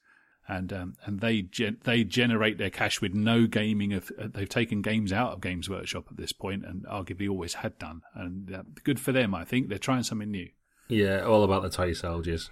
and 0.49 0.73
um, 0.73 0.95
and 1.05 1.19
they 1.21 1.43
gen- 1.43 1.77
they 1.83 2.03
generate 2.03 2.57
their 2.57 2.71
cash 2.71 2.99
with 2.99 3.13
no 3.13 3.45
gaming 3.45 3.93
of 3.93 4.11
uh, 4.19 4.27
they've 4.33 4.49
taken 4.49 4.81
games 4.81 5.13
out 5.13 5.31
of 5.31 5.41
Games 5.41 5.69
Workshop 5.69 6.05
at 6.09 6.17
this 6.17 6.33
point 6.33 6.65
and 6.65 6.85
arguably 6.87 7.29
always 7.29 7.53
had 7.53 7.77
done 7.77 8.01
and 8.15 8.53
uh, 8.53 8.63
good 8.83 8.99
for 8.99 9.11
them 9.11 9.35
I 9.35 9.45
think 9.45 9.69
they're 9.69 9.77
trying 9.77 10.03
something 10.03 10.31
new. 10.31 10.49
Yeah, 10.87 11.21
all 11.21 11.43
about 11.43 11.61
the 11.61 11.69
toy 11.69 11.93
soldiers. 11.93 12.49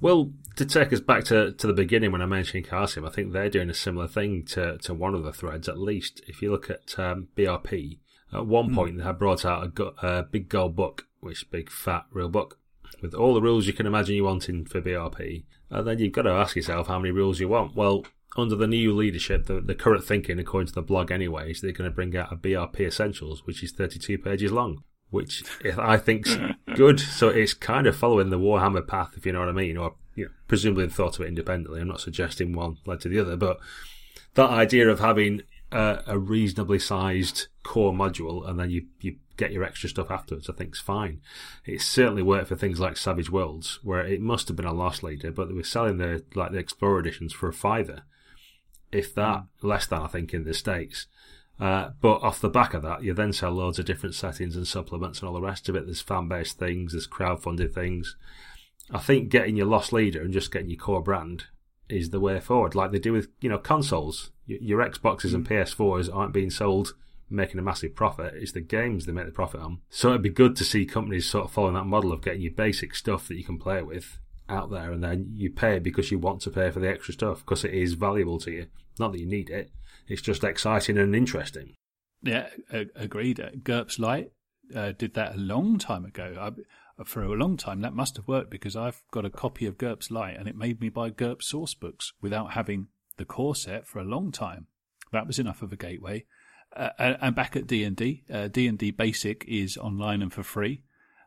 Well, 0.00 0.32
to 0.56 0.64
take 0.64 0.92
us 0.92 1.00
back 1.00 1.24
to, 1.24 1.52
to 1.52 1.66
the 1.66 1.72
beginning 1.72 2.12
when 2.12 2.22
I 2.22 2.26
mentioned 2.26 2.66
Chaosium, 2.66 3.06
I 3.06 3.10
think 3.10 3.32
they're 3.32 3.50
doing 3.50 3.70
a 3.70 3.74
similar 3.74 4.08
thing 4.08 4.44
to, 4.46 4.78
to 4.78 4.94
one 4.94 5.14
of 5.14 5.24
the 5.24 5.32
threads 5.32 5.68
at 5.68 5.78
least. 5.78 6.22
If 6.26 6.42
you 6.42 6.50
look 6.50 6.68
at 6.70 6.98
um, 6.98 7.28
BRP, 7.36 7.98
at 8.32 8.46
one 8.46 8.70
mm. 8.70 8.74
point 8.74 8.98
they 8.98 9.04
had 9.04 9.18
brought 9.18 9.44
out 9.44 9.64
a, 9.64 9.68
go- 9.68 9.94
a 10.02 10.22
big 10.22 10.48
gold 10.48 10.76
book, 10.76 11.06
which 11.20 11.50
big 11.50 11.70
fat 11.70 12.04
real 12.12 12.28
book 12.28 12.58
with 13.00 13.14
all 13.14 13.34
the 13.34 13.42
rules 13.42 13.66
you 13.66 13.72
can 13.72 13.86
imagine 13.86 14.16
you 14.16 14.24
wanting 14.24 14.64
for 14.66 14.80
BRP. 14.80 15.44
And 15.70 15.80
uh, 15.80 15.82
then 15.82 15.98
you've 15.98 16.12
got 16.12 16.22
to 16.22 16.30
ask 16.30 16.56
yourself 16.56 16.86
how 16.86 16.98
many 16.98 17.10
rules 17.10 17.40
you 17.40 17.48
want. 17.48 17.74
Well, 17.74 18.04
under 18.36 18.54
the 18.54 18.66
new 18.66 18.94
leadership, 18.94 19.46
the, 19.46 19.60
the 19.60 19.74
current 19.74 20.04
thinking, 20.04 20.38
according 20.38 20.68
to 20.68 20.74
the 20.74 20.82
blog 20.82 21.10
anyway, 21.10 21.50
is 21.50 21.60
they're 21.60 21.72
going 21.72 21.90
to 21.90 21.94
bring 21.94 22.16
out 22.16 22.32
a 22.32 22.36
BRP 22.36 22.80
Essentials, 22.80 23.46
which 23.46 23.62
is 23.62 23.72
32 23.72 24.18
pages 24.18 24.52
long, 24.52 24.84
which 25.10 25.42
I 25.78 25.96
think's 25.96 26.36
good. 26.74 27.00
So 27.00 27.28
it's 27.28 27.54
kind 27.54 27.86
of 27.86 27.96
following 27.96 28.30
the 28.30 28.38
Warhammer 28.38 28.86
path, 28.86 29.14
if 29.16 29.26
you 29.26 29.32
know 29.32 29.40
what 29.40 29.48
I 29.48 29.52
mean, 29.52 29.76
or 29.76 29.94
you 30.14 30.26
know, 30.26 30.30
presumably 30.48 30.88
thought 30.88 31.18
of 31.18 31.24
it 31.24 31.28
independently. 31.28 31.80
I'm 31.80 31.88
not 31.88 32.00
suggesting 32.00 32.52
one 32.52 32.78
led 32.86 33.00
to 33.00 33.08
the 33.08 33.18
other, 33.18 33.36
but 33.36 33.58
that 34.34 34.50
idea 34.50 34.88
of 34.88 35.00
having 35.00 35.42
a, 35.72 36.02
a 36.06 36.18
reasonably 36.18 36.78
sized 36.78 37.48
core 37.62 37.92
module 37.92 38.48
and 38.48 38.58
then 38.58 38.70
you, 38.70 38.86
you 39.00 39.16
get 39.36 39.52
your 39.52 39.64
extra 39.64 39.88
stuff 39.88 40.10
afterwards, 40.10 40.48
I 40.48 40.52
think 40.54 40.74
is 40.74 40.80
fine. 40.80 41.20
It 41.64 41.80
certainly 41.80 42.22
worked 42.22 42.48
for 42.48 42.56
things 42.56 42.80
like 42.80 42.96
Savage 42.96 43.30
Worlds, 43.30 43.80
where 43.82 44.00
it 44.00 44.20
must 44.20 44.48
have 44.48 44.56
been 44.56 44.66
a 44.66 44.72
loss 44.72 45.02
leader, 45.02 45.30
but 45.30 45.48
they 45.48 45.54
were 45.54 45.62
selling 45.62 45.98
the 45.98 46.24
like 46.34 46.52
the 46.52 46.58
Explorer 46.58 47.00
editions 47.00 47.32
for 47.32 47.48
a 47.48 47.52
fiver, 47.52 48.02
if 48.92 49.14
that, 49.14 49.44
hmm. 49.60 49.68
less 49.68 49.86
than 49.86 50.02
I 50.02 50.06
think 50.06 50.32
in 50.32 50.44
the 50.44 50.54
states. 50.54 51.06
Uh, 51.58 51.90
but 52.00 52.22
off 52.22 52.40
the 52.40 52.50
back 52.50 52.74
of 52.74 52.82
that, 52.82 53.02
you 53.02 53.14
then 53.14 53.32
sell 53.32 53.50
loads 53.50 53.78
of 53.78 53.86
different 53.86 54.14
settings 54.14 54.56
and 54.56 54.68
supplements 54.68 55.20
and 55.20 55.28
all 55.28 55.34
the 55.34 55.40
rest 55.40 55.68
of 55.68 55.76
it. 55.76 55.86
There's 55.86 56.02
fan 56.02 56.28
based 56.28 56.58
things, 56.58 56.92
there's 56.92 57.08
crowdfunded 57.08 57.72
things. 57.72 58.16
I 58.90 58.98
think 58.98 59.30
getting 59.30 59.56
your 59.56 59.66
loss 59.66 59.90
leader 59.92 60.20
and 60.20 60.32
just 60.32 60.52
getting 60.52 60.70
your 60.70 60.78
core 60.78 61.02
brand 61.02 61.44
is 61.88 62.10
the 62.10 62.20
way 62.20 62.38
forward, 62.40 62.74
like 62.74 62.92
they 62.92 62.98
do 62.98 63.12
with 63.12 63.28
you 63.40 63.48
know 63.48 63.58
consoles. 63.58 64.30
Your, 64.48 64.84
Xboxes 64.84 65.34
and 65.34 65.46
hmm. 65.46 65.52
PS4s 65.52 66.14
aren't 66.14 66.32
being 66.32 66.50
sold 66.50 66.94
making 67.28 67.58
a 67.58 67.62
massive 67.62 67.94
profit. 67.94 68.34
It's 68.36 68.52
the 68.52 68.60
games 68.60 69.06
they 69.06 69.12
make 69.12 69.26
the 69.26 69.32
profit 69.32 69.60
on. 69.60 69.80
So 69.90 70.10
it'd 70.10 70.22
be 70.22 70.28
good 70.28 70.56
to 70.56 70.64
see 70.64 70.86
companies 70.86 71.28
sort 71.28 71.46
of 71.46 71.52
following 71.52 71.74
that 71.74 71.84
model 71.84 72.12
of 72.12 72.22
getting 72.22 72.42
you 72.42 72.50
basic 72.50 72.94
stuff 72.94 73.28
that 73.28 73.36
you 73.36 73.44
can 73.44 73.58
play 73.58 73.82
with 73.82 74.18
out 74.48 74.70
there 74.70 74.92
and 74.92 75.02
then 75.02 75.30
you 75.32 75.50
pay 75.50 75.78
because 75.78 76.10
you 76.10 76.18
want 76.18 76.40
to 76.40 76.50
pay 76.50 76.70
for 76.70 76.80
the 76.80 76.88
extra 76.88 77.12
stuff 77.12 77.40
because 77.40 77.64
it 77.64 77.74
is 77.74 77.94
valuable 77.94 78.38
to 78.38 78.50
you. 78.50 78.66
Not 78.98 79.12
that 79.12 79.20
you 79.20 79.26
need 79.26 79.50
it. 79.50 79.70
It's 80.08 80.22
just 80.22 80.44
exciting 80.44 80.98
and 80.98 81.14
interesting. 81.14 81.74
Yeah, 82.22 82.48
agreed. 82.94 83.40
Uh, 83.40 83.50
GURPS 83.62 83.98
Lite 83.98 84.30
uh, 84.74 84.92
did 84.92 85.14
that 85.14 85.34
a 85.34 85.38
long 85.38 85.78
time 85.78 86.04
ago. 86.04 86.36
I, 86.40 87.02
for 87.04 87.22
a 87.22 87.28
long 87.28 87.56
time, 87.56 87.80
that 87.80 87.94
must 87.94 88.16
have 88.16 88.28
worked 88.28 88.50
because 88.50 88.76
I've 88.76 89.02
got 89.10 89.24
a 89.24 89.30
copy 89.30 89.66
of 89.66 89.78
GURPS 89.78 90.10
Lite 90.10 90.36
and 90.36 90.48
it 90.48 90.56
made 90.56 90.80
me 90.80 90.88
buy 90.88 91.10
GURPS 91.10 91.44
source 91.44 91.74
books 91.74 92.12
without 92.22 92.52
having 92.52 92.86
the 93.16 93.24
core 93.24 93.54
set 93.54 93.86
for 93.86 93.98
a 93.98 94.04
long 94.04 94.32
time. 94.32 94.66
That 95.12 95.26
was 95.26 95.38
enough 95.38 95.62
of 95.62 95.72
a 95.72 95.76
gateway. 95.76 96.24
Uh, 96.76 97.16
and 97.20 97.34
back 97.34 97.56
at 97.56 97.66
D 97.66 97.84
and 97.84 97.96
D, 97.96 98.24
uh, 98.32 98.48
D 98.48 98.66
and 98.66 98.78
D 98.78 98.90
Basic 98.90 99.44
is 99.48 99.76
online 99.76 100.20
and 100.22 100.32
for 100.32 100.42
free, 100.42 100.82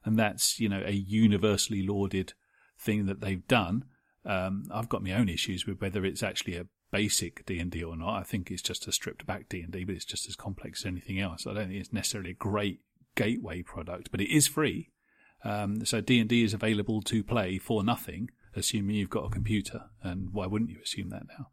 and 0.06 0.18
that's 0.18 0.60
you 0.60 0.70
know 0.70 0.84
a 0.86 0.92
universally 0.92 1.86
lauded 1.86 2.34
thing 2.78 3.08
that 3.08 3.22
they've 3.22 3.48
done. 3.48 3.86
Um, 4.26 4.66
I've 4.72 4.90
got 4.90 5.04
my 5.04 5.14
own 5.14 5.28
issues 5.28 5.66
with 5.66 5.82
whether 5.82 6.06
it's 6.06 6.22
actually 6.22 6.58
a 6.58 6.68
basic 6.92 7.46
D 7.46 7.60
and 7.60 7.72
D 7.72 7.84
or 7.84 7.96
not. 7.96 8.20
I 8.20 8.24
think 8.24 8.52
it's 8.52 8.62
just 8.62 8.88
a 8.88 8.92
stripped 8.92 9.26
back 9.26 9.50
D 9.50 9.62
and 9.62 9.72
D, 9.72 9.84
but 9.84 9.96
it's 9.96 10.06
just 10.06 10.28
as 10.28 10.36
complex 10.36 10.82
as 10.82 10.86
anything 10.86 11.20
else. 11.20 11.48
I 11.48 11.54
don't 11.54 11.68
think 11.68 11.80
it's 11.80 11.94
necessarily 11.94 12.32
a 12.32 12.36
great 12.36 12.82
gateway 13.16 13.62
product, 13.62 14.12
but 14.12 14.22
it 14.22 14.34
is 14.34 14.48
free. 14.48 14.92
Um, 15.44 15.86
so 15.86 16.02
D 16.02 16.20
and 16.20 16.30
D 16.30 16.44
is 16.44 16.54
available 16.54 17.02
to 17.04 17.24
play 17.24 17.58
for 17.58 17.84
nothing, 17.84 18.30
assuming 18.56 18.96
you've 18.96 19.10
got 19.10 19.26
a 19.26 19.30
computer. 19.30 19.86
And 20.04 20.32
why 20.32 20.46
wouldn't 20.46 20.72
you 20.72 20.80
assume 20.84 21.10
that 21.10 21.28
now? 21.28 21.48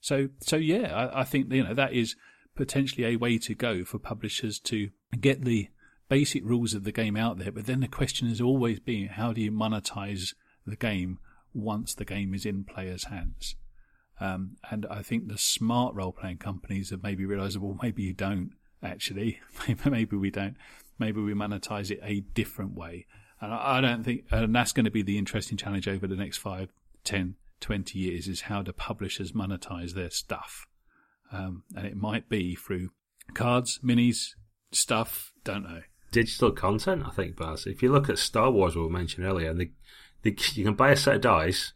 So, 0.00 0.28
so 0.40 0.56
yeah, 0.56 0.94
I, 0.94 1.20
I 1.20 1.24
think 1.24 1.52
you 1.52 1.64
know 1.64 1.74
that 1.74 1.92
is 1.92 2.16
potentially 2.58 3.06
a 3.06 3.16
way 3.16 3.38
to 3.38 3.54
go 3.54 3.84
for 3.84 4.00
publishers 4.00 4.58
to 4.58 4.90
get 5.20 5.44
the 5.44 5.68
basic 6.08 6.44
rules 6.44 6.74
of 6.74 6.82
the 6.82 6.90
game 6.90 7.16
out 7.16 7.38
there. 7.38 7.52
But 7.52 7.66
then 7.66 7.78
the 7.78 7.88
question 7.88 8.28
has 8.28 8.40
always 8.40 8.80
been 8.80 9.06
how 9.06 9.32
do 9.32 9.40
you 9.40 9.52
monetize 9.52 10.34
the 10.66 10.74
game 10.74 11.20
once 11.54 11.94
the 11.94 12.04
game 12.04 12.34
is 12.34 12.44
in 12.44 12.64
players' 12.64 13.04
hands? 13.04 13.54
Um, 14.20 14.56
and 14.72 14.86
I 14.90 15.02
think 15.02 15.28
the 15.28 15.38
smart 15.38 15.94
role 15.94 16.10
playing 16.10 16.38
companies 16.38 16.90
have 16.90 17.04
maybe 17.04 17.24
realized, 17.24 17.56
well, 17.60 17.78
maybe 17.80 18.02
you 18.02 18.12
don't 18.12 18.50
actually. 18.82 19.40
maybe 19.84 20.16
we 20.16 20.30
don't. 20.30 20.56
Maybe 20.98 21.20
we 21.20 21.34
monetize 21.34 21.92
it 21.92 22.00
a 22.02 22.20
different 22.34 22.74
way. 22.74 23.06
And 23.40 23.54
I 23.54 23.80
don't 23.80 24.02
think, 24.02 24.24
and 24.32 24.52
that's 24.52 24.72
going 24.72 24.86
to 24.86 24.90
be 24.90 25.02
the 25.02 25.16
interesting 25.16 25.56
challenge 25.56 25.86
over 25.86 26.08
the 26.08 26.16
next 26.16 26.38
five, 26.38 26.70
ten, 27.04 27.36
twenty 27.60 28.00
years 28.00 28.26
is 28.26 28.42
how 28.42 28.62
do 28.62 28.72
publishers 28.72 29.30
monetize 29.30 29.92
their 29.92 30.10
stuff? 30.10 30.66
Um, 31.32 31.64
and 31.76 31.86
it 31.86 31.96
might 31.96 32.28
be 32.28 32.54
through 32.54 32.90
cards, 33.34 33.80
minis, 33.84 34.34
stuff. 34.72 35.32
Don't 35.44 35.64
know. 35.64 35.82
Digital 36.10 36.50
content, 36.52 37.04
I 37.06 37.10
think, 37.10 37.36
Baz. 37.36 37.66
If 37.66 37.82
you 37.82 37.92
look 37.92 38.08
at 38.08 38.18
Star 38.18 38.50
Wars, 38.50 38.74
we 38.74 38.88
mentioned 38.88 39.26
earlier, 39.26 39.50
and 39.50 39.60
the, 39.60 39.70
the, 40.22 40.36
you 40.54 40.64
can 40.64 40.74
buy 40.74 40.90
a 40.90 40.96
set 40.96 41.16
of 41.16 41.20
dice, 41.20 41.72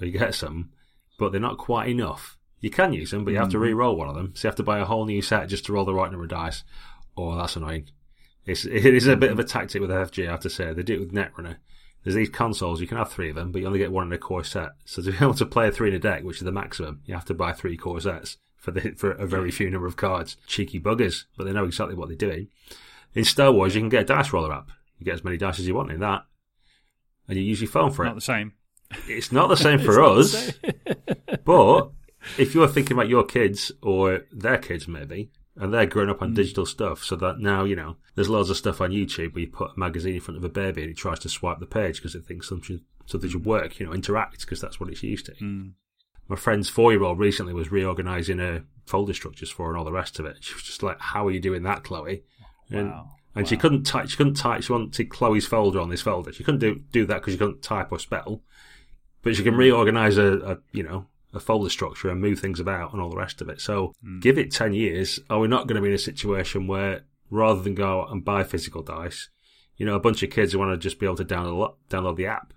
or 0.00 0.06
you 0.06 0.18
get 0.18 0.34
some, 0.34 0.70
but 1.18 1.32
they're 1.32 1.40
not 1.40 1.58
quite 1.58 1.88
enough. 1.88 2.38
You 2.60 2.70
can 2.70 2.94
use 2.94 3.10
them, 3.10 3.24
but 3.24 3.32
you 3.32 3.38
have 3.38 3.50
to 3.50 3.58
re-roll 3.58 3.96
one 3.96 4.08
of 4.08 4.14
them. 4.14 4.32
So 4.34 4.46
you 4.46 4.50
have 4.50 4.56
to 4.56 4.62
buy 4.62 4.78
a 4.78 4.86
whole 4.86 5.04
new 5.04 5.20
set 5.20 5.48
just 5.50 5.66
to 5.66 5.72
roll 5.74 5.84
the 5.84 5.94
right 5.94 6.10
number 6.10 6.24
of 6.24 6.30
dice. 6.30 6.64
Oh, 7.14 7.36
that's 7.36 7.56
annoying. 7.56 7.90
It's, 8.46 8.64
it 8.64 8.86
is 8.86 9.06
a 9.06 9.16
bit 9.16 9.32
of 9.32 9.38
a 9.38 9.44
tactic 9.44 9.82
with 9.82 9.90
FFG, 9.90 10.26
I 10.26 10.30
have 10.30 10.40
to 10.40 10.50
say. 10.50 10.72
They 10.72 10.82
do 10.82 10.94
it 10.94 11.00
with 11.00 11.12
Netrunner. 11.12 11.56
There's 12.02 12.16
these 12.16 12.28
consoles, 12.28 12.80
you 12.80 12.86
can 12.86 12.98
have 12.98 13.10
three 13.10 13.30
of 13.30 13.36
them, 13.36 13.50
but 13.50 13.60
you 13.60 13.66
only 13.66 13.78
get 13.78 13.92
one 13.92 14.06
in 14.06 14.12
a 14.12 14.18
core 14.18 14.44
set. 14.44 14.70
So 14.84 15.02
to 15.02 15.10
be 15.10 15.16
able 15.16 15.34
to 15.34 15.46
play 15.46 15.70
three 15.70 15.88
in 15.88 15.94
a 15.94 15.98
deck, 15.98 16.22
which 16.22 16.36
is 16.36 16.42
the 16.44 16.52
maximum, 16.52 17.00
you 17.06 17.14
have 17.14 17.24
to 17.26 17.34
buy 17.34 17.52
three 17.52 17.78
core 17.78 18.00
sets 18.00 18.36
for 18.64 18.70
the 18.70 18.92
for 18.92 19.12
a 19.12 19.26
very 19.26 19.50
few 19.50 19.68
number 19.70 19.86
of 19.86 19.96
cards. 19.96 20.36
Cheeky 20.46 20.80
buggers, 20.80 21.24
but 21.36 21.44
they 21.44 21.52
know 21.52 21.64
exactly 21.66 21.94
what 21.94 22.08
they're 22.08 22.16
doing. 22.16 22.48
In 23.14 23.24
Star 23.24 23.52
Wars, 23.52 23.74
you 23.74 23.80
can 23.82 23.90
get 23.90 24.02
a 24.02 24.06
dice 24.06 24.32
roller 24.32 24.52
app. 24.52 24.70
You 24.98 25.04
get 25.04 25.14
as 25.14 25.24
many 25.24 25.36
dice 25.36 25.58
as 25.58 25.66
you 25.66 25.74
want 25.74 25.92
in 25.92 26.00
that, 26.00 26.24
and 27.28 27.36
you 27.36 27.44
use 27.44 27.60
your 27.60 27.70
phone 27.70 27.90
for 27.92 28.04
Not 28.04 28.10
it. 28.10 28.14
Not 28.14 28.14
the 28.16 28.20
same. 28.22 28.52
It's 29.06 29.30
not 29.32 29.48
the 29.48 29.56
same 29.56 29.78
for 29.86 30.02
us, 30.02 30.32
same. 30.32 30.52
but 31.44 31.90
if 32.38 32.54
you're 32.54 32.68
thinking 32.68 32.96
about 32.96 33.08
your 33.08 33.24
kids 33.24 33.70
or 33.82 34.22
their 34.32 34.56
kids, 34.58 34.88
maybe, 34.88 35.30
and 35.56 35.72
they're 35.74 35.86
growing 35.86 36.08
up 36.10 36.22
on 36.22 36.32
Mm. 36.32 36.36
digital 36.36 36.64
stuff, 36.66 37.04
so 37.04 37.16
that 37.16 37.38
now, 37.38 37.64
you 37.64 37.76
know, 37.76 37.96
there's 38.14 38.30
loads 38.30 38.48
of 38.50 38.56
stuff 38.56 38.80
on 38.80 38.90
YouTube 38.92 39.34
where 39.34 39.42
you 39.42 39.48
put 39.48 39.72
a 39.76 39.78
magazine 39.78 40.14
in 40.14 40.20
front 40.20 40.38
of 40.38 40.44
a 40.44 40.48
baby 40.48 40.82
and 40.82 40.90
it 40.90 40.96
tries 40.96 41.18
to 41.20 41.28
swipe 41.28 41.58
the 41.60 41.66
page 41.66 41.96
because 41.96 42.14
it 42.14 42.24
thinks 42.24 42.48
something, 42.48 42.80
something 43.06 43.28
should 43.30 43.44
work, 43.44 43.78
you 43.78 43.86
know, 43.86 43.92
interact 43.92 44.40
because 44.40 44.60
that's 44.60 44.80
what 44.80 44.88
it's 44.88 45.02
used 45.02 45.26
to. 45.26 45.32
Mm. 45.34 45.72
My 46.28 46.36
friend's 46.36 46.68
four 46.68 46.92
year 46.92 47.02
old 47.02 47.18
recently 47.18 47.52
was 47.52 47.70
reorganizing 47.70 48.38
her 48.38 48.64
folder 48.86 49.14
structures 49.14 49.50
for 49.50 49.66
her 49.66 49.70
and 49.70 49.78
all 49.78 49.84
the 49.84 49.92
rest 49.92 50.18
of 50.18 50.26
it. 50.26 50.38
She 50.40 50.54
was 50.54 50.62
just 50.62 50.82
like, 50.82 51.00
How 51.00 51.26
are 51.26 51.30
you 51.30 51.40
doing 51.40 51.62
that, 51.64 51.84
Chloe? 51.84 52.24
And, 52.70 52.90
Wow. 52.90 53.10
and 53.34 53.48
she 53.48 53.56
couldn't 53.56 53.84
type, 53.84 54.08
she 54.08 54.16
couldn't 54.16 54.34
type, 54.34 54.62
she 54.62 54.72
wanted 54.72 55.10
Chloe's 55.10 55.46
folder 55.46 55.80
on 55.80 55.90
this 55.90 56.02
folder. 56.02 56.32
She 56.32 56.44
couldn't 56.44 56.60
do, 56.60 56.80
do 56.92 57.06
that 57.06 57.16
because 57.16 57.34
she 57.34 57.38
couldn't 57.38 57.62
type 57.62 57.92
or 57.92 57.98
spell. 57.98 58.42
But 59.22 59.36
she 59.36 59.42
can 59.42 59.56
reorganize 59.56 60.18
a, 60.18 60.38
a, 60.38 60.58
you 60.72 60.82
know, 60.82 61.06
a 61.32 61.40
folder 61.40 61.70
structure 61.70 62.08
and 62.08 62.20
move 62.20 62.38
things 62.38 62.60
about 62.60 62.92
and 62.92 63.02
all 63.02 63.10
the 63.10 63.16
rest 63.16 63.40
of 63.40 63.48
it. 63.48 63.60
So 63.60 63.92
hmm. 64.02 64.20
give 64.20 64.38
it 64.38 64.50
10 64.50 64.72
years. 64.72 65.20
Are 65.28 65.40
we 65.40 65.48
not 65.48 65.66
going 65.66 65.76
to 65.76 65.82
be 65.82 65.88
in 65.88 65.94
a 65.94 65.98
situation 65.98 66.66
where 66.66 67.02
rather 67.30 67.60
than 67.60 67.74
go 67.74 68.02
out 68.02 68.12
and 68.12 68.24
buy 68.24 68.44
physical 68.44 68.82
dice, 68.82 69.28
you 69.76 69.84
know, 69.84 69.94
a 69.94 70.00
bunch 70.00 70.22
of 70.22 70.30
kids 70.30 70.52
who 70.52 70.58
want 70.58 70.70
to 70.70 70.76
just 70.76 71.00
be 71.00 71.06
able 71.06 71.16
to 71.16 71.24
download, 71.24 71.74
download 71.90 72.16
the 72.16 72.26
app, 72.26 72.52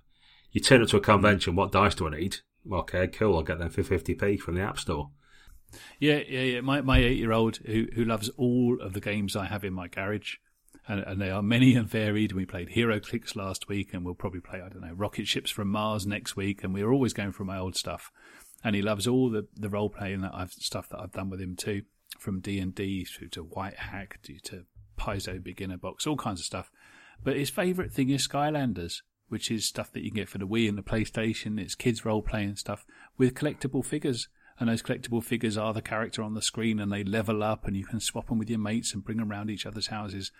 you 0.51 0.61
turn 0.61 0.81
up 0.81 0.89
to 0.89 0.97
a 0.97 0.99
hmm. 0.99 1.05
convention, 1.05 1.55
what 1.55 1.71
dice 1.71 1.95
do 1.95 2.07
I 2.07 2.11
need? 2.11 2.37
Okay, 2.71 3.07
cool. 3.07 3.35
I'll 3.35 3.43
get 3.43 3.59
them 3.59 3.69
for 3.69 3.83
50p 3.83 4.39
from 4.39 4.55
the 4.55 4.61
App 4.61 4.79
Store. 4.79 5.11
Yeah, 5.99 6.21
yeah, 6.27 6.41
yeah. 6.41 6.61
My 6.61 6.81
my 6.81 6.99
eight 6.99 7.17
year 7.17 7.33
old 7.33 7.57
who 7.57 7.87
who 7.93 8.05
loves 8.05 8.29
all 8.37 8.77
of 8.81 8.93
the 8.93 9.01
games 9.01 9.35
I 9.35 9.45
have 9.45 9.63
in 9.63 9.73
my 9.73 9.87
garage, 9.87 10.35
and, 10.87 11.01
and 11.01 11.21
they 11.21 11.29
are 11.29 11.41
many 11.41 11.75
and 11.75 11.87
varied. 11.87 12.31
We 12.31 12.45
played 12.45 12.69
HeroClix 12.69 13.35
last 13.35 13.67
week, 13.67 13.93
and 13.93 14.05
we'll 14.05 14.15
probably 14.15 14.39
play 14.39 14.61
I 14.61 14.69
don't 14.69 14.81
know 14.81 14.93
Rocket 14.93 15.27
Ships 15.27 15.51
from 15.51 15.69
Mars 15.69 16.05
next 16.05 16.35
week, 16.35 16.63
and 16.63 16.73
we're 16.73 16.91
always 16.91 17.13
going 17.13 17.33
through 17.33 17.47
my 17.47 17.57
old 17.57 17.75
stuff. 17.75 18.11
And 18.63 18.75
he 18.75 18.81
loves 18.81 19.07
all 19.07 19.29
the 19.29 19.47
the 19.55 19.69
role 19.69 19.89
playing 19.89 20.21
that 20.21 20.33
I've 20.33 20.51
stuff 20.51 20.89
that 20.89 20.99
I've 20.99 21.11
done 21.11 21.29
with 21.29 21.41
him 21.41 21.55
too, 21.55 21.83
from 22.17 22.39
D 22.39 22.59
and 22.59 22.73
D 22.73 23.05
through 23.05 23.29
to 23.29 23.43
White 23.43 23.77
Hack 23.77 24.19
to, 24.23 24.39
to 24.39 24.65
Paizo 24.97 25.43
Beginner 25.43 25.77
Box, 25.77 26.07
all 26.07 26.17
kinds 26.17 26.39
of 26.39 26.45
stuff. 26.45 26.71
But 27.23 27.37
his 27.37 27.49
favourite 27.49 27.91
thing 27.91 28.09
is 28.09 28.27
Skylanders, 28.27 29.01
which 29.29 29.51
is 29.51 29.65
stuff 29.65 29.91
that 29.91 30.03
you 30.03 30.11
can 30.11 30.17
get 30.17 30.29
for 30.29 30.37
the 30.37 30.47
Wii 30.47 30.69
and 30.69 30.77
the 30.77 30.83
PlayStation. 30.83 31.59
It's 31.59 31.75
kids 31.75 32.05
role 32.05 32.21
playing 32.21 32.55
stuff 32.55 32.85
with 33.17 33.33
collectible 33.33 33.83
figures. 33.83 34.27
And 34.59 34.69
those 34.69 34.81
collectible 34.81 35.23
figures 35.23 35.57
are 35.57 35.73
the 35.73 35.81
character 35.81 36.23
on 36.23 36.33
the 36.33 36.41
screen 36.41 36.79
and 36.79 36.91
they 36.91 37.03
level 37.03 37.43
up 37.43 37.67
and 37.67 37.75
you 37.75 37.85
can 37.85 37.99
swap 37.99 38.27
them 38.27 38.39
with 38.39 38.49
your 38.49 38.59
mates 38.59 38.93
and 38.93 39.03
bring 39.03 39.17
them 39.17 39.31
around 39.31 39.49
each 39.49 39.65
other's 39.65 39.87
houses. 39.87 40.31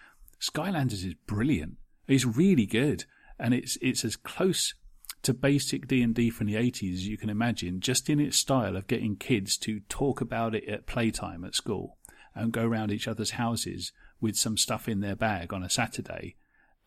Skylanders 0.42 1.06
is 1.06 1.14
brilliant. 1.28 1.78
It's 2.08 2.26
really 2.26 2.66
good. 2.66 3.06
And 3.38 3.54
it's, 3.54 3.78
it's 3.82 4.04
as 4.04 4.16
close 4.16 4.74
to 5.24 5.34
basic 5.34 5.88
D&D 5.88 6.30
from 6.32 6.48
the 6.48 6.56
80s 6.56 6.94
as 6.94 7.08
you 7.08 7.18
can 7.18 7.30
imagine, 7.30 7.80
just 7.80 8.10
in 8.10 8.20
its 8.20 8.38
style 8.38 8.76
of 8.76 8.88
getting 8.88 9.16
kids 9.16 9.58
to 9.58 9.82
talk 9.82 10.22
about 10.22 10.56
it 10.56 10.68
at 10.68 10.88
playtime 10.88 11.44
at 11.44 11.54
school 11.54 11.98
and 12.34 12.52
go 12.52 12.64
around 12.64 12.92
each 12.92 13.08
other's 13.08 13.32
houses 13.32 13.92
with 14.20 14.36
some 14.36 14.58
stuff 14.58 14.88
in 14.88 15.02
their 15.02 15.16
bag 15.16 15.54
on 15.54 15.64
a 15.64 15.70
Saturday 15.70 16.36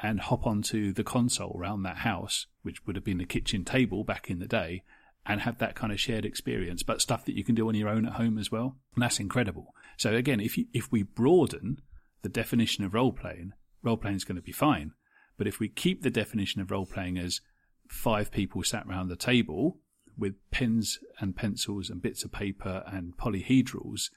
and 0.03 0.21
hop 0.21 0.47
onto 0.47 0.93
the 0.93 1.05
console 1.05 1.57
around 1.59 1.83
that 1.83 1.99
house, 1.99 2.47
which 2.63 2.87
would 2.87 2.97
have 2.97 3.05
been 3.05 3.19
the 3.19 3.25
kitchen 3.25 3.65
table 3.65 4.03
back 4.03 4.31
in 4.31 4.39
the 4.39 4.47
day, 4.47 4.83
and 5.27 5.43
have 5.43 5.59
that 5.59 5.75
kind 5.75 5.93
of 5.93 6.01
shared 6.01 6.25
experience, 6.25 6.83
but 6.83 7.03
stuff 7.03 7.25
that 7.27 7.37
you 7.37 7.45
can 7.45 7.55
do 7.55 7.69
on 7.69 7.75
your 7.75 7.89
own 7.89 8.07
at 8.07 8.15
home 8.15 8.39
as 8.39 8.51
well. 8.51 8.77
And 8.95 9.03
that's 9.03 9.21
incredible. 9.21 9.75
So 9.99 10.15
again, 10.15 10.41
if 10.41 10.57
you, 10.57 10.67
if 10.73 10.91
we 10.91 11.03
broaden 11.03 11.83
the 12.23 12.29
definition 12.29 12.85
of 12.85 12.95
role 12.95 13.13
playing, 13.13 13.53
role 13.83 13.99
playing 13.99 14.17
is 14.17 14.25
going 14.25 14.37
to 14.37 14.43
be 14.43 14.53
fine. 14.53 14.93
But 15.37 15.47
if 15.47 15.61
we 15.61 15.69
keep 15.69 16.03
the 16.03 16.11
definition 16.11 16.61
of 16.61 16.71
role 16.71 16.87
playing 16.87 17.19
as 17.19 17.41
five 17.89 18.31
people 18.31 18.63
sat 18.63 18.87
around 18.87 19.09
the 19.09 19.17
table 19.17 19.79
with 20.17 20.35
pens 20.51 20.99
and 21.19 21.37
pencils 21.37 21.91
and 21.91 22.03
bits 22.03 22.25
of 22.25 22.33
paper 22.33 22.83
and 22.87 23.17
polyhedrals, 23.17 24.11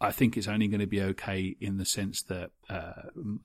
I 0.00 0.12
think 0.12 0.36
it's 0.36 0.48
only 0.48 0.68
going 0.68 0.80
to 0.80 0.86
be 0.86 1.00
okay 1.00 1.56
in 1.60 1.78
the 1.78 1.86
sense 1.86 2.22
that 2.24 2.50
uh, 2.68 2.92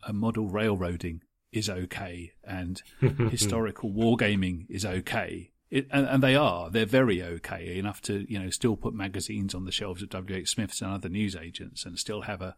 a 0.05 0.11
model 0.11 0.49
railroading 0.49 1.22
is 1.52 1.70
okay 1.70 2.34
and 2.43 2.82
historical 3.30 3.91
wargaming 3.91 4.66
is 4.70 4.86
okay. 4.86 5.52
It, 5.70 5.88
and, 5.91 6.06
and 6.06 6.24
they 6.24 6.36
are. 6.36 6.70
They're 6.70 6.86
very 6.86 7.24
okay 7.24 7.78
enough 7.78 8.02
to, 8.04 8.26
you 8.32 8.39
know, 8.39 8.49
still 8.49 8.76
put 8.76 8.93
magazines 8.93 9.56
on 9.56 9.66
the 9.66 9.72
shelves 9.72 10.04
of 10.04 10.10
WH 10.10 10.47
Smiths 10.47 10.82
and 10.82 10.91
other 10.91 11.10
newsagents 11.10 11.86
and 11.86 11.97
still 11.97 12.22
have 12.24 12.41
a, 12.41 12.56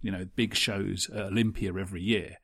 you 0.00 0.12
know, 0.12 0.26
big 0.36 0.54
shows 0.54 1.10
at 1.10 1.22
Olympia 1.22 1.74
every 1.74 2.02
year. 2.02 2.38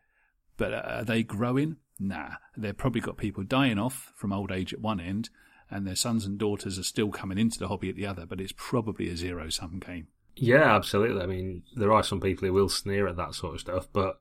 But 0.57 0.75
uh, 0.75 0.83
are 0.87 1.05
they 1.05 1.23
growing? 1.23 1.77
Nah. 2.01 2.31
They've 2.57 2.77
probably 2.77 3.01
got 3.01 3.17
people 3.17 3.45
dying 3.45 3.79
off 3.79 4.13
from 4.17 4.33
old 4.33 4.51
age 4.51 4.73
at 4.73 4.81
one 4.81 4.99
end 4.99 5.31
and 5.71 5.87
their 5.87 5.97
sons 5.97 6.25
and 6.25 6.39
daughters 6.39 6.79
are 6.79 6.85
still 6.85 7.11
coming 7.11 7.39
into 7.39 7.59
the 7.59 7.69
hobby 7.69 7.89
at 7.89 7.97
the 7.97 8.07
other, 8.07 8.27
but 8.27 8.41
it's 8.41 8.55
probably 8.57 9.09
a 9.11 9.17
zero 9.17 9.49
sum 9.51 9.79
game. 9.79 10.09
Yeah, 10.35 10.75
absolutely. 10.75 11.23
I 11.23 11.27
mean, 11.27 11.63
there 11.75 11.93
are 11.93 12.03
some 12.03 12.21
people 12.21 12.47
who 12.47 12.55
will 12.55 12.69
sneer 12.69 13.09
at 13.09 13.17
that 13.17 13.35
sort 13.35 13.55
of 13.55 13.61
stuff, 13.61 13.89
but 13.93 14.21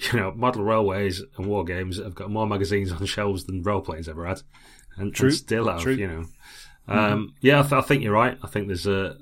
you 0.00 0.18
know, 0.18 0.32
model 0.32 0.64
railways 0.64 1.22
and 1.36 1.46
war 1.46 1.64
games 1.64 1.98
have 1.98 2.14
got 2.14 2.30
more 2.30 2.46
magazines 2.46 2.92
on 2.92 3.04
shelves 3.06 3.44
than 3.44 3.62
role 3.62 3.80
playing's 3.80 4.08
ever 4.08 4.26
had, 4.26 4.42
and, 4.96 5.14
True. 5.14 5.28
and 5.28 5.36
still 5.36 5.68
have. 5.68 5.82
True. 5.82 5.94
You 5.94 6.08
know, 6.08 6.24
um, 6.88 7.34
yeah, 7.40 7.60
I, 7.60 7.62
th- 7.62 7.72
I 7.72 7.80
think 7.82 8.02
you're 8.02 8.12
right. 8.12 8.38
I 8.42 8.46
think 8.46 8.66
there's 8.66 8.86
a, 8.86 9.16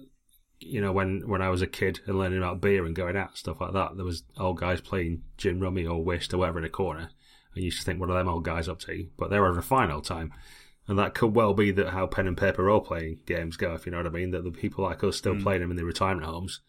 you 0.61 0.81
know, 0.81 0.93
when 0.93 1.23
when 1.27 1.43
I 1.43 1.49
was 1.49 1.63
a 1.63 1.67
kid 1.67 2.01
and 2.07 2.19
learning 2.19 2.39
about 2.39 2.61
beer 2.61 2.85
and 2.87 2.95
going 2.95 3.17
out 3.17 3.31
and 3.31 3.37
stuff 3.37 3.61
like 3.61 3.73
that, 3.73 3.97
there 3.97 4.05
was 4.05 4.23
old 4.39 4.59
guys 4.59 4.81
playing 4.81 5.23
gin 5.37 5.61
rummy 5.61 5.87
or 5.87 6.03
whist 6.03 6.33
or 6.33 6.39
whatever 6.39 6.59
in 6.59 6.65
a 6.65 6.71
corner, 6.71 7.11
and 7.55 7.57
you 7.57 7.65
used 7.65 7.81
to 7.81 7.85
think, 7.85 8.01
what 8.01 8.11
are 8.11 8.17
them 8.17 8.29
old 8.29 8.45
guys 8.45 8.69
up 8.69 8.79
to? 8.81 9.09
But 9.17 9.31
they 9.31 9.39
were 9.39 9.47
having 9.47 9.59
a 9.59 9.63
fine 9.63 9.91
old 9.91 10.05
time. 10.05 10.33
And 10.87 10.99
that 10.99 11.13
could 11.13 11.35
well 11.35 11.53
be 11.53 11.71
that 11.73 11.91
how 11.91 12.07
pen 12.07 12.27
and 12.27 12.37
paper 12.37 12.65
role 12.65 12.81
playing 12.81 13.19
games 13.27 13.59
go, 13.59 13.75
if 13.75 13.85
you 13.85 13.93
know 13.93 13.99
what 13.99 14.07
I 14.07 14.11
mean. 14.11 14.31
That 14.31 14.43
the 14.43 14.51
people 14.51 14.85
like 14.85 15.05
us 15.05 15.19
still 15.19 15.39
playing 15.39 15.61
them 15.61 15.71
in 15.71 15.77
their 15.77 15.85
retirement 15.85 16.25
homes, 16.25 16.63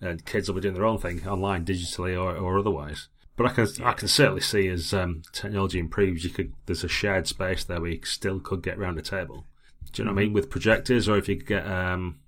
and 0.00 0.24
kids 0.24 0.48
will 0.48 0.54
be 0.54 0.62
doing 0.62 0.72
their 0.72 0.86
own 0.86 0.96
thing 0.96 1.28
online, 1.28 1.66
digitally 1.66 2.18
or, 2.18 2.34
or 2.34 2.58
otherwise. 2.58 3.08
But 3.36 3.46
I 3.46 3.54
can 3.54 3.66
I 3.82 3.92
can 3.92 4.08
certainly 4.08 4.42
see 4.42 4.68
as 4.68 4.92
um, 4.92 5.22
technology 5.32 5.78
improves, 5.78 6.24
you 6.24 6.30
could 6.30 6.52
there's 6.66 6.84
a 6.84 6.88
shared 6.88 7.26
space 7.26 7.64
there 7.64 7.80
where 7.80 7.90
you 7.90 8.00
still 8.04 8.38
could 8.40 8.62
get 8.62 8.78
around 8.78 8.98
a 8.98 9.02
table. 9.02 9.46
Do 9.92 10.02
you 10.02 10.06
know 10.06 10.12
what 10.12 10.20
I 10.20 10.24
mean? 10.24 10.32
With 10.34 10.50
projectors, 10.50 11.08
or 11.08 11.16
if 11.16 11.28
you 11.28 11.36
could 11.36 11.46
get 11.46 11.66
um, 11.66 12.20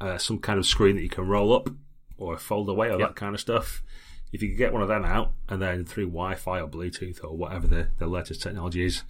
uh, 0.00 0.18
some 0.18 0.38
kind 0.38 0.58
of 0.58 0.66
screen 0.66 0.96
that 0.96 1.02
you 1.02 1.08
can 1.08 1.26
roll 1.26 1.54
up 1.54 1.68
or 2.16 2.36
fold 2.38 2.68
away 2.68 2.88
or 2.88 2.98
Yep. 2.98 3.08
that 3.08 3.16
kind 3.16 3.34
of 3.34 3.40
stuff. 3.40 3.82
If 4.32 4.42
you 4.42 4.48
could 4.48 4.58
get 4.58 4.72
one 4.72 4.82
of 4.82 4.88
them 4.88 5.04
out 5.04 5.32
and 5.48 5.60
then 5.62 5.84
through 5.84 6.06
Wi-Fi 6.06 6.60
or 6.60 6.68
Bluetooth 6.68 7.22
or 7.22 7.36
whatever 7.36 7.66
the, 7.66 7.88
the 7.98 8.06
latest 8.06 8.42
technology 8.42 8.84
is, 8.84 9.02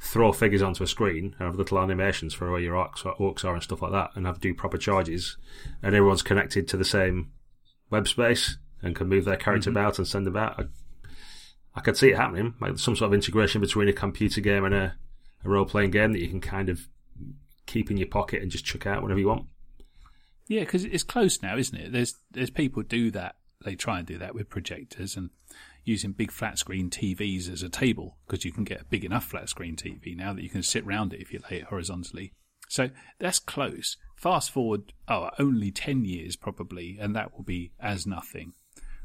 throw 0.00 0.32
figures 0.32 0.62
onto 0.62 0.82
a 0.82 0.86
screen 0.88 1.36
and 1.38 1.46
have 1.46 1.54
little 1.54 1.78
animations 1.78 2.34
for 2.34 2.50
where 2.50 2.60
your 2.60 2.74
orcs, 2.74 3.02
orcs 3.18 3.44
are 3.44 3.54
and 3.54 3.62
stuff 3.62 3.82
like 3.82 3.92
that, 3.92 4.10
and 4.14 4.26
have 4.26 4.40
do 4.40 4.52
proper 4.54 4.76
charges, 4.76 5.36
and 5.82 5.94
everyone's 5.94 6.22
connected 6.22 6.66
to 6.68 6.76
the 6.76 6.84
same 6.84 7.30
web 7.90 8.08
space 8.08 8.56
and 8.82 8.96
can 8.96 9.08
move 9.08 9.24
their 9.24 9.36
character 9.36 9.70
about 9.70 9.98
and 9.98 10.08
send 10.08 10.26
them 10.26 10.36
out. 10.36 10.66
I, 11.74 11.80
could 11.80 11.96
see 11.96 12.10
it 12.10 12.16
happening, 12.16 12.54
like 12.60 12.78
some 12.78 12.96
sort 12.96 13.08
of 13.08 13.14
integration 13.14 13.60
between 13.60 13.88
a 13.88 13.92
computer 13.92 14.40
game 14.40 14.64
and 14.64 14.74
a, 14.74 14.94
a 15.44 15.48
role 15.48 15.64
playing 15.64 15.90
game 15.90 16.12
that 16.12 16.20
you 16.20 16.28
can 16.28 16.40
kind 16.40 16.68
of 16.68 16.88
keep 17.66 17.90
in 17.90 17.96
your 17.96 18.08
pocket 18.08 18.42
and 18.42 18.50
just 18.50 18.64
chuck 18.64 18.86
out 18.86 19.02
whenever 19.02 19.20
you 19.20 19.28
want. 19.28 19.46
Yeah, 20.48 20.60
because 20.60 20.84
it's 20.84 21.04
close 21.04 21.42
now, 21.42 21.56
isn't 21.56 21.78
it? 21.78 21.92
There's 21.92 22.14
there's 22.30 22.50
people 22.50 22.82
do 22.82 23.10
that. 23.12 23.36
They 23.64 23.74
try 23.74 23.98
and 23.98 24.06
do 24.06 24.18
that 24.18 24.34
with 24.34 24.50
projectors 24.50 25.16
and 25.16 25.30
using 25.84 26.12
big 26.12 26.30
flat 26.30 26.58
screen 26.58 26.90
TVs 26.90 27.50
as 27.50 27.62
a 27.62 27.68
table 27.68 28.16
because 28.26 28.44
you 28.44 28.52
can 28.52 28.64
get 28.64 28.82
a 28.82 28.84
big 28.84 29.04
enough 29.04 29.24
flat 29.24 29.48
screen 29.48 29.76
TV 29.76 30.16
now 30.16 30.32
that 30.32 30.42
you 30.42 30.50
can 30.50 30.62
sit 30.62 30.84
round 30.86 31.12
it 31.12 31.20
if 31.20 31.32
you 31.32 31.40
lay 31.50 31.58
it 31.58 31.64
horizontally. 31.64 32.32
So 32.68 32.90
that's 33.18 33.38
close. 33.38 33.96
Fast 34.16 34.50
forward, 34.50 34.92
oh, 35.08 35.30
only 35.38 35.70
10 35.70 36.04
years 36.04 36.36
probably, 36.36 36.96
and 37.00 37.14
that 37.14 37.34
will 37.34 37.44
be 37.44 37.72
as 37.80 38.06
nothing. 38.06 38.54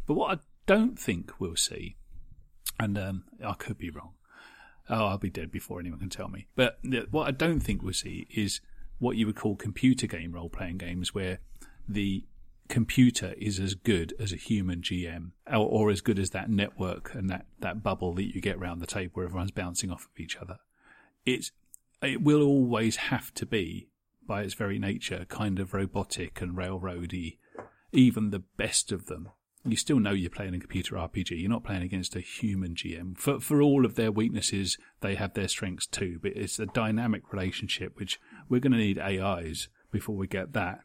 But 0.05 0.13
what 0.13 0.37
I 0.37 0.41
don't 0.65 0.97
think 0.97 1.39
we'll 1.39 1.55
see, 1.55 1.97
and 2.79 2.97
um, 2.97 3.23
I 3.43 3.53
could 3.53 3.77
be 3.77 3.89
wrong, 3.89 4.13
oh, 4.89 5.07
I'll 5.07 5.17
be 5.17 5.29
dead 5.29 5.51
before 5.51 5.79
anyone 5.79 5.99
can 5.99 6.09
tell 6.09 6.27
me. 6.27 6.47
But 6.55 6.79
what 7.11 7.27
I 7.27 7.31
don't 7.31 7.59
think 7.59 7.81
we'll 7.81 7.93
see 7.93 8.27
is 8.29 8.61
what 8.99 9.17
you 9.17 9.25
would 9.25 9.35
call 9.35 9.55
computer 9.55 10.07
game 10.07 10.31
role 10.31 10.49
playing 10.49 10.77
games 10.77 11.13
where 11.13 11.39
the 11.87 12.25
computer 12.67 13.33
is 13.37 13.59
as 13.59 13.75
good 13.75 14.13
as 14.19 14.33
a 14.33 14.37
human 14.37 14.81
GM 14.81 15.31
or, 15.47 15.57
or 15.57 15.89
as 15.89 16.01
good 16.01 16.19
as 16.19 16.31
that 16.31 16.49
network 16.49 17.13
and 17.13 17.29
that, 17.29 17.45
that 17.59 17.81
bubble 17.81 18.13
that 18.15 18.33
you 18.35 18.41
get 18.41 18.57
around 18.57 18.79
the 18.79 18.87
table 18.87 19.11
where 19.13 19.25
everyone's 19.25 19.51
bouncing 19.51 19.89
off 19.89 20.07
of 20.13 20.19
each 20.19 20.37
other. 20.37 20.57
It's, 21.25 21.51
it 22.01 22.21
will 22.21 22.41
always 22.41 22.97
have 22.97 23.33
to 23.35 23.45
be 23.45 23.89
by 24.25 24.41
its 24.41 24.53
very 24.53 24.77
nature, 24.77 25.25
kind 25.29 25.59
of 25.59 25.73
robotic 25.73 26.41
and 26.41 26.57
railroady, 26.57 27.37
even 27.93 28.29
the 28.29 28.43
best 28.57 28.91
of 28.91 29.05
them, 29.05 29.29
you 29.71 29.77
still 29.77 29.99
know 29.99 30.11
you're 30.11 30.29
playing 30.29 30.53
a 30.55 30.59
computer 30.59 30.95
RPG. 30.95 31.39
You're 31.39 31.49
not 31.49 31.63
playing 31.63 31.83
against 31.83 32.15
a 32.15 32.19
human 32.19 32.75
GM. 32.75 33.17
For 33.17 33.39
for 33.39 33.61
all 33.61 33.85
of 33.85 33.95
their 33.95 34.11
weaknesses, 34.11 34.77
they 35.01 35.15
have 35.15 35.33
their 35.33 35.47
strengths 35.47 35.87
too. 35.87 36.19
But 36.21 36.33
it's 36.35 36.59
a 36.59 36.65
dynamic 36.65 37.31
relationship, 37.31 37.97
which 37.97 38.19
we're 38.49 38.61
going 38.61 38.73
to 38.73 38.77
need 38.77 38.99
AIs 38.99 39.69
before 39.91 40.15
we 40.15 40.27
get 40.27 40.53
that. 40.53 40.81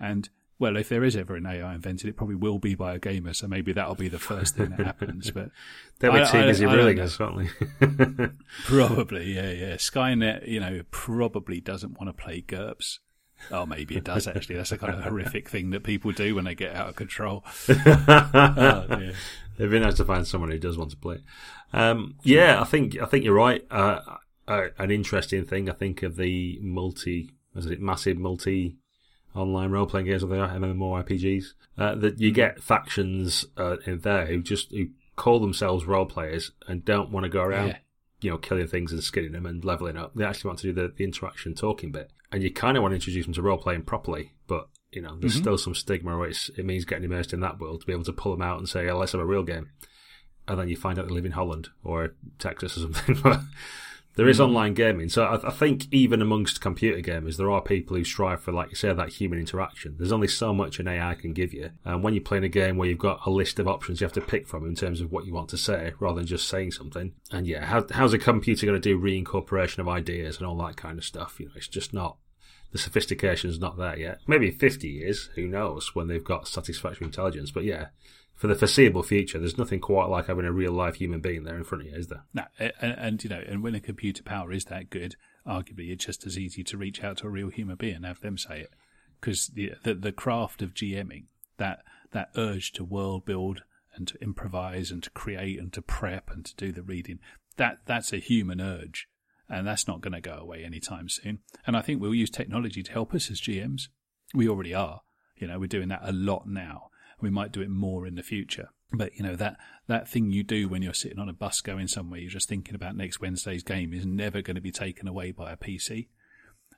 And 0.00 0.28
well, 0.58 0.76
if 0.76 0.88
there 0.88 1.04
is 1.04 1.16
ever 1.16 1.36
an 1.36 1.46
AI 1.46 1.74
invented, 1.74 2.08
it 2.08 2.16
probably 2.16 2.34
will 2.34 2.58
be 2.58 2.74
by 2.74 2.94
a 2.94 2.98
gamer. 2.98 3.32
So 3.32 3.46
maybe 3.46 3.72
that'll 3.72 3.94
be 3.94 4.08
the 4.08 4.18
first 4.18 4.56
thing 4.56 4.70
that 4.70 4.84
happens. 4.84 5.30
But 5.38 5.50
they'll 6.00 6.12
be 6.12 6.26
too 6.26 6.42
busy 6.42 6.66
ruling 6.66 6.98
us, 6.98 7.18
won't 7.18 7.48
probably, 8.64 9.34
yeah, 9.34 9.50
yeah. 9.50 9.74
Skynet, 9.74 10.48
you 10.48 10.58
know, 10.58 10.82
probably 10.90 11.60
doesn't 11.60 11.98
want 11.98 12.08
to 12.08 12.22
play 12.22 12.40
GURPS. 12.40 12.98
Oh, 13.50 13.66
maybe 13.66 13.96
it 13.96 14.04
does 14.04 14.26
actually. 14.26 14.56
That's 14.56 14.72
a 14.72 14.78
kind 14.78 14.94
of 14.94 15.04
horrific 15.04 15.48
thing 15.48 15.70
that 15.70 15.82
people 15.82 16.12
do 16.12 16.34
when 16.34 16.44
they 16.44 16.54
get 16.54 16.74
out 16.74 16.88
of 16.88 16.96
control. 16.96 17.44
oh, 17.68 19.12
It'd 19.58 19.72
be 19.72 19.80
nice 19.80 19.96
to 19.96 20.04
find 20.04 20.26
someone 20.26 20.50
who 20.50 20.58
does 20.58 20.78
want 20.78 20.90
to 20.90 20.96
play. 20.96 21.18
Um, 21.72 22.16
yeah, 22.22 22.60
I 22.60 22.64
think 22.64 23.00
I 23.00 23.06
think 23.06 23.24
you're 23.24 23.34
right. 23.34 23.64
Uh, 23.70 24.00
uh, 24.46 24.68
an 24.78 24.90
interesting 24.90 25.44
thing 25.44 25.68
I 25.68 25.72
think 25.72 26.02
of 26.02 26.16
the 26.16 26.58
multi, 26.62 27.30
was 27.54 27.66
it 27.66 27.80
massive 27.80 28.18
multi 28.18 28.76
online 29.34 29.70
role 29.70 29.86
playing 29.86 30.06
games, 30.06 30.22
or 30.22 30.28
they 30.28 30.38
are 30.38 30.48
MMORPGs, 30.48 31.44
uh, 31.76 31.94
that 31.96 32.20
you 32.20 32.30
get 32.30 32.62
factions 32.62 33.44
uh, 33.56 33.76
in 33.84 34.00
there 34.00 34.26
who 34.26 34.42
just 34.42 34.70
who 34.70 34.88
call 35.16 35.40
themselves 35.40 35.84
role 35.84 36.06
players 36.06 36.52
and 36.68 36.84
don't 36.84 37.10
want 37.10 37.24
to 37.24 37.30
go 37.30 37.42
around. 37.42 37.68
Yeah 37.68 37.78
you 38.20 38.30
know, 38.30 38.38
killing 38.38 38.66
things 38.66 38.92
and 38.92 39.02
skinning 39.02 39.32
them 39.32 39.46
and 39.46 39.64
leveling 39.64 39.96
up. 39.96 40.14
They 40.14 40.24
actually 40.24 40.48
want 40.48 40.58
to 40.60 40.66
do 40.68 40.72
the, 40.72 40.92
the 40.96 41.04
interaction 41.04 41.54
talking 41.54 41.92
bit. 41.92 42.10
And 42.32 42.42
you 42.42 42.52
kind 42.52 42.76
of 42.76 42.82
want 42.82 42.92
to 42.92 42.96
introduce 42.96 43.24
them 43.24 43.34
to 43.34 43.42
role 43.42 43.58
playing 43.58 43.82
properly, 43.82 44.32
but, 44.46 44.68
you 44.92 45.00
know, 45.00 45.16
there's 45.18 45.34
mm-hmm. 45.34 45.42
still 45.42 45.58
some 45.58 45.74
stigma 45.74 46.16
where 46.16 46.28
it 46.28 46.64
means 46.64 46.84
getting 46.84 47.04
immersed 47.04 47.32
in 47.32 47.40
that 47.40 47.58
world 47.58 47.80
to 47.80 47.86
be 47.86 47.92
able 47.92 48.04
to 48.04 48.12
pull 48.12 48.32
them 48.32 48.42
out 48.42 48.58
and 48.58 48.68
say, 48.68 48.88
oh, 48.88 48.98
let's 48.98 49.12
have 49.12 49.20
a 49.20 49.26
real 49.26 49.42
game. 49.42 49.70
And 50.46 50.58
then 50.58 50.68
you 50.68 50.76
find 50.76 50.98
out 50.98 51.06
they 51.06 51.14
live 51.14 51.26
in 51.26 51.32
Holland 51.32 51.68
or 51.84 52.14
Texas 52.38 52.76
or 52.76 52.80
something. 52.80 53.22
There 54.18 54.28
is 54.28 54.40
mm. 54.40 54.46
online 54.46 54.74
gaming, 54.74 55.08
so 55.08 55.22
I, 55.22 55.46
I, 55.46 55.52
think 55.52 55.86
even 55.92 56.20
amongst 56.20 56.60
computer 56.60 57.00
gamers, 57.00 57.36
there 57.36 57.52
are 57.52 57.62
people 57.62 57.96
who 57.96 58.02
strive 58.02 58.42
for, 58.42 58.50
like 58.50 58.68
you 58.68 58.74
say, 58.74 58.92
that 58.92 59.10
human 59.10 59.38
interaction. 59.38 59.94
There's 59.96 60.10
only 60.10 60.26
so 60.26 60.52
much 60.52 60.80
an 60.80 60.88
AI 60.88 61.14
can 61.14 61.32
give 61.32 61.54
you, 61.54 61.70
and 61.84 62.02
when 62.02 62.14
you're 62.14 62.24
playing 62.24 62.42
a 62.42 62.48
game 62.48 62.76
where 62.76 62.88
you've 62.88 62.98
got 62.98 63.24
a 63.26 63.30
list 63.30 63.60
of 63.60 63.68
options 63.68 64.00
you 64.00 64.06
have 64.06 64.12
to 64.14 64.20
pick 64.20 64.48
from 64.48 64.66
in 64.66 64.74
terms 64.74 65.00
of 65.00 65.12
what 65.12 65.24
you 65.24 65.32
want 65.32 65.50
to 65.50 65.56
say, 65.56 65.92
rather 66.00 66.16
than 66.16 66.26
just 66.26 66.48
saying 66.48 66.72
something. 66.72 67.12
And 67.30 67.46
yeah, 67.46 67.64
how, 67.66 67.86
how's 67.92 68.12
a 68.12 68.18
computer 68.18 68.66
going 68.66 68.80
to 68.80 68.88
do 68.88 69.00
reincorporation 69.00 69.78
of 69.78 69.88
ideas 69.88 70.38
and 70.38 70.48
all 70.48 70.56
that 70.66 70.76
kind 70.76 70.98
of 70.98 71.04
stuff? 71.04 71.38
You 71.38 71.46
know, 71.46 71.52
it's 71.54 71.68
just 71.68 71.94
not 71.94 72.16
the 72.72 72.78
sophistication's 72.78 73.60
not 73.60 73.78
there 73.78 73.96
yet. 73.96 74.18
Maybe 74.26 74.50
50 74.50 74.88
years, 74.88 75.30
who 75.36 75.46
knows, 75.46 75.94
when 75.94 76.08
they've 76.08 76.24
got 76.24 76.48
satisfactory 76.48 77.06
intelligence. 77.06 77.52
But 77.52 77.62
yeah, 77.62 77.90
for 78.38 78.46
the 78.46 78.54
foreseeable 78.54 79.02
future, 79.02 79.40
there's 79.40 79.58
nothing 79.58 79.80
quite 79.80 80.08
like 80.08 80.28
having 80.28 80.44
a 80.44 80.52
real 80.52 80.72
life 80.72 80.94
human 80.94 81.20
being 81.20 81.42
there 81.42 81.56
in 81.56 81.64
front 81.64 81.82
of 81.82 81.88
you, 81.88 81.96
is 81.96 82.06
there? 82.06 82.22
No, 82.32 82.44
and, 82.58 82.72
and, 82.80 83.24
you 83.24 83.28
know, 83.28 83.42
and 83.44 83.64
when 83.64 83.74
a 83.74 83.80
computer 83.80 84.22
power 84.22 84.52
is 84.52 84.66
that 84.66 84.90
good, 84.90 85.16
arguably 85.44 85.90
it's 85.90 86.04
just 86.04 86.24
as 86.24 86.38
easy 86.38 86.62
to 86.62 86.76
reach 86.76 87.02
out 87.02 87.18
to 87.18 87.26
a 87.26 87.30
real 87.30 87.48
human 87.48 87.74
being 87.74 87.96
and 87.96 88.06
have 88.06 88.20
them 88.20 88.38
say 88.38 88.60
it, 88.60 88.70
because 89.20 89.48
the, 89.48 89.72
the 89.82 89.92
the 89.92 90.12
craft 90.12 90.62
of 90.62 90.72
GMing, 90.72 91.24
that 91.56 91.80
that 92.12 92.30
urge 92.36 92.70
to 92.74 92.84
world 92.84 93.24
build 93.24 93.64
and 93.96 94.06
to 94.06 94.22
improvise 94.22 94.92
and 94.92 95.02
to 95.02 95.10
create 95.10 95.58
and 95.58 95.72
to 95.72 95.82
prep 95.82 96.30
and 96.30 96.44
to 96.44 96.54
do 96.54 96.70
the 96.70 96.82
reading, 96.82 97.18
that 97.56 97.78
that's 97.86 98.12
a 98.12 98.18
human 98.18 98.60
urge, 98.60 99.08
and 99.48 99.66
that's 99.66 99.88
not 99.88 100.00
going 100.00 100.12
to 100.12 100.20
go 100.20 100.34
away 100.34 100.62
anytime 100.62 101.08
soon. 101.08 101.40
And 101.66 101.76
I 101.76 101.80
think 101.80 102.00
we'll 102.00 102.14
use 102.14 102.30
technology 102.30 102.84
to 102.84 102.92
help 102.92 103.14
us 103.14 103.32
as 103.32 103.40
GMs. 103.40 103.88
We 104.32 104.48
already 104.48 104.74
are. 104.74 105.00
You 105.36 105.48
know, 105.48 105.58
we're 105.58 105.66
doing 105.66 105.88
that 105.88 106.02
a 106.04 106.12
lot 106.12 106.46
now 106.46 106.87
we 107.20 107.30
might 107.30 107.52
do 107.52 107.60
it 107.60 107.70
more 107.70 108.06
in 108.06 108.14
the 108.14 108.22
future. 108.22 108.70
But 108.92 109.14
you 109.16 109.22
know 109.22 109.36
that 109.36 109.58
that 109.86 110.08
thing 110.08 110.30
you 110.30 110.42
do 110.42 110.68
when 110.68 110.80
you're 110.82 110.94
sitting 110.94 111.18
on 111.18 111.28
a 111.28 111.34
bus 111.34 111.60
going 111.60 111.88
somewhere, 111.88 112.20
you're 112.20 112.30
just 112.30 112.48
thinking 112.48 112.74
about 112.74 112.96
next 112.96 113.20
Wednesday's 113.20 113.62
game, 113.62 113.92
is 113.92 114.06
never 114.06 114.40
going 114.40 114.54
to 114.54 114.62
be 114.62 114.72
taken 114.72 115.06
away 115.06 115.30
by 115.30 115.52
a 115.52 115.56
PC. 115.56 116.08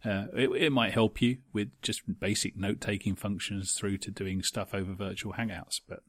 Uh, 0.04 0.26
it, 0.34 0.48
it, 0.50 0.72
might 0.72 0.92
help 0.92 1.20
you 1.20 1.38
with 1.52 1.68
just 1.82 2.00
basic 2.20 2.56
note 2.56 2.80
taking 2.80 3.14
functions 3.14 3.72
through 3.72 3.98
to 3.98 4.10
doing 4.10 4.42
stuff 4.42 4.72
over 4.72 4.94
virtual 4.94 5.34
hangouts, 5.34 5.80
but 5.86 6.00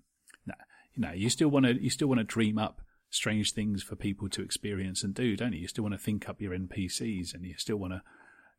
no, 0.46 0.54
you 0.96 1.02
know, 1.02 1.12
you 1.12 1.30
still 1.30 1.50
want 1.50 1.66
to 1.66 1.82
you 1.82 1.90
still 1.90 2.08
want 2.08 2.20
to 2.20 2.24
dream 2.24 2.58
up 2.58 2.82
strange 3.12 3.52
things 3.52 3.84
for 3.84 3.96
people 3.96 4.30
to 4.30 4.42
experience 4.42 5.04
and 5.04 5.14
do, 5.14 5.36
don't 5.36 5.54
you? 5.54 5.60
You 5.60 5.68
still 5.68 5.84
want 5.84 5.94
to 5.94 6.00
think 6.00 6.28
up 6.28 6.42
your 6.42 6.58
NPCs, 6.58 7.34
and 7.36 7.46
you 7.46 7.56
still 7.58 7.78
want 7.78 7.94
to 7.94 8.02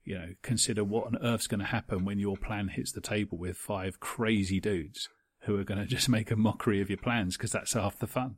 you 0.05 0.15
know 0.15 0.35
consider 0.43 0.85
what 0.85 1.07
on 1.07 1.19
earth's 1.23 1.49
going 1.49 1.61
to 1.61 1.67
happen 1.67 2.05
when 2.05 2.21
your 2.21 2.37
plan 2.37 2.69
hits 2.69 2.93
the 2.93 3.01
table 3.01 3.37
with 3.37 3.57
five 3.57 3.99
crazy 3.99 4.61
dudes 4.61 5.09
who 5.45 5.59
are 5.59 5.65
going 5.65 5.81
to 5.81 5.87
just 5.87 6.09
make 6.09 6.31
a 6.31 6.37
mockery 6.37 6.81
of 6.81 6.91
your 6.91 6.99
plans 6.99 7.37
because 7.37 7.53
that's 7.53 7.73
half 7.73 7.99
the 7.99 8.07
fun. 8.07 8.37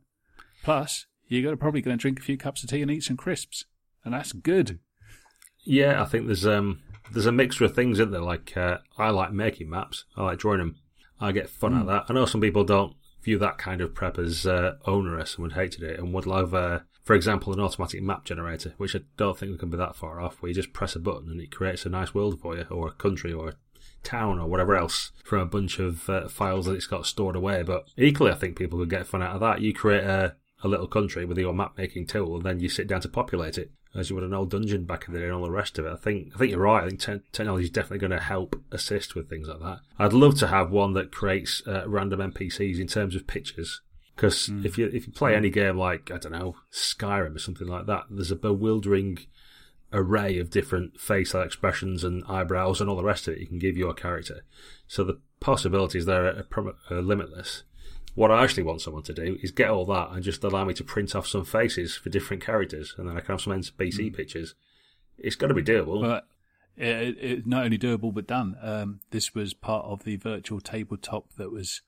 Plus, 0.63 1.05
you're 1.27 1.55
probably 1.55 1.81
going 1.81 1.97
to 1.97 2.01
drink 2.01 2.19
a 2.19 2.23
few 2.23 2.37
cups 2.37 2.63
of 2.63 2.69
tea 2.69 2.81
and 2.81 2.91
eat 2.91 3.03
some 3.03 3.17
crisps, 3.17 3.65
and 4.03 4.13
that's 4.13 4.31
good. 4.31 4.79
Yeah, 5.63 6.01
I 6.01 6.05
think 6.05 6.27
there's 6.27 6.45
um 6.45 6.81
there's 7.11 7.25
a 7.25 7.31
mixture 7.31 7.65
of 7.65 7.75
things, 7.75 7.99
isn't 7.99 8.11
there? 8.11 8.21
Like 8.21 8.55
uh, 8.55 8.77
I 8.97 9.09
like 9.09 9.31
making 9.31 9.69
maps, 9.69 10.05
I 10.15 10.23
like 10.23 10.39
drawing 10.39 10.59
them, 10.59 10.75
I 11.19 11.31
get 11.31 11.49
fun 11.49 11.73
mm. 11.73 11.77
out 11.77 11.81
of 11.81 11.87
that. 11.87 12.05
I 12.09 12.13
know 12.13 12.25
some 12.25 12.41
people 12.41 12.63
don't 12.63 12.95
view 13.23 13.39
that 13.39 13.57
kind 13.57 13.81
of 13.81 13.95
prep 13.95 14.19
as 14.19 14.45
uh, 14.45 14.75
onerous 14.85 15.35
and 15.35 15.43
would 15.43 15.53
hate 15.53 15.71
to 15.73 15.79
do 15.79 15.87
it 15.87 15.99
and 15.99 16.13
would 16.13 16.27
love, 16.27 16.53
uh, 16.53 16.79
for 17.03 17.15
example, 17.15 17.51
an 17.53 17.59
automatic 17.59 18.01
map 18.01 18.23
generator, 18.23 18.73
which 18.77 18.95
I 18.95 18.99
don't 19.17 19.37
think 19.37 19.51
we 19.51 19.57
can 19.57 19.71
be 19.71 19.77
that 19.77 19.95
far 19.95 20.21
off, 20.21 20.41
where 20.41 20.49
you 20.49 20.55
just 20.55 20.73
press 20.73 20.95
a 20.95 20.99
button 20.99 21.31
and 21.31 21.41
it 21.41 21.51
creates 21.51 21.85
a 21.85 21.89
nice 21.89 22.13
world 22.13 22.39
for 22.39 22.55
you, 22.55 22.65
or 22.69 22.87
a 22.87 22.93
country, 22.93 23.33
or 23.33 23.49
a 23.49 23.55
town 24.05 24.39
or 24.39 24.47
whatever 24.47 24.75
else 24.75 25.11
from 25.23 25.41
a 25.41 25.45
bunch 25.45 25.79
of 25.79 26.09
uh, 26.09 26.27
files 26.27 26.65
that 26.65 26.75
it's 26.75 26.87
got 26.87 27.05
stored 27.05 27.35
away. 27.35 27.63
But 27.63 27.87
equally, 27.97 28.31
I 28.31 28.35
think 28.35 28.57
people 28.57 28.79
could 28.79 28.89
get 28.89 29.07
fun 29.07 29.21
out 29.21 29.35
of 29.35 29.41
that. 29.41 29.61
You 29.61 29.73
create 29.73 30.03
a, 30.03 30.35
a 30.63 30.67
little 30.67 30.87
country 30.87 31.25
with 31.25 31.37
your 31.37 31.53
map 31.53 31.73
making 31.77 32.07
tool, 32.07 32.35
and 32.35 32.45
then 32.45 32.59
you 32.59 32.69
sit 32.69 32.87
down 32.87 33.01
to 33.01 33.09
populate 33.09 33.57
it 33.57 33.71
as 33.95 34.09
you 34.09 34.15
would 34.15 34.25
an 34.25 34.33
old 34.33 34.51
dungeon 34.51 34.83
back 34.83 35.07
in 35.07 35.13
the 35.13 35.19
day 35.19 35.25
and 35.25 35.33
all 35.33 35.43
the 35.43 35.51
rest 35.51 35.79
of 35.79 35.85
it. 35.85 35.93
I 35.93 35.95
think 35.95 36.33
I 36.35 36.37
think 36.37 36.51
you're 36.51 36.59
right. 36.59 36.83
I 36.83 36.87
think 36.87 36.99
te- 36.99 37.29
technology 37.31 37.65
is 37.65 37.69
definitely 37.69 37.99
going 37.99 38.11
to 38.11 38.19
help 38.19 38.61
assist 38.71 39.15
with 39.15 39.29
things 39.29 39.47
like 39.47 39.59
that. 39.59 39.79
I'd 39.97 40.13
love 40.13 40.37
to 40.39 40.47
have 40.47 40.69
one 40.69 40.93
that 40.93 41.11
creates 41.11 41.63
uh, 41.65 41.87
random 41.87 42.19
NPCs 42.31 42.79
in 42.79 42.87
terms 42.87 43.15
of 43.15 43.27
pictures. 43.27 43.81
Because 44.15 44.47
mm. 44.47 44.65
if 44.65 44.77
you 44.77 44.87
if 44.87 45.07
you 45.07 45.13
play 45.13 45.35
any 45.35 45.49
game 45.49 45.77
like 45.77 46.11
I 46.11 46.17
don't 46.17 46.31
know 46.31 46.55
Skyrim 46.71 47.35
or 47.35 47.39
something 47.39 47.67
like 47.67 47.85
that, 47.85 48.03
there's 48.09 48.31
a 48.31 48.35
bewildering 48.35 49.19
array 49.95 50.37
of 50.37 50.49
different 50.49 50.99
facial 50.99 51.41
expressions 51.41 52.03
and 52.03 52.23
eyebrows 52.27 52.81
and 52.81 52.89
all 52.89 52.97
the 52.97 53.03
rest 53.03 53.27
of 53.27 53.33
it 53.33 53.39
you 53.39 53.47
can 53.47 53.57
give 53.57 53.77
your 53.77 53.93
character. 53.93 54.43
So 54.87 55.03
the 55.03 55.19
possibilities 55.39 56.05
there 56.05 56.25
are, 56.25 56.75
are 56.91 57.01
limitless. 57.01 57.63
What 58.13 58.31
I 58.31 58.43
actually 58.43 58.63
want 58.63 58.81
someone 58.81 59.03
to 59.03 59.13
do 59.13 59.37
is 59.41 59.51
get 59.51 59.69
all 59.69 59.85
that 59.85 60.09
and 60.11 60.23
just 60.23 60.43
allow 60.43 60.65
me 60.65 60.73
to 60.75 60.83
print 60.83 61.15
off 61.15 61.27
some 61.27 61.45
faces 61.45 61.95
for 61.95 62.09
different 62.09 62.43
characters, 62.43 62.93
and 62.97 63.09
then 63.09 63.17
I 63.17 63.19
can 63.19 63.33
have 63.33 63.41
some 63.41 63.53
NPC 63.53 63.99
mm. 63.99 64.15
pictures. 64.15 64.55
It's 65.17 65.35
got 65.35 65.47
to 65.47 65.53
be 65.53 65.63
doable. 65.63 66.01
But 66.01 66.27
it, 66.77 67.17
it, 67.19 67.47
not 67.47 67.65
only 67.65 67.77
doable 67.77 68.13
but 68.13 68.27
done. 68.27 68.55
Um, 68.61 68.99
this 69.11 69.33
was 69.33 69.53
part 69.53 69.85
of 69.85 70.03
the 70.03 70.15
virtual 70.15 70.61
tabletop 70.61 71.33
that 71.37 71.51
was 71.51 71.81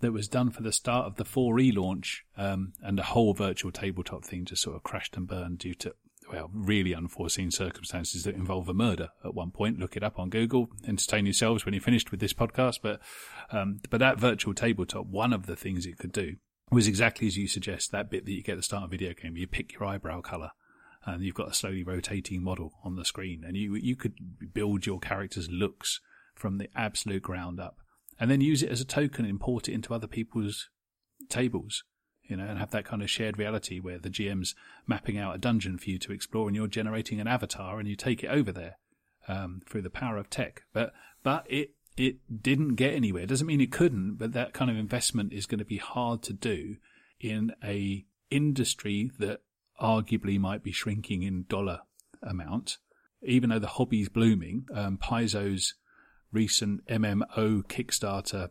that 0.00 0.12
was 0.12 0.28
done 0.28 0.50
for 0.50 0.62
the 0.62 0.72
start 0.72 1.06
of 1.06 1.16
the 1.16 1.24
4E 1.24 1.76
launch, 1.76 2.24
um, 2.38 2.72
and 2.82 2.96
the 2.96 3.02
whole 3.02 3.34
virtual 3.34 3.70
tabletop 3.70 4.24
thing 4.24 4.46
just 4.46 4.62
sort 4.62 4.76
of 4.76 4.82
crashed 4.82 5.14
and 5.16 5.28
burned 5.28 5.58
due 5.58 5.74
to 5.74 5.94
well, 6.32 6.50
really 6.52 6.94
unforeseen 6.94 7.50
circumstances 7.50 8.24
that 8.24 8.34
involve 8.34 8.68
a 8.68 8.74
murder 8.74 9.08
at 9.24 9.34
one 9.34 9.50
point. 9.50 9.78
Look 9.78 9.96
it 9.96 10.02
up 10.02 10.18
on 10.18 10.30
Google. 10.30 10.68
Entertain 10.86 11.26
yourselves 11.26 11.64
when 11.64 11.74
you're 11.74 11.82
finished 11.82 12.10
with 12.10 12.20
this 12.20 12.32
podcast. 12.32 12.80
But, 12.82 13.00
um, 13.50 13.80
but 13.90 13.98
that 14.00 14.18
virtual 14.18 14.54
tabletop, 14.54 15.06
one 15.06 15.32
of 15.32 15.46
the 15.46 15.56
things 15.56 15.86
it 15.86 15.98
could 15.98 16.12
do 16.12 16.36
was 16.70 16.86
exactly 16.86 17.26
as 17.26 17.36
you 17.36 17.48
suggest, 17.48 17.90
that 17.90 18.10
bit 18.10 18.24
that 18.24 18.32
you 18.32 18.42
get 18.42 18.52
at 18.52 18.58
the 18.58 18.62
start 18.62 18.84
of 18.84 18.90
a 18.90 18.96
video 18.96 19.12
game, 19.12 19.36
you 19.36 19.46
pick 19.46 19.72
your 19.72 19.84
eyebrow 19.84 20.20
color 20.20 20.50
and 21.04 21.22
you've 21.22 21.34
got 21.34 21.50
a 21.50 21.54
slowly 21.54 21.82
rotating 21.82 22.44
model 22.44 22.74
on 22.84 22.94
the 22.94 23.04
screen 23.04 23.42
and 23.44 23.56
you, 23.56 23.74
you 23.74 23.96
could 23.96 24.14
build 24.52 24.86
your 24.86 25.00
character's 25.00 25.50
looks 25.50 26.00
from 26.34 26.58
the 26.58 26.68
absolute 26.76 27.22
ground 27.22 27.58
up 27.58 27.78
and 28.20 28.30
then 28.30 28.40
use 28.40 28.62
it 28.62 28.70
as 28.70 28.80
a 28.80 28.84
token 28.84 29.24
and 29.24 29.30
import 29.30 29.68
it 29.68 29.72
into 29.72 29.94
other 29.94 30.06
people's 30.06 30.68
tables 31.28 31.82
you 32.30 32.36
know, 32.36 32.44
and 32.44 32.58
have 32.58 32.70
that 32.70 32.84
kind 32.84 33.02
of 33.02 33.10
shared 33.10 33.38
reality 33.38 33.80
where 33.80 33.98
the 33.98 34.08
GM's 34.08 34.54
mapping 34.86 35.18
out 35.18 35.34
a 35.34 35.38
dungeon 35.38 35.78
for 35.78 35.90
you 35.90 35.98
to 35.98 36.12
explore 36.12 36.46
and 36.46 36.56
you're 36.56 36.68
generating 36.68 37.20
an 37.20 37.26
avatar 37.26 37.78
and 37.78 37.88
you 37.88 37.96
take 37.96 38.22
it 38.22 38.28
over 38.28 38.52
there 38.52 38.76
um, 39.28 39.60
through 39.66 39.82
the 39.82 39.90
power 39.90 40.16
of 40.16 40.30
tech. 40.30 40.62
But 40.72 40.92
but 41.22 41.46
it 41.48 41.74
it 41.96 42.42
didn't 42.42 42.76
get 42.76 42.94
anywhere. 42.94 43.24
It 43.24 43.28
doesn't 43.28 43.46
mean 43.46 43.60
it 43.60 43.72
couldn't, 43.72 44.14
but 44.14 44.32
that 44.32 44.54
kind 44.54 44.70
of 44.70 44.76
investment 44.76 45.32
is 45.32 45.46
going 45.46 45.58
to 45.58 45.64
be 45.64 45.78
hard 45.78 46.22
to 46.22 46.32
do 46.32 46.76
in 47.18 47.52
a 47.62 48.06
industry 48.30 49.10
that 49.18 49.40
arguably 49.80 50.38
might 50.38 50.62
be 50.62 50.72
shrinking 50.72 51.22
in 51.22 51.44
dollar 51.48 51.80
amount. 52.22 52.78
Even 53.22 53.50
though 53.50 53.58
the 53.58 53.66
hobby's 53.66 54.08
blooming, 54.08 54.66
um, 54.74 54.96
Paizo's 54.96 55.74
recent 56.32 56.86
MMO 56.86 57.62
Kickstarter 57.64 58.50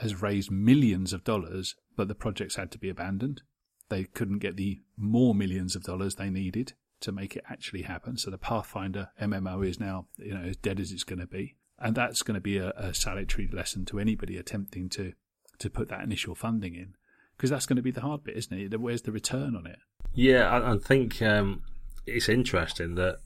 has 0.00 0.22
raised 0.22 0.50
millions 0.50 1.12
of 1.12 1.24
dollars 1.24 1.74
but 1.96 2.08
the 2.08 2.14
projects 2.14 2.56
had 2.56 2.70
to 2.72 2.78
be 2.78 2.88
abandoned. 2.88 3.42
They 3.88 4.04
couldn't 4.04 4.38
get 4.38 4.56
the 4.56 4.80
more 4.96 5.34
millions 5.34 5.74
of 5.74 5.82
dollars 5.82 6.16
they 6.16 6.30
needed 6.30 6.74
to 7.00 7.12
make 7.12 7.36
it 7.36 7.44
actually 7.48 7.82
happen. 7.82 8.16
So 8.16 8.30
the 8.30 8.38
Pathfinder 8.38 9.10
MMO 9.20 9.66
is 9.66 9.78
now, 9.78 10.06
you 10.16 10.34
know, 10.34 10.42
as 10.42 10.56
dead 10.56 10.80
as 10.80 10.92
it's 10.92 11.04
going 11.04 11.18
to 11.18 11.26
be. 11.26 11.56
And 11.78 11.94
that's 11.94 12.22
going 12.22 12.36
to 12.36 12.40
be 12.40 12.58
a, 12.58 12.70
a 12.70 12.94
salutary 12.94 13.48
lesson 13.52 13.84
to 13.86 13.98
anybody 13.98 14.38
attempting 14.38 14.88
to, 14.90 15.12
to 15.58 15.70
put 15.70 15.88
that 15.88 16.02
initial 16.02 16.34
funding 16.34 16.74
in. 16.74 16.94
Because 17.36 17.50
that's 17.50 17.66
going 17.66 17.76
to 17.76 17.82
be 17.82 17.90
the 17.90 18.00
hard 18.00 18.24
bit, 18.24 18.36
isn't 18.36 18.72
it? 18.72 18.80
Where's 18.80 19.02
the 19.02 19.12
return 19.12 19.54
on 19.54 19.66
it? 19.66 19.78
Yeah, 20.14 20.48
I, 20.48 20.72
I 20.72 20.78
think 20.78 21.20
um, 21.20 21.62
it's 22.06 22.28
interesting 22.28 22.94
that 22.94 23.18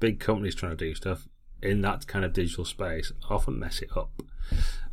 big 0.00 0.20
companies 0.20 0.54
trying 0.54 0.76
to 0.76 0.84
do 0.84 0.94
stuff 0.94 1.26
in 1.62 1.80
that 1.80 2.06
kind 2.06 2.24
of 2.24 2.32
digital 2.32 2.64
space 2.64 3.12
often 3.30 3.58
mess 3.58 3.80
it 3.80 3.96
up. 3.96 4.10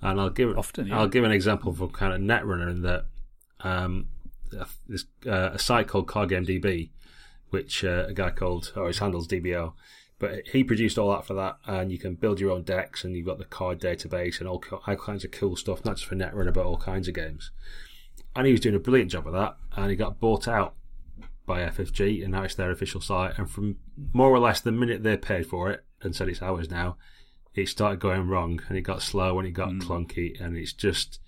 And 0.06 0.22
I'll 0.22 0.30
give 0.30 0.58
often 0.58 0.88
yeah. 0.88 1.00
I'll 1.00 1.08
give 1.08 1.24
an 1.24 1.32
example 1.32 1.74
for 1.74 1.88
kind 1.90 2.14
of 2.14 2.22
Netrunner 2.22 2.70
in 2.70 2.82
that 2.84 3.06
um, 3.62 4.08
this 4.88 5.06
uh, 5.26 5.52
a 5.54 5.60
site 5.60 5.88
called 5.88 6.08
CardGameDB, 6.08 6.90
which 7.50 7.84
uh, 7.84 8.06
a 8.08 8.14
guy 8.14 8.30
called 8.30 8.72
or 8.76 8.88
his 8.88 9.00
handles 9.00 9.28
DBO, 9.28 9.74
but 10.20 10.48
he 10.48 10.64
produced 10.64 10.98
all 10.98 11.12
that 11.12 11.26
for 11.26 11.34
that, 11.34 11.58
and 11.66 11.92
you 11.92 11.98
can 11.98 12.16
build 12.16 12.40
your 12.40 12.52
own 12.52 12.64
decks, 12.64 13.04
and 13.04 13.16
you've 13.16 13.26
got 13.26 13.38
the 13.38 13.46
card 13.46 13.82
database 13.82 14.40
and 14.40 14.48
all, 14.48 14.64
all 14.88 14.96
kinds 14.96 15.26
of 15.26 15.32
cool 15.32 15.56
stuff, 15.56 15.84
not 15.84 15.98
just 15.98 16.08
for 16.08 16.16
Netrunner 16.16 16.54
but 16.54 16.66
all 16.66 16.78
kinds 16.78 17.08
of 17.08 17.14
games. 17.14 17.52
And 18.36 18.46
he 18.46 18.52
was 18.52 18.62
doing 18.62 18.76
a 18.76 18.80
brilliant 18.80 19.12
job 19.12 19.28
of 19.28 19.34
that, 19.34 19.58
and 19.76 19.90
he 19.90 19.96
got 19.96 20.20
bought 20.20 20.48
out 20.48 20.76
by 21.46 21.62
FFG, 21.62 22.24
and 22.24 22.32
now 22.32 22.44
it's 22.44 22.56
their 22.56 22.72
official 22.72 23.02
site. 23.02 23.38
And 23.38 23.50
from 23.50 23.78
more 24.14 24.30
or 24.30 24.40
less 24.40 24.62
the 24.62 24.72
minute 24.72 25.04
they 25.04 25.18
paid 25.18 25.46
for 25.48 25.70
it 25.70 25.84
and 26.02 26.16
said 26.16 26.28
it's 26.28 26.42
ours 26.42 26.70
now, 26.70 26.98
it 27.56 27.70
started 27.70 28.00
going 28.00 28.28
wrong, 28.28 28.62
and 28.68 28.78
it 28.78 28.82
got 28.82 29.02
slow 29.02 29.40
and 29.40 29.48
it 29.48 29.52
got 29.52 29.70
mm. 29.70 29.82
clunky, 29.82 30.40
and 30.40 30.56
it's 30.58 30.74
just. 30.74 31.20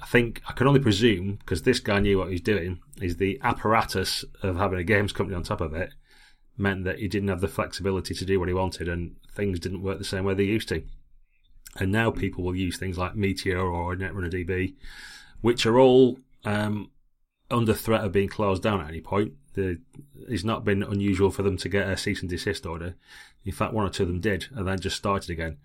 I 0.00 0.06
think 0.06 0.40
I 0.48 0.52
can 0.52 0.68
only 0.68 0.78
presume 0.78 1.36
because 1.40 1.62
this 1.62 1.80
guy 1.80 1.98
knew 1.98 2.18
what 2.18 2.28
he 2.28 2.34
was 2.34 2.40
doing. 2.40 2.80
Is 3.02 3.16
the 3.16 3.40
apparatus 3.42 4.24
of 4.42 4.56
having 4.56 4.78
a 4.78 4.84
games 4.84 5.12
company 5.12 5.36
on 5.36 5.42
top 5.42 5.60
of 5.60 5.74
it 5.74 5.92
meant 6.56 6.84
that 6.84 6.98
he 6.98 7.08
didn't 7.08 7.28
have 7.28 7.40
the 7.40 7.48
flexibility 7.48 8.14
to 8.14 8.24
do 8.24 8.38
what 8.38 8.48
he 8.48 8.54
wanted, 8.54 8.88
and 8.88 9.16
things 9.32 9.58
didn't 9.58 9.82
work 9.82 9.98
the 9.98 10.04
same 10.04 10.24
way 10.24 10.34
they 10.34 10.44
used 10.44 10.68
to. 10.68 10.82
And 11.76 11.90
now 11.92 12.10
people 12.10 12.44
will 12.44 12.56
use 12.56 12.76
things 12.76 12.98
like 12.98 13.16
Meteor 13.16 13.60
or 13.60 13.96
Netrunner 13.96 14.32
DB, 14.32 14.74
which 15.40 15.66
are 15.66 15.78
all 15.78 16.18
um, 16.44 16.90
under 17.50 17.74
threat 17.74 18.04
of 18.04 18.12
being 18.12 18.28
closed 18.28 18.62
down 18.62 18.80
at 18.80 18.88
any 18.88 19.00
point. 19.00 19.32
The, 19.54 19.80
it's 20.28 20.44
not 20.44 20.64
been 20.64 20.82
unusual 20.82 21.30
for 21.30 21.42
them 21.42 21.56
to 21.58 21.68
get 21.68 21.88
a 21.88 21.96
cease 21.96 22.20
and 22.20 22.30
desist 22.30 22.66
order. 22.66 22.94
In 23.44 23.52
fact, 23.52 23.72
one 23.72 23.86
or 23.86 23.90
two 23.90 24.04
of 24.04 24.08
them 24.08 24.20
did, 24.20 24.46
and 24.54 24.66
then 24.66 24.78
just 24.78 24.96
started 24.96 25.30
again. 25.30 25.58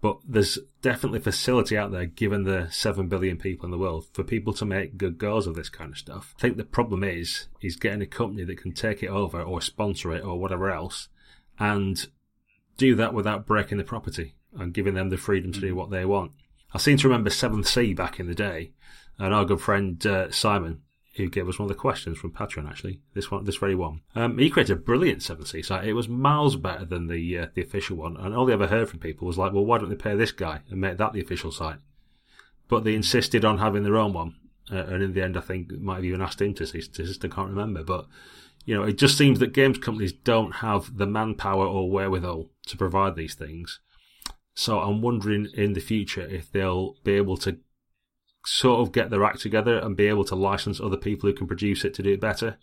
But 0.00 0.18
there's 0.26 0.58
definitely 0.80 1.18
facility 1.18 1.76
out 1.76 1.90
there, 1.90 2.06
given 2.06 2.44
the 2.44 2.68
seven 2.70 3.08
billion 3.08 3.36
people 3.36 3.66
in 3.66 3.72
the 3.72 3.78
world, 3.78 4.06
for 4.12 4.22
people 4.22 4.52
to 4.54 4.64
make 4.64 4.96
good 4.96 5.18
goals 5.18 5.46
of 5.46 5.56
this 5.56 5.68
kind 5.68 5.90
of 5.90 5.98
stuff. 5.98 6.34
I 6.38 6.40
think 6.40 6.56
the 6.56 6.64
problem 6.64 7.02
is 7.02 7.48
is 7.60 7.76
getting 7.76 8.02
a 8.02 8.06
company 8.06 8.44
that 8.44 8.62
can 8.62 8.72
take 8.72 9.02
it 9.02 9.08
over 9.08 9.42
or 9.42 9.60
sponsor 9.60 10.12
it 10.12 10.24
or 10.24 10.38
whatever 10.38 10.70
else, 10.70 11.08
and 11.58 12.06
do 12.76 12.94
that 12.94 13.12
without 13.12 13.46
breaking 13.46 13.78
the 13.78 13.84
property 13.84 14.34
and 14.56 14.72
giving 14.72 14.94
them 14.94 15.10
the 15.10 15.16
freedom 15.16 15.52
to 15.52 15.60
do 15.60 15.74
what 15.74 15.90
they 15.90 16.04
want. 16.04 16.32
I 16.72 16.78
seem 16.78 16.96
to 16.98 17.08
remember 17.08 17.30
Seventh 17.30 17.66
Sea 17.66 17.92
back 17.92 18.20
in 18.20 18.28
the 18.28 18.34
day, 18.34 18.70
and 19.18 19.34
our 19.34 19.44
good 19.44 19.60
friend 19.60 20.04
uh, 20.06 20.30
Simon 20.30 20.82
who 21.24 21.30
gave 21.30 21.48
us 21.48 21.58
one 21.58 21.64
of 21.64 21.76
the 21.76 21.80
questions 21.80 22.18
from 22.18 22.32
Patreon. 22.32 22.68
Actually, 22.68 23.00
this 23.14 23.30
one, 23.30 23.44
this 23.44 23.56
very 23.56 23.74
one. 23.74 24.00
Um, 24.14 24.38
he 24.38 24.50
created 24.50 24.76
a 24.76 24.80
brilliant 24.80 25.22
Seven 25.22 25.44
Sea 25.44 25.62
site. 25.62 25.86
It 25.86 25.92
was 25.92 26.08
miles 26.08 26.56
better 26.56 26.84
than 26.84 27.06
the 27.06 27.38
uh, 27.38 27.46
the 27.54 27.62
official 27.62 27.96
one, 27.96 28.16
and 28.16 28.34
all 28.34 28.46
they 28.46 28.52
ever 28.52 28.66
heard 28.66 28.88
from 28.88 29.00
people 29.00 29.26
was 29.26 29.38
like, 29.38 29.52
"Well, 29.52 29.66
why 29.66 29.78
don't 29.78 29.90
they 29.90 29.96
pay 29.96 30.16
this 30.16 30.32
guy 30.32 30.60
and 30.70 30.80
make 30.80 30.96
that 30.98 31.12
the 31.12 31.20
official 31.20 31.52
site?" 31.52 31.78
But 32.68 32.84
they 32.84 32.94
insisted 32.94 33.44
on 33.44 33.58
having 33.58 33.82
their 33.82 33.96
own 33.96 34.12
one, 34.12 34.36
uh, 34.70 34.84
and 34.84 35.02
in 35.02 35.12
the 35.12 35.22
end, 35.22 35.36
I 35.36 35.40
think 35.40 35.70
might 35.72 35.96
have 35.96 36.04
even 36.04 36.22
asked 36.22 36.40
him 36.40 36.54
to 36.54 36.66
cease. 36.66 36.88
I 37.22 37.28
can't 37.28 37.50
remember, 37.50 37.82
but 37.82 38.06
you 38.64 38.74
know, 38.74 38.82
it 38.82 38.98
just 38.98 39.16
seems 39.16 39.38
that 39.38 39.54
games 39.54 39.78
companies 39.78 40.12
don't 40.12 40.56
have 40.56 40.98
the 40.98 41.06
manpower 41.06 41.66
or 41.66 41.90
wherewithal 41.90 42.50
to 42.66 42.76
provide 42.76 43.16
these 43.16 43.34
things. 43.34 43.80
So 44.54 44.80
I'm 44.80 45.00
wondering 45.00 45.46
in 45.54 45.72
the 45.72 45.80
future 45.80 46.26
if 46.26 46.50
they'll 46.50 46.96
be 47.04 47.12
able 47.12 47.36
to 47.38 47.58
sort 48.48 48.80
of 48.80 48.92
get 48.92 49.10
their 49.10 49.24
act 49.24 49.40
together 49.40 49.78
and 49.78 49.96
be 49.96 50.06
able 50.06 50.24
to 50.24 50.34
license 50.34 50.80
other 50.80 50.96
people 50.96 51.28
who 51.28 51.36
can 51.36 51.46
produce 51.46 51.84
it 51.84 51.94
to 51.94 52.02
do 52.02 52.12
it 52.12 52.20
better 52.20 52.56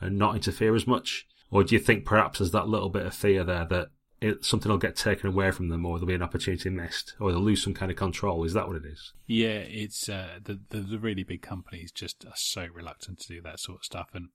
and 0.00 0.16
not 0.16 0.36
interfere 0.36 0.74
as 0.74 0.86
much? 0.86 1.26
Or 1.50 1.64
do 1.64 1.74
you 1.74 1.80
think 1.80 2.04
perhaps 2.04 2.38
there's 2.38 2.52
that 2.52 2.68
little 2.68 2.88
bit 2.88 3.06
of 3.06 3.14
fear 3.14 3.44
there 3.44 3.66
that 3.66 3.88
it, 4.20 4.44
something 4.44 4.70
will 4.70 4.78
get 4.78 4.94
taken 4.94 5.28
away 5.28 5.50
from 5.50 5.68
them 5.68 5.84
or 5.84 5.98
there'll 5.98 6.06
be 6.06 6.14
an 6.14 6.22
opportunity 6.22 6.70
missed 6.70 7.14
or 7.18 7.32
they'll 7.32 7.40
lose 7.40 7.62
some 7.62 7.74
kind 7.74 7.90
of 7.90 7.98
control? 7.98 8.44
Is 8.44 8.54
that 8.54 8.68
what 8.68 8.76
it 8.76 8.86
is? 8.86 9.12
Yeah, 9.26 9.48
it's 9.48 10.08
uh, 10.08 10.38
the, 10.42 10.60
the, 10.70 10.78
the 10.78 10.98
really 10.98 11.24
big 11.24 11.42
companies 11.42 11.90
just 11.90 12.24
are 12.24 12.36
so 12.36 12.68
reluctant 12.72 13.18
to 13.20 13.28
do 13.28 13.42
that 13.42 13.58
sort 13.58 13.80
of 13.80 13.84
stuff. 13.84 14.10
And, 14.14 14.28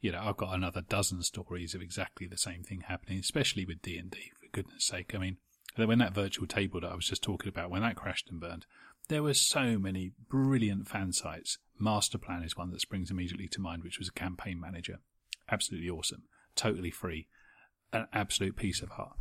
you 0.00 0.12
know, 0.12 0.20
I've 0.22 0.36
got 0.36 0.54
another 0.54 0.82
dozen 0.82 1.22
stories 1.22 1.74
of 1.74 1.80
exactly 1.80 2.26
the 2.26 2.36
same 2.36 2.62
thing 2.62 2.82
happening, 2.86 3.18
especially 3.18 3.64
with 3.64 3.80
D&D, 3.80 4.32
for 4.38 4.48
goodness 4.52 4.84
sake. 4.84 5.14
I 5.14 5.18
mean, 5.18 5.38
when 5.76 5.98
that 5.98 6.14
virtual 6.14 6.46
table 6.46 6.80
that 6.80 6.92
I 6.92 6.94
was 6.94 7.06
just 7.06 7.22
talking 7.22 7.48
about, 7.48 7.70
when 7.70 7.82
that 7.82 7.96
crashed 7.96 8.30
and 8.30 8.38
burned, 8.38 8.66
there 9.08 9.22
were 9.22 9.34
so 9.34 9.78
many 9.78 10.12
brilliant 10.28 10.88
fan 10.88 11.12
sites. 11.12 11.58
Masterplan 11.80 12.44
is 12.44 12.56
one 12.56 12.70
that 12.70 12.80
springs 12.80 13.10
immediately 13.10 13.48
to 13.48 13.60
mind, 13.60 13.82
which 13.82 13.98
was 13.98 14.08
a 14.08 14.12
campaign 14.12 14.60
manager. 14.60 15.00
Absolutely 15.50 15.90
awesome. 15.90 16.22
Totally 16.54 16.90
free. 16.90 17.28
An 17.92 18.06
absolute 18.12 18.56
piece 18.56 18.80
of 18.80 18.90
art. 18.96 19.16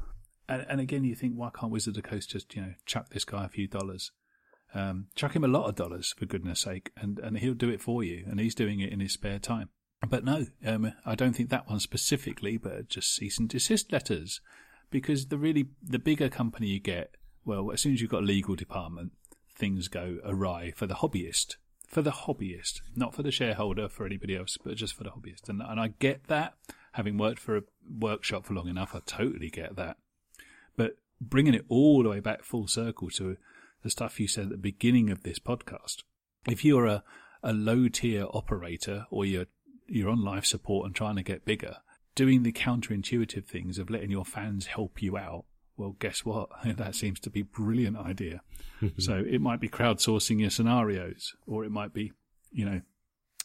And, 0.48 0.66
and 0.70 0.80
again, 0.80 1.04
you 1.04 1.16
think, 1.16 1.34
why 1.36 1.50
can't 1.54 1.72
Wizard 1.72 1.98
of 1.98 2.04
the 2.04 2.10
Coast 2.10 2.30
just, 2.30 2.56
you 2.56 2.62
know, 2.62 2.74
chuck 2.86 3.10
this 3.10 3.26
guy 3.26 3.46
a 3.46 3.50
few 3.50 3.68
dollars? 3.68 4.12
Um, 4.74 5.08
chuck 5.16 5.36
him 5.36 5.44
a 5.44 5.50
lot 5.50 5.68
of 5.68 5.76
dollars, 5.76 6.14
for 6.18 6.26
goodness 6.26 6.62
sake, 6.62 6.92
and, 6.96 7.20
and 7.20 7.38
he'll 7.40 7.54
do 7.54 7.70
it 7.70 7.82
for 7.82 8.04
you. 8.04 8.26
And 8.30 8.40
he's 8.40 8.56
doing 8.56 8.80
it 8.80 8.92
in 8.92 9.00
his 9.00 9.14
spare 9.14 9.40
time. 9.40 9.70
But 10.08 10.24
no, 10.24 10.46
um, 10.66 10.94
I 11.06 11.16
don't 11.16 11.34
think 11.34 11.50
that 11.50 11.70
one 11.70 11.80
specifically, 11.80 12.58
but 12.58 12.88
just 12.88 13.14
cease 13.14 13.38
and 13.38 13.50
desist 13.50 13.92
letters. 13.92 14.42
Because 14.90 15.28
the 15.28 15.38
really, 15.38 15.70
the 15.82 16.00
bigger 16.00 16.30
company 16.30 16.68
you 16.68 16.80
get, 16.80 17.16
well, 17.46 17.72
as 17.72 17.82
soon 17.82 17.94
as 17.94 18.02
you've 18.02 18.12
got 18.12 18.24
a 18.24 18.26
legal 18.26 18.56
department, 18.56 19.12
things 19.62 19.88
go 19.88 20.18
awry 20.26 20.74
for 20.76 20.88
the 20.88 20.96
hobbyist. 20.96 21.56
For 21.88 22.02
the 22.02 22.12
hobbyist, 22.12 22.82
not 22.96 23.14
for 23.14 23.22
the 23.22 23.32
shareholder, 23.32 23.88
for 23.88 24.06
anybody 24.06 24.36
else, 24.36 24.58
but 24.62 24.76
just 24.76 24.96
for 24.96 25.04
the 25.04 25.12
hobbyist. 25.12 25.48
And, 25.48 25.62
and 25.62 25.80
I 25.80 25.94
get 26.00 26.26
that. 26.28 26.56
Having 26.94 27.20
worked 27.20 27.40
for 27.40 27.58
a 27.58 27.64
workshop 27.88 28.46
for 28.46 28.54
long 28.56 28.68
enough, 28.68 28.96
I 28.96 29.02
totally 29.06 29.50
get 29.50 29.76
that. 29.76 29.98
But 30.76 30.98
bringing 31.22 31.54
it 31.54 31.66
all 31.70 32.02
the 32.02 32.10
way 32.10 32.20
back 32.20 32.44
full 32.44 32.68
circle 32.68 33.10
to 33.12 33.38
the 33.84 33.90
stuff 33.90 34.20
you 34.20 34.28
said 34.28 34.46
at 34.46 34.50
the 34.50 34.58
beginning 34.58 35.10
of 35.12 35.22
this 35.24 35.38
podcast, 35.38 36.04
if 36.48 36.66
you're 36.66 36.88
a, 36.88 37.04
a 37.44 37.54
low 37.54 37.88
tier 37.88 38.26
operator 38.34 39.06
or 39.12 39.26
you're 39.26 39.46
you're 39.88 40.10
on 40.10 40.24
life 40.24 40.46
support 40.46 40.86
and 40.86 40.96
trying 40.96 41.18
to 41.18 41.24
get 41.24 41.46
bigger, 41.46 41.78
doing 42.16 42.44
the 42.44 42.54
counterintuitive 42.54 43.46
things 43.46 43.78
of 43.78 43.90
letting 43.90 44.10
your 44.10 44.26
fans 44.26 44.68
help 44.68 45.02
you 45.02 45.18
out 45.18 45.46
well, 45.82 45.96
guess 46.00 46.24
what? 46.24 46.50
that 46.78 46.94
seems 46.94 47.20
to 47.22 47.30
be 47.32 47.42
a 47.42 47.46
brilliant 47.46 47.98
idea. 47.98 48.42
so 49.00 49.24
it 49.28 49.42
might 49.42 49.60
be 49.60 49.68
crowdsourcing 49.68 50.40
your 50.40 50.52
scenarios, 50.52 51.34
or 51.48 51.66
it 51.66 51.72
might 51.72 51.92
be, 51.92 52.14
you 52.52 52.66
know, 52.66 52.82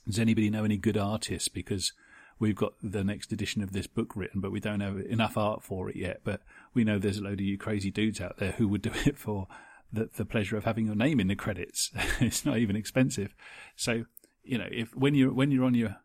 does 0.07 0.18
anybody 0.18 0.51
know 0.51 0.64
any 0.64 0.76
good 0.76 0.99
artists? 0.99 1.49
Because 1.49 1.93
we've 2.39 2.55
got 2.55 2.74
the 2.82 3.03
next 3.03 3.32
edition 3.32 3.62
of 3.62 3.72
this 3.72 3.87
book 3.87 4.14
written, 4.14 4.43
but 4.43 4.53
we 4.53 4.61
don't 4.61 4.80
have 4.80 4.99
enough 4.99 5.39
art 5.39 5.64
for 5.64 5.89
it 5.89 5.97
yet. 5.97 6.20
But 6.24 6.43
we 6.74 6.84
know 6.84 6.99
there's 6.99 7.16
a 7.16 7.22
load 7.22 7.41
of 7.41 7.47
you 7.47 7.57
crazy 7.57 7.91
dudes 7.91 8.20
out 8.20 8.37
there 8.37 8.53
who 8.53 8.68
would 8.68 8.82
do 8.82 8.93
it 9.07 9.16
for 9.16 9.49
the, 9.91 10.11
the 10.14 10.26
pleasure 10.26 10.59
of 10.59 10.64
having 10.64 10.87
your 10.87 10.95
name 10.95 11.18
in 11.18 11.28
the 11.28 11.34
credits. 11.34 11.91
it's 12.20 12.45
not 12.45 12.59
even 12.59 12.76
expensive. 12.76 13.34
So, 13.76 14.05
you 14.45 14.59
know, 14.59 14.68
if 14.70 14.95
when 14.95 15.14
you're 15.14 15.32
when 15.32 15.51
you're 15.51 15.64
on 15.64 15.74
your 15.74 15.97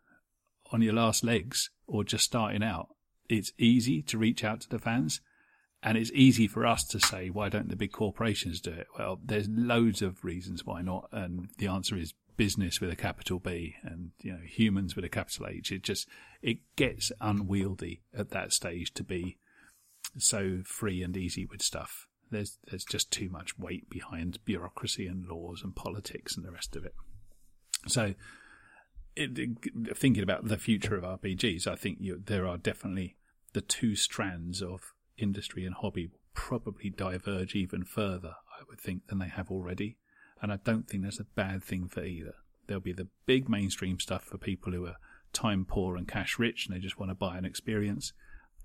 on 0.72 0.82
your 0.82 0.94
last 0.94 1.26
legs 1.26 1.70
or 1.88 2.06
just 2.06 2.24
starting 2.24 2.64
out, 2.64 2.88
it's 3.28 3.52
easy 3.58 4.02
to 4.04 4.18
reach 4.18 4.46
out 4.46 4.62
to 4.62 4.70
the 4.70 4.80
fans 4.80 5.20
and 5.84 5.98
it's 5.98 6.12
easy 6.14 6.48
for 6.48 6.66
us 6.66 6.84
to 6.86 7.00
say, 7.00 7.30
why 7.30 7.50
don't 7.50 7.70
the 7.70 7.76
big 7.76 7.92
corporations 7.92 8.62
do 8.62 8.72
it? 8.72 8.88
Well, 8.98 9.20
there's 9.24 9.50
loads 9.50 10.02
of 10.02 10.24
reasons 10.24 10.66
why 10.66 10.82
not. 10.82 11.10
And 11.12 11.50
the 11.58 11.68
answer 11.68 11.98
is 11.98 12.14
business 12.38 12.80
with 12.80 12.92
a 12.92 12.96
capital 12.96 13.40
B 13.40 13.76
and, 13.84 14.12
you 14.20 14.32
know, 14.32 14.42
humans 14.46 14.96
with 14.96 15.06
a 15.06 15.10
capital 15.10 15.48
H. 15.48 15.72
It 15.72 15.82
just, 15.82 16.08
it 16.42 16.60
gets 16.76 17.12
unwieldy 17.20 18.04
at 18.16 18.30
that 18.30 18.54
stage 18.54 18.94
to 18.94 19.04
be 19.04 19.38
so 20.18 20.60
free 20.66 21.02
and 21.02 21.18
easy 21.18 21.46
with 21.46 21.64
stuff. 21.64 22.08
There's, 22.30 22.60
there's 22.70 22.86
just 22.86 23.12
too 23.12 23.30
much 23.30 23.58
weight 23.58 23.90
behind 23.90 24.40
bureaucracy 24.46 25.08
and 25.08 25.28
laws 25.28 25.62
and 25.64 25.76
politics 25.76 26.38
and 26.38 26.46
the 26.46 26.52
rest 26.52 26.76
of 26.76 26.86
it. 26.86 26.94
So, 27.88 28.14
it, 29.16 29.38
it, 29.38 29.98
thinking 29.98 30.24
about 30.24 30.48
the 30.48 30.58
future 30.58 30.96
of 30.96 31.04
RPGs, 31.04 31.68
I 31.68 31.76
think 31.76 31.98
you, 32.00 32.22
there 32.24 32.48
are 32.48 32.58
definitely 32.58 33.18
the 33.54 33.62
two 33.62 33.96
strands 33.96 34.62
of 34.62 34.94
industry 35.18 35.66
and 35.66 35.76
hobby 35.76 36.08
will 36.08 36.20
probably 36.34 36.90
diverge 36.90 37.56
even 37.56 37.84
further, 37.84 38.36
I 38.60 38.64
would 38.70 38.80
think, 38.80 39.08
than 39.08 39.20
they 39.20 39.28
have 39.28 39.52
already. 39.52 39.98
And 40.42 40.52
I 40.52 40.58
don't 40.64 40.88
think 40.88 41.04
that's 41.04 41.20
a 41.20 41.26
bad 41.36 41.64
thing 41.64 41.88
for 41.88 42.04
either. 42.04 42.36
There'll 42.68 42.82
be 42.82 42.94
the 42.94 43.10
big 43.26 43.50
mainstream 43.50 44.00
stuff 44.00 44.24
for 44.24 44.38
people 44.38 44.74
who 44.74 44.86
are 44.88 44.96
time 45.34 45.66
poor 45.66 45.96
and 45.96 46.08
cash 46.08 46.40
rich 46.40 46.68
and 46.68 46.76
they 46.76 46.80
just 46.80 47.00
want 47.00 47.12
to 47.12 47.16
buy 47.16 47.38
an 47.38 47.46
experience. 47.46 48.14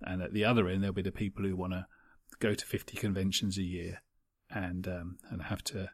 And 0.02 0.22
at 0.22 0.32
the 0.32 0.44
other 0.44 0.68
end, 0.68 0.82
there'll 0.82 0.94
be 0.94 1.02
the 1.02 1.12
people 1.12 1.44
who 1.44 1.56
want 1.56 1.72
to 1.72 1.86
go 2.38 2.54
to 2.54 2.64
50 2.64 2.96
conventions 2.96 3.58
a 3.58 3.62
year 3.62 4.02
and, 4.50 4.86
um, 4.86 5.18
and 5.30 5.42
have 5.42 5.62
to, 5.64 5.90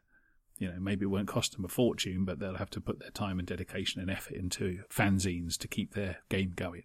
you 0.57 0.67
know, 0.67 0.79
maybe 0.79 1.03
it 1.03 1.09
won't 1.09 1.27
cost 1.27 1.53
them 1.53 1.65
a 1.65 1.69
fortune, 1.69 2.25
but 2.25 2.39
they'll 2.39 2.57
have 2.57 2.69
to 2.71 2.81
put 2.81 2.99
their 2.99 3.11
time 3.11 3.39
and 3.39 3.47
dedication 3.47 4.01
and 4.01 4.11
effort 4.11 4.35
into 4.35 4.83
fanzines 4.89 5.57
to 5.57 5.67
keep 5.67 5.93
their 5.93 6.17
game 6.29 6.53
going. 6.55 6.83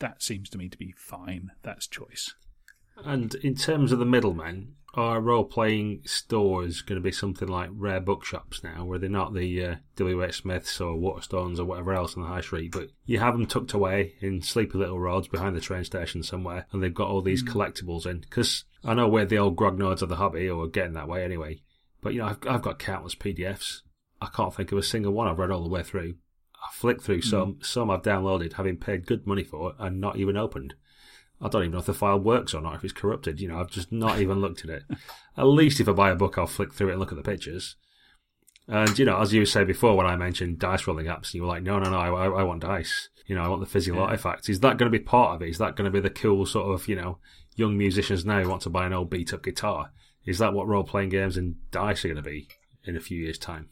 that 0.00 0.22
seems 0.22 0.48
to 0.48 0.58
me 0.58 0.68
to 0.68 0.78
be 0.78 0.94
fine. 0.96 1.50
That's 1.62 1.88
choice. 1.88 2.34
And 3.04 3.34
in 3.36 3.54
terms 3.54 3.92
of 3.92 3.98
the 3.98 4.04
middlemen, 4.04 4.74
are 4.94 5.20
role 5.20 5.44
playing 5.44 6.02
stores 6.04 6.82
going 6.82 7.00
to 7.00 7.02
be 7.02 7.12
something 7.12 7.46
like 7.46 7.70
rare 7.72 8.00
bookshops 8.00 8.64
now, 8.64 8.84
where 8.84 8.98
they're 8.98 9.08
not 9.08 9.34
the 9.34 9.64
uh, 9.64 9.74
W.H. 9.96 10.38
Smiths 10.38 10.80
or 10.80 10.96
Waterstones 10.96 11.58
or 11.58 11.64
whatever 11.64 11.92
else 11.92 12.16
on 12.16 12.22
the 12.22 12.28
high 12.28 12.40
street, 12.40 12.72
but 12.72 12.88
you 13.04 13.18
have 13.20 13.34
them 13.34 13.46
tucked 13.46 13.74
away 13.74 14.14
in 14.20 14.42
sleepy 14.42 14.78
little 14.78 14.98
roads 14.98 15.28
behind 15.28 15.54
the 15.54 15.60
train 15.60 15.84
station 15.84 16.22
somewhere, 16.22 16.66
and 16.72 16.82
they've 16.82 16.92
got 16.92 17.08
all 17.08 17.22
these 17.22 17.44
mm. 17.44 17.48
collectibles 17.48 18.06
in. 18.06 18.20
Because 18.20 18.64
I 18.82 18.94
know 18.94 19.08
we're 19.08 19.26
the 19.26 19.38
old 19.38 19.56
grognards 19.56 20.02
of 20.02 20.08
the 20.08 20.16
hobby, 20.16 20.48
or 20.48 20.66
getting 20.66 20.94
that 20.94 21.08
way 21.08 21.22
anyway, 21.22 21.62
but 22.00 22.14
you 22.14 22.20
know, 22.20 22.26
I've, 22.26 22.38
I've 22.48 22.62
got 22.62 22.78
countless 22.78 23.14
PDFs. 23.14 23.82
I 24.20 24.26
can't 24.34 24.54
think 24.54 24.72
of 24.72 24.78
a 24.78 24.82
single 24.82 25.12
one 25.12 25.28
I've 25.28 25.38
read 25.38 25.50
all 25.50 25.62
the 25.62 25.68
way 25.68 25.82
through. 25.82 26.16
I 26.56 26.72
flicked 26.72 27.02
through 27.02 27.20
mm. 27.20 27.24
some, 27.24 27.58
some 27.60 27.90
I've 27.90 28.02
downloaded, 28.02 28.54
having 28.54 28.78
paid 28.78 29.06
good 29.06 29.26
money 29.26 29.44
for 29.44 29.70
it, 29.70 29.76
and 29.78 30.00
not 30.00 30.16
even 30.16 30.36
opened. 30.36 30.74
I 31.40 31.48
don't 31.48 31.62
even 31.62 31.72
know 31.72 31.78
if 31.78 31.86
the 31.86 31.94
file 31.94 32.18
works 32.18 32.52
or 32.54 32.60
not, 32.60 32.74
if 32.74 32.84
it's 32.84 32.92
corrupted. 32.92 33.40
You 33.40 33.48
know, 33.48 33.60
I've 33.60 33.70
just 33.70 33.92
not 33.92 34.20
even 34.20 34.40
looked 34.40 34.64
at 34.64 34.70
it. 34.70 34.82
At 35.36 35.44
least 35.44 35.80
if 35.80 35.88
I 35.88 35.92
buy 35.92 36.10
a 36.10 36.16
book, 36.16 36.36
I'll 36.36 36.46
flick 36.46 36.74
through 36.74 36.88
it 36.88 36.92
and 36.92 37.00
look 37.00 37.12
at 37.12 37.16
the 37.16 37.22
pictures. 37.22 37.76
And, 38.66 38.98
you 38.98 39.04
know, 39.04 39.20
as 39.20 39.32
you 39.32 39.46
say 39.46 39.64
before 39.64 39.96
when 39.96 40.06
I 40.06 40.16
mentioned 40.16 40.58
dice 40.58 40.86
rolling 40.86 41.06
apps, 41.06 41.32
you 41.32 41.42
were 41.42 41.48
like, 41.48 41.62
no, 41.62 41.78
no, 41.78 41.90
no, 41.90 41.98
I, 41.98 42.40
I 42.40 42.42
want 42.42 42.62
dice. 42.62 43.08
You 43.26 43.34
know, 43.34 43.42
I 43.42 43.48
want 43.48 43.60
the 43.60 43.66
physical 43.66 44.00
yeah. 44.00 44.06
artifacts. 44.06 44.48
Is 44.48 44.60
that 44.60 44.78
going 44.78 44.90
to 44.90 44.98
be 44.98 45.02
part 45.02 45.36
of 45.36 45.42
it? 45.42 45.50
Is 45.50 45.58
that 45.58 45.76
going 45.76 45.84
to 45.84 45.90
be 45.90 46.00
the 46.00 46.10
cool 46.10 46.44
sort 46.44 46.74
of, 46.74 46.88
you 46.88 46.96
know, 46.96 47.18
young 47.56 47.78
musicians 47.78 48.24
now 48.24 48.46
want 48.48 48.62
to 48.62 48.70
buy 48.70 48.86
an 48.86 48.92
old 48.92 49.10
beat 49.10 49.32
up 49.32 49.42
guitar? 49.42 49.92
Is 50.26 50.38
that 50.38 50.52
what 50.52 50.66
role 50.66 50.84
playing 50.84 51.10
games 51.10 51.36
and 51.36 51.56
dice 51.70 52.04
are 52.04 52.08
going 52.08 52.22
to 52.22 52.22
be 52.22 52.48
in 52.84 52.96
a 52.96 53.00
few 53.00 53.18
years' 53.18 53.38
time? 53.38 53.70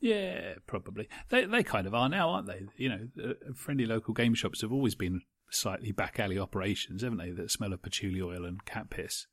Yeah, 0.00 0.54
probably. 0.66 1.08
They 1.28 1.44
they 1.44 1.62
kind 1.62 1.86
of 1.86 1.94
are 1.94 2.08
now, 2.08 2.30
aren't 2.30 2.46
they? 2.46 2.62
You 2.76 2.88
know, 2.88 3.08
uh, 3.22 3.52
friendly 3.54 3.84
local 3.84 4.14
game 4.14 4.34
shops 4.34 4.62
have 4.62 4.72
always 4.72 4.94
been 4.94 5.20
slightly 5.50 5.92
back 5.92 6.18
alley 6.18 6.38
operations, 6.38 7.02
haven't 7.02 7.18
they? 7.18 7.30
That 7.30 7.50
smell 7.50 7.72
of 7.72 7.82
patchouli 7.82 8.22
oil 8.22 8.44
and 8.44 8.64
cat 8.64 8.90
piss. 8.90 9.26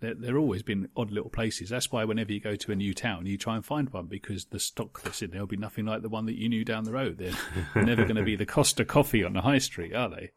They're, 0.00 0.14
they're 0.14 0.38
always 0.38 0.62
been 0.62 0.88
odd 0.96 1.12
little 1.12 1.30
places. 1.30 1.70
That's 1.70 1.92
why 1.92 2.04
whenever 2.04 2.32
you 2.32 2.40
go 2.40 2.56
to 2.56 2.72
a 2.72 2.76
new 2.76 2.92
town, 2.92 3.26
you 3.26 3.38
try 3.38 3.54
and 3.54 3.64
find 3.64 3.88
one 3.90 4.06
because 4.06 4.46
the 4.46 4.58
stock 4.58 5.00
that's 5.02 5.22
in 5.22 5.30
there 5.30 5.40
will 5.40 5.46
be 5.46 5.56
nothing 5.56 5.86
like 5.86 6.02
the 6.02 6.08
one 6.08 6.26
that 6.26 6.38
you 6.38 6.48
knew 6.48 6.64
down 6.64 6.84
the 6.84 6.92
road. 6.92 7.18
They're 7.18 7.84
never 7.84 8.02
going 8.02 8.16
to 8.16 8.24
be 8.24 8.36
the 8.36 8.44
Costa 8.44 8.84
coffee 8.84 9.22
on 9.22 9.32
the 9.32 9.42
high 9.42 9.58
street, 9.58 9.94
are 9.94 10.10
they? 10.10 10.32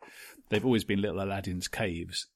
They've 0.50 0.66
always 0.66 0.84
been 0.84 1.02
little 1.02 1.22
Aladdin's 1.22 1.68
caves. 1.68 2.28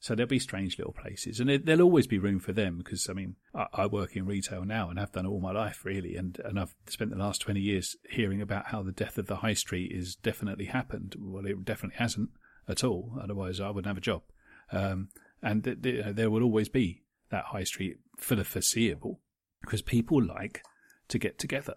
So 0.00 0.14
there'll 0.14 0.28
be 0.28 0.38
strange 0.38 0.78
little 0.78 0.92
places, 0.92 1.40
and 1.40 1.50
there'll 1.50 1.82
always 1.82 2.06
be 2.06 2.18
room 2.18 2.38
for 2.38 2.52
them 2.52 2.78
because 2.78 3.08
I 3.10 3.14
mean 3.14 3.34
I, 3.52 3.66
I, 3.72 3.86
work 3.86 4.14
in 4.14 4.26
retail 4.26 4.64
now 4.64 4.90
and 4.90 4.98
have 4.98 5.10
done 5.10 5.26
all 5.26 5.40
my 5.40 5.50
life 5.50 5.84
really, 5.84 6.14
and 6.14 6.38
and 6.44 6.58
I've 6.58 6.74
spent 6.86 7.10
the 7.10 7.16
last 7.16 7.40
twenty 7.40 7.60
years 7.60 7.96
hearing 8.08 8.40
about 8.40 8.68
how 8.68 8.82
the 8.82 8.92
death 8.92 9.18
of 9.18 9.26
the 9.26 9.36
high 9.36 9.54
street 9.54 9.90
is 9.92 10.14
definitely 10.14 10.66
happened. 10.66 11.16
Well, 11.18 11.46
it 11.46 11.64
definitely 11.64 11.98
hasn't 11.98 12.30
at 12.68 12.84
all. 12.84 13.18
Otherwise, 13.20 13.60
I 13.60 13.70
wouldn't 13.70 13.88
have 13.88 13.98
a 13.98 14.00
job. 14.00 14.22
Um, 14.70 15.08
and 15.42 15.64
th- 15.64 15.82
th- 15.82 16.14
there 16.14 16.30
will 16.30 16.42
always 16.42 16.68
be 16.68 17.02
that 17.30 17.46
high 17.46 17.64
street 17.64 17.98
for 18.16 18.36
the 18.36 18.44
foreseeable 18.44 19.20
because 19.60 19.82
people 19.82 20.22
like 20.22 20.62
to 21.08 21.18
get 21.18 21.38
together. 21.38 21.74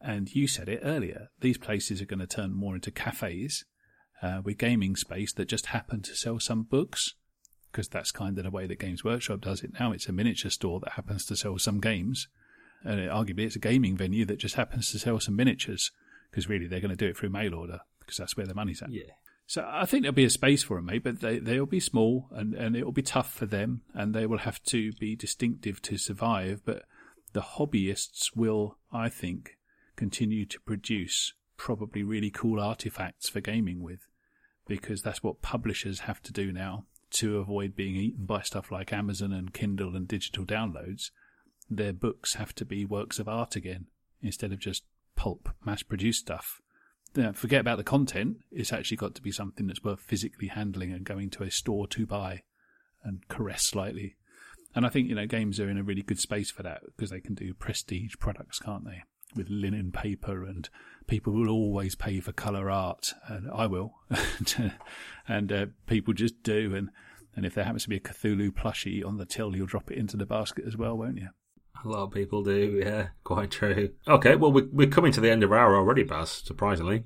And 0.00 0.32
you 0.32 0.46
said 0.46 0.68
it 0.68 0.80
earlier, 0.84 1.30
these 1.40 1.58
places 1.58 2.00
are 2.00 2.06
going 2.06 2.20
to 2.20 2.26
turn 2.26 2.54
more 2.54 2.76
into 2.76 2.90
cafes 2.90 3.64
uh, 4.22 4.42
with 4.44 4.58
gaming 4.58 4.94
space 4.94 5.32
that 5.32 5.48
just 5.48 5.66
happen 5.66 6.02
to 6.02 6.14
sell 6.14 6.38
some 6.38 6.62
books 6.62 7.14
because 7.78 7.88
that's 7.88 8.10
kind 8.10 8.36
of 8.36 8.42
the 8.42 8.50
way 8.50 8.66
that 8.66 8.80
Games 8.80 9.04
Workshop 9.04 9.40
does 9.40 9.62
it 9.62 9.78
now. 9.78 9.92
It's 9.92 10.08
a 10.08 10.12
miniature 10.12 10.50
store 10.50 10.80
that 10.80 10.94
happens 10.94 11.24
to 11.26 11.36
sell 11.36 11.58
some 11.58 11.78
games. 11.78 12.26
And 12.82 12.98
it, 12.98 13.08
arguably, 13.08 13.46
it's 13.46 13.54
a 13.54 13.60
gaming 13.60 13.96
venue 13.96 14.24
that 14.24 14.40
just 14.40 14.56
happens 14.56 14.90
to 14.90 14.98
sell 14.98 15.20
some 15.20 15.36
miniatures 15.36 15.92
because 16.28 16.48
really 16.48 16.66
they're 16.66 16.80
going 16.80 16.90
to 16.90 16.96
do 16.96 17.06
it 17.06 17.16
through 17.16 17.28
mail 17.28 17.54
order 17.54 17.78
because 18.00 18.16
that's 18.16 18.36
where 18.36 18.46
the 18.46 18.54
money's 18.54 18.82
at. 18.82 18.90
Yeah. 18.90 19.12
So 19.46 19.64
I 19.64 19.86
think 19.86 20.02
there'll 20.02 20.12
be 20.12 20.24
a 20.24 20.30
space 20.30 20.64
for 20.64 20.74
them, 20.76 20.86
mate, 20.86 21.04
but 21.04 21.20
they, 21.20 21.38
they'll 21.38 21.66
be 21.66 21.78
small 21.78 22.26
and, 22.32 22.52
and 22.52 22.74
it 22.74 22.84
will 22.84 22.90
be 22.90 23.00
tough 23.00 23.32
for 23.32 23.46
them 23.46 23.82
and 23.94 24.12
they 24.12 24.26
will 24.26 24.38
have 24.38 24.60
to 24.64 24.90
be 24.94 25.14
distinctive 25.14 25.80
to 25.82 25.98
survive. 25.98 26.62
But 26.64 26.82
the 27.32 27.42
hobbyists 27.42 28.34
will, 28.34 28.76
I 28.92 29.08
think, 29.08 29.56
continue 29.94 30.46
to 30.46 30.58
produce 30.62 31.32
probably 31.56 32.02
really 32.02 32.32
cool 32.32 32.58
artifacts 32.58 33.28
for 33.28 33.40
gaming 33.40 33.84
with 33.84 34.00
because 34.66 35.02
that's 35.02 35.22
what 35.22 35.42
publishers 35.42 36.00
have 36.00 36.20
to 36.22 36.32
do 36.32 36.50
now 36.50 36.84
to 37.10 37.38
avoid 37.38 37.74
being 37.74 37.96
eaten 37.96 38.26
by 38.26 38.42
stuff 38.42 38.70
like 38.70 38.92
Amazon 38.92 39.32
and 39.32 39.54
Kindle 39.54 39.96
and 39.96 40.06
digital 40.06 40.44
downloads. 40.44 41.10
Their 41.70 41.92
books 41.92 42.34
have 42.34 42.54
to 42.56 42.64
be 42.64 42.84
works 42.84 43.18
of 43.18 43.28
art 43.28 43.56
again 43.56 43.86
instead 44.22 44.52
of 44.52 44.58
just 44.58 44.84
pulp 45.16 45.50
mass 45.64 45.82
produced 45.82 46.20
stuff 46.20 46.60
know, 47.22 47.32
forget 47.32 47.60
about 47.60 47.78
the 47.78 47.84
content. 47.84 48.38
It's 48.50 48.72
actually 48.72 48.96
got 48.96 49.14
to 49.14 49.22
be 49.22 49.32
something 49.32 49.66
that's 49.66 49.84
worth 49.84 50.00
physically 50.00 50.48
handling 50.48 50.92
and 50.92 51.04
going 51.04 51.30
to 51.30 51.42
a 51.42 51.50
store 51.50 51.86
to 51.88 52.06
buy 52.06 52.42
and 53.02 53.26
caress 53.28 53.64
slightly. 53.64 54.16
And 54.74 54.84
I 54.84 54.90
think, 54.90 55.08
you 55.08 55.14
know, 55.14 55.26
games 55.26 55.58
are 55.60 55.68
in 55.68 55.78
a 55.78 55.82
really 55.82 56.02
good 56.02 56.18
space 56.18 56.50
for 56.50 56.62
that 56.62 56.82
because 56.84 57.10
they 57.10 57.20
can 57.20 57.34
do 57.34 57.54
prestige 57.54 58.14
products, 58.18 58.58
can't 58.58 58.84
they? 58.84 59.02
With 59.36 59.48
linen 59.50 59.92
paper 59.92 60.44
and 60.44 60.68
people 61.06 61.32
will 61.32 61.50
always 61.50 61.94
pay 61.94 62.20
for 62.20 62.32
colour 62.32 62.70
art 62.70 63.14
and 63.26 63.50
I 63.52 63.66
will. 63.66 63.94
and 65.28 65.52
uh, 65.52 65.66
people 65.86 66.14
just 66.14 66.42
do. 66.42 66.74
And, 66.74 66.90
and 67.34 67.44
if 67.44 67.54
there 67.54 67.64
happens 67.64 67.82
to 67.84 67.88
be 67.88 67.96
a 67.96 68.00
Cthulhu 68.00 68.50
plushie 68.50 69.04
on 69.04 69.16
the 69.16 69.26
till, 69.26 69.56
you'll 69.56 69.66
drop 69.66 69.90
it 69.90 69.98
into 69.98 70.16
the 70.16 70.26
basket 70.26 70.64
as 70.66 70.76
well, 70.76 70.96
won't 70.96 71.18
you? 71.18 71.28
A 71.84 71.88
lot 71.88 72.04
of 72.04 72.10
people 72.10 72.42
do, 72.42 72.80
yeah, 72.84 73.08
quite 73.22 73.50
true. 73.50 73.90
Okay, 74.06 74.34
well, 74.34 74.52
we're, 74.52 74.66
we're 74.72 74.88
coming 74.88 75.12
to 75.12 75.20
the 75.20 75.30
end 75.30 75.44
of 75.44 75.52
our 75.52 75.76
already, 75.76 76.02
Baz, 76.02 76.30
surprisingly. 76.30 77.04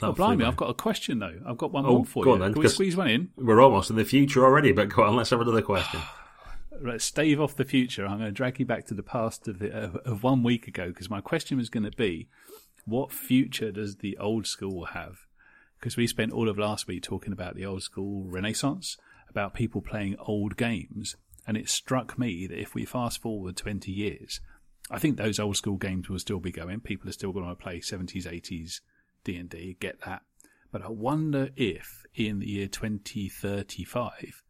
oh, 0.00 0.12
blimey, 0.12 0.44
I've 0.44 0.56
got 0.56 0.70
a 0.70 0.74
question, 0.74 1.18
though. 1.18 1.38
I've 1.46 1.58
got 1.58 1.72
one 1.72 1.84
oh, 1.84 1.96
more 1.96 2.04
for 2.06 2.24
you. 2.24 2.32
On, 2.32 2.40
then, 2.40 2.54
Can 2.54 2.62
we 2.62 2.68
squeeze 2.68 2.96
one 2.96 3.08
in? 3.08 3.28
We're 3.36 3.60
almost 3.60 3.90
in 3.90 3.96
the 3.96 4.06
future 4.06 4.42
already, 4.42 4.72
but 4.72 4.88
go 4.88 5.02
on, 5.02 5.16
let's 5.16 5.30
have 5.30 5.40
another 5.40 5.62
question. 5.62 6.00
right, 6.82 7.00
stave 7.00 7.40
off 7.40 7.56
the 7.56 7.64
future. 7.64 8.06
I'm 8.06 8.18
going 8.18 8.30
to 8.30 8.32
drag 8.32 8.58
you 8.58 8.66
back 8.66 8.86
to 8.86 8.94
the 8.94 9.02
past 9.02 9.48
of, 9.48 9.58
the, 9.58 9.70
of, 9.70 9.96
of 9.96 10.22
one 10.22 10.42
week 10.42 10.66
ago 10.66 10.88
because 10.88 11.10
my 11.10 11.20
question 11.20 11.58
was 11.58 11.70
going 11.70 11.84
to 11.84 11.96
be 11.96 12.28
what 12.84 13.12
future 13.12 13.70
does 13.70 13.96
the 13.96 14.16
old 14.18 14.46
school 14.46 14.86
have? 14.86 15.18
Because 15.78 15.96
we 15.96 16.06
spent 16.06 16.32
all 16.32 16.48
of 16.48 16.58
last 16.58 16.86
week 16.86 17.02
talking 17.02 17.32
about 17.32 17.54
the 17.54 17.66
old 17.66 17.82
school 17.82 18.24
renaissance, 18.24 18.96
about 19.28 19.54
people 19.54 19.82
playing 19.82 20.16
old 20.18 20.56
games 20.56 21.16
and 21.46 21.56
it 21.56 21.68
struck 21.68 22.18
me 22.18 22.46
that 22.46 22.60
if 22.60 22.74
we 22.74 22.84
fast 22.84 23.20
forward 23.22 23.56
20 23.56 23.90
years, 23.90 24.40
I 24.90 24.98
think 24.98 25.16
those 25.16 25.38
old 25.38 25.56
school 25.56 25.76
games 25.76 26.08
will 26.08 26.18
still 26.18 26.40
be 26.40 26.52
going. 26.52 26.80
People 26.80 27.08
are 27.08 27.12
still 27.12 27.32
going 27.32 27.48
to 27.48 27.54
play 27.54 27.80
70s, 27.80 28.26
80s 28.26 28.80
D&D, 29.24 29.76
get 29.80 30.00
that. 30.02 30.22
But 30.70 30.82
I 30.82 30.88
wonder 30.88 31.50
if 31.56 32.04
in 32.14 32.40
the 32.40 32.48
year 32.48 32.68
2035 32.68 34.42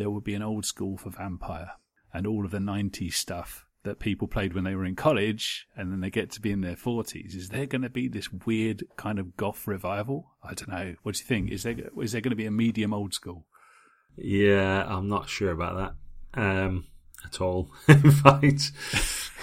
there 0.00 0.08
will 0.08 0.22
be 0.22 0.34
an 0.34 0.42
old 0.42 0.64
school 0.64 0.96
for 0.96 1.10
Vampire 1.10 1.72
and 2.14 2.26
all 2.26 2.46
of 2.46 2.50
the 2.50 2.58
90s 2.58 3.12
stuff 3.12 3.66
that 3.82 3.98
people 3.98 4.26
played 4.26 4.54
when 4.54 4.64
they 4.64 4.74
were 4.74 4.86
in 4.86 4.96
college 4.96 5.66
and 5.76 5.92
then 5.92 6.00
they 6.00 6.08
get 6.08 6.30
to 6.30 6.40
be 6.40 6.50
in 6.50 6.62
their 6.62 6.74
40s. 6.74 7.36
Is 7.36 7.50
there 7.50 7.66
going 7.66 7.82
to 7.82 7.90
be 7.90 8.08
this 8.08 8.32
weird 8.32 8.82
kind 8.96 9.18
of 9.18 9.36
goth 9.36 9.66
revival? 9.66 10.30
I 10.42 10.54
don't 10.54 10.70
know. 10.70 10.94
What 11.02 11.16
do 11.16 11.18
you 11.18 11.26
think? 11.26 11.50
Is 11.50 11.64
there, 11.64 11.76
is 12.00 12.12
there 12.12 12.22
going 12.22 12.30
to 12.30 12.36
be 12.36 12.46
a 12.46 12.50
medium 12.50 12.94
old 12.94 13.12
school? 13.12 13.44
Yeah, 14.16 14.86
I'm 14.86 15.06
not 15.06 15.28
sure 15.28 15.50
about 15.50 15.94
that 16.34 16.42
um, 16.42 16.86
at 17.22 17.42
all. 17.42 17.70
In 17.88 18.10
fact, 18.10 18.72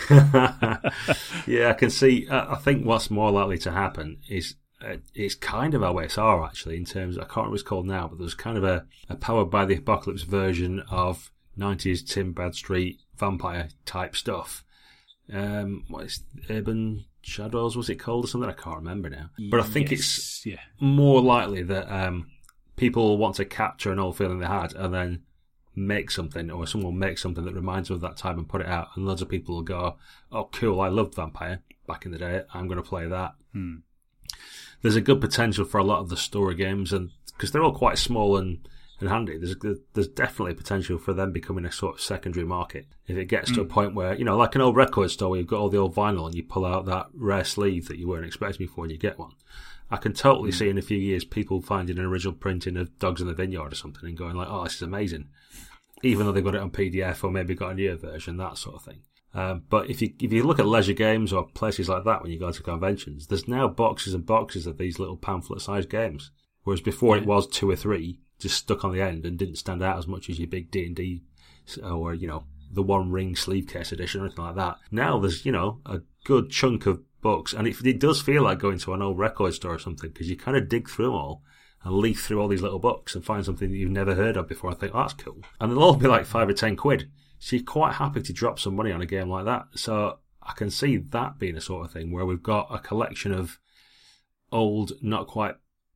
yeah, 1.46 1.70
I 1.70 1.74
can 1.74 1.92
see. 1.92 2.28
I 2.32 2.56
think 2.56 2.84
what's 2.84 3.12
more 3.12 3.30
likely 3.30 3.60
to 3.60 3.72
happen 3.72 4.22
is 4.28 4.56
uh, 4.82 4.98
it's 5.16 5.36
kind 5.36 5.74
of 5.74 5.82
OSR 5.82 6.46
actually 6.46 6.78
in 6.78 6.86
terms. 6.86 7.18
Of, 7.18 7.24
I 7.24 7.26
can't 7.26 7.38
remember 7.38 7.52
what 7.52 7.56
it's 7.56 7.64
called 7.64 7.88
now, 7.88 8.08
but 8.08 8.20
there's 8.20 8.34
kind 8.34 8.58
of 8.58 8.64
a, 8.64 8.86
a 9.10 9.16
powered 9.16 9.50
by 9.50 9.66
the 9.66 9.76
apocalypse 9.76 10.24
version 10.24 10.84
of 10.90 11.32
90s 11.58 12.08
Tim 12.08 12.32
Bradstreet 12.32 13.00
vampire 13.18 13.70
type 13.86 14.16
stuff. 14.16 14.64
Um, 15.32 15.84
what 15.90 16.06
is 16.06 16.24
Urban 16.50 17.06
Shadows? 17.22 17.76
Was 17.76 17.90
it 17.90 17.96
called 17.96 18.26
or 18.26 18.28
something? 18.28 18.50
I 18.50 18.54
can't 18.54 18.78
remember 18.78 19.10
now. 19.10 19.32
But 19.50 19.60
I 19.60 19.64
think 19.64 19.92
yes, 19.92 20.00
it's 20.00 20.46
yeah. 20.46 20.60
more 20.80 21.22
likely 21.22 21.64
that 21.64 21.92
um, 21.92 22.28
people 22.76 23.18
want 23.18 23.36
to 23.36 23.46
capture 23.46 23.92
an 23.92 24.00
old 24.00 24.18
feeling 24.18 24.40
they 24.40 24.48
had 24.48 24.74
and 24.74 24.94
then 24.94 25.24
make 25.76 26.10
something 26.10 26.50
or 26.50 26.66
someone 26.66 26.94
will 26.94 27.00
make 27.00 27.18
something 27.18 27.46
that 27.46 27.54
reminds 27.54 27.90
them 27.90 27.96
of 27.96 28.02
that 28.02 28.18
time 28.18 28.40
and 28.40 28.50
put 28.50 28.62
it 28.62 28.68
out 28.68 28.88
and 28.96 29.06
loads 29.06 29.22
of 29.22 29.30
people 29.30 29.54
will 29.54 29.62
go 29.62 29.96
oh 30.32 30.50
cool 30.52 30.82
i 30.82 30.88
loved 30.88 31.14
vampire 31.14 31.62
back 31.86 32.04
in 32.04 32.12
the 32.12 32.18
day 32.18 32.42
i'm 32.52 32.68
going 32.68 32.82
to 32.82 32.90
play 32.90 33.06
that 33.06 33.36
hmm. 33.54 33.76
There's 34.82 34.96
a 34.96 35.02
good 35.02 35.22
potential 35.22 35.66
for 35.66 35.78
a 35.78 35.84
lot 35.84 36.00
of 36.00 36.10
the 36.10 36.18
story 36.18 36.56
games 36.56 36.94
and 36.94 37.12
because 37.28 37.52
they're 37.52 37.64
all 37.64 37.74
quite 37.74 37.98
small 37.98 38.38
and, 38.38 38.68
and 39.00 39.10
handy 39.10 39.38
there's 39.38 39.56
there's 39.94 40.08
definitely 40.08 40.54
potential 40.54 40.98
for 40.98 41.14
them 41.14 41.32
becoming 41.32 41.66
a 41.66 41.72
sort 41.72 41.96
of 41.96 42.02
secondary 42.02 42.46
market 42.46 42.88
if 43.08 43.18
it 43.18 43.26
gets 43.26 43.52
to 43.52 43.62
a 43.62 43.64
hmm. 43.64 43.70
point 43.70 43.96
where 43.96 44.16
you 44.16 44.26
know 44.26 44.38
like 44.38 44.56
an 44.56 44.62
old 44.62 44.76
record 44.76 45.12
store 45.12 45.32
where 45.32 45.40
you've 45.40 45.48
got 45.48 45.60
all 45.60 45.70
the 45.70 45.78
old 45.78 45.96
vinyl 45.96 46.26
and 46.26 46.36
you 46.36 46.44
pull 46.44 46.66
out 46.66 46.86
that 46.86 47.08
rare 47.14 47.44
sleeve 47.44 47.88
that 47.88 47.98
you 47.98 48.08
weren't 48.08 48.26
expecting 48.26 48.66
before 48.66 48.84
and 48.84 48.92
you 48.92 48.98
get 48.98 49.20
one 49.20 49.32
I 49.90 49.96
can 49.96 50.12
totally 50.12 50.52
mm. 50.52 50.54
see 50.54 50.68
in 50.68 50.78
a 50.78 50.82
few 50.82 50.98
years 50.98 51.24
people 51.24 51.62
finding 51.62 51.98
an 51.98 52.04
original 52.04 52.34
printing 52.34 52.76
of 52.76 53.00
Dogs 53.00 53.22
in 53.22 53.28
the 53.28 53.34
Vineyard 53.34 53.72
or 53.72 53.76
something 53.76 54.06
and 54.06 54.18
going 54.18 54.36
like, 54.36 54.50
"Oh, 54.50 54.66
this 54.66 54.76
is 54.76 54.82
amazing." 54.82 55.30
even 56.04 56.26
though 56.26 56.32
they've 56.32 56.44
got 56.44 56.56
it 56.56 56.62
on 56.62 56.72
PDF 56.72 57.24
or 57.24 57.32
maybe 57.32 57.56
got 57.56 57.72
a 57.72 57.76
newer 57.76 57.96
version, 57.96 58.38
that 58.38 58.58
sort 58.58 58.76
of 58.76 58.84
thing. 58.84 59.02
Um, 59.34 59.64
but 59.70 59.90
if 59.90 60.02
you 60.02 60.14
if 60.20 60.32
you 60.32 60.44
look 60.44 60.60
at 60.60 60.66
leisure 60.66 60.94
games 60.94 61.32
or 61.32 61.48
places 61.48 61.90
like 61.90 62.06
that 62.06 62.22
when 62.22 62.32
you 62.32 62.40
go 62.40 62.52
to 62.52 62.64
conventions, 62.64 63.28
there's 63.28 63.48
now 63.48 63.68
boxes 63.68 64.14
and 64.14 64.26
boxes 64.26 64.66
of 64.66 64.78
these 64.78 65.00
little 65.00 65.18
pamphlet-sized 65.18 65.90
games 65.90 66.32
Whereas 66.68 66.82
before 66.82 67.16
it 67.16 67.26
was 67.26 67.48
two 67.48 67.70
or 67.70 67.78
three, 67.78 68.20
just 68.40 68.58
stuck 68.58 68.84
on 68.84 68.92
the 68.92 69.02
end 69.02 69.26
and 69.26 69.40
didn't 69.40 69.56
stand 69.56 69.82
out 69.82 69.98
as 69.98 70.06
much 70.06 70.30
as 70.30 70.38
your 70.38 70.50
big 70.50 70.70
D 70.70 70.86
and 70.86 70.94
D 70.98 71.24
or 71.82 72.14
you 72.14 72.28
know 72.28 72.44
the 72.70 72.84
One 72.84 73.10
Ring 73.10 73.38
sleeve 73.38 73.68
case 73.68 73.94
edition 73.94 74.20
or 74.20 74.26
anything 74.26 74.44
like 74.44 74.56
that. 74.56 74.76
Now 74.92 75.18
there's 75.18 75.46
you 75.46 75.54
know 75.54 75.80
a 75.86 76.02
good 76.26 76.50
chunk 76.50 76.86
of 76.86 77.00
books, 77.22 77.54
and 77.54 77.70
it, 77.70 77.78
it 77.86 78.02
does 78.02 78.22
feel 78.22 78.44
like 78.44 78.60
going 78.60 78.80
to 78.80 78.94
an 78.94 79.02
old 79.02 79.18
record 79.18 79.54
store 79.54 79.76
or 79.76 79.80
something 79.80 80.10
because 80.10 80.30
you 80.30 80.36
kind 80.36 80.58
of 80.58 80.68
dig 80.68 80.90
through 80.90 81.06
them 81.06 81.14
all 81.14 81.42
and 81.86 81.94
leaf 81.94 82.22
through 82.22 82.42
all 82.42 82.50
these 82.50 82.62
little 82.62 82.80
books 82.80 83.16
and 83.16 83.24
find 83.24 83.46
something 83.46 83.70
that 83.70 83.78
you've 83.78 83.90
never 83.90 84.16
heard 84.16 84.36
of 84.36 84.50
before. 84.50 84.70
I 84.70 84.74
think 84.74 84.94
oh, 84.94 85.00
that's 85.00 85.14
cool, 85.14 85.40
and 85.62 85.72
they'll 85.72 85.82
all 85.82 85.96
be 85.96 86.08
like 86.08 86.26
five 86.26 86.50
or 86.50 86.54
ten 86.54 86.76
quid. 86.76 87.10
You're 87.40 87.64
quite 87.64 87.94
happy 87.94 88.22
to 88.22 88.34
drop 88.34 88.60
some 88.60 88.76
money 88.76 88.92
on 88.92 89.02
a 89.02 89.06
game 89.06 89.30
like 89.30 89.46
that. 89.46 89.68
So 89.76 90.20
I 90.42 90.54
can 90.54 90.70
see 90.70 90.98
that 90.98 91.40
being 91.40 91.56
a 91.56 91.62
sort 91.62 91.86
of 91.86 91.92
thing 91.92 92.12
where 92.12 92.26
we've 92.26 92.42
got 92.42 92.68
a 92.72 92.80
collection 92.80 93.32
of 93.32 93.60
old, 94.52 94.94
not 95.02 95.28
quite 95.28 95.56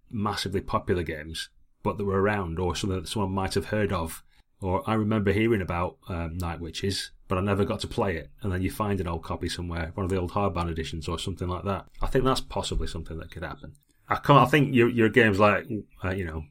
massively 0.10 0.62
popular 0.62 1.04
games, 1.04 1.50
but 1.84 1.98
that 1.98 2.06
were 2.06 2.22
around 2.22 2.60
or 2.60 2.76
something 2.76 3.02
that 3.02 3.08
someone 3.08 3.32
might 3.32 3.54
have 3.56 3.66
heard 3.66 3.92
of. 3.92 4.24
Or 4.62 4.88
I 4.88 4.94
remember 4.94 5.32
hearing 5.32 5.62
about 5.62 5.98
um, 6.08 6.38
Night 6.38 6.60
Witches, 6.60 7.12
but 7.28 7.38
I 7.38 7.42
never 7.42 7.66
got 7.66 7.80
to 7.80 7.88
play 7.88 8.18
it. 8.18 8.30
And 8.42 8.52
then 8.52 8.62
you 8.62 8.70
find 8.70 9.02
an 9.02 9.08
old 9.08 9.24
copy 9.24 9.50
somewhere, 9.50 9.92
one 9.96 10.04
of 10.04 10.12
the 10.12 10.20
old 10.20 10.34
hardbound 10.34 10.70
editions 10.70 11.08
or 11.08 11.18
something 11.18 11.48
like 11.48 11.64
that. 11.64 11.86
I 12.02 12.08
think 12.08 12.26
that's 12.26 12.42
possibly 12.42 12.88
something 12.88 13.18
that 13.18 13.32
could 13.32 13.44
happen. 13.44 13.74
I 14.08 14.18
can't. 14.18 14.46
I 14.46 14.46
think 14.46 14.76
your 14.76 14.90
your 14.90 15.08
games 15.08 15.40
like 15.40 15.68
uh, 16.04 16.12
you 16.12 16.26
know 16.26 16.44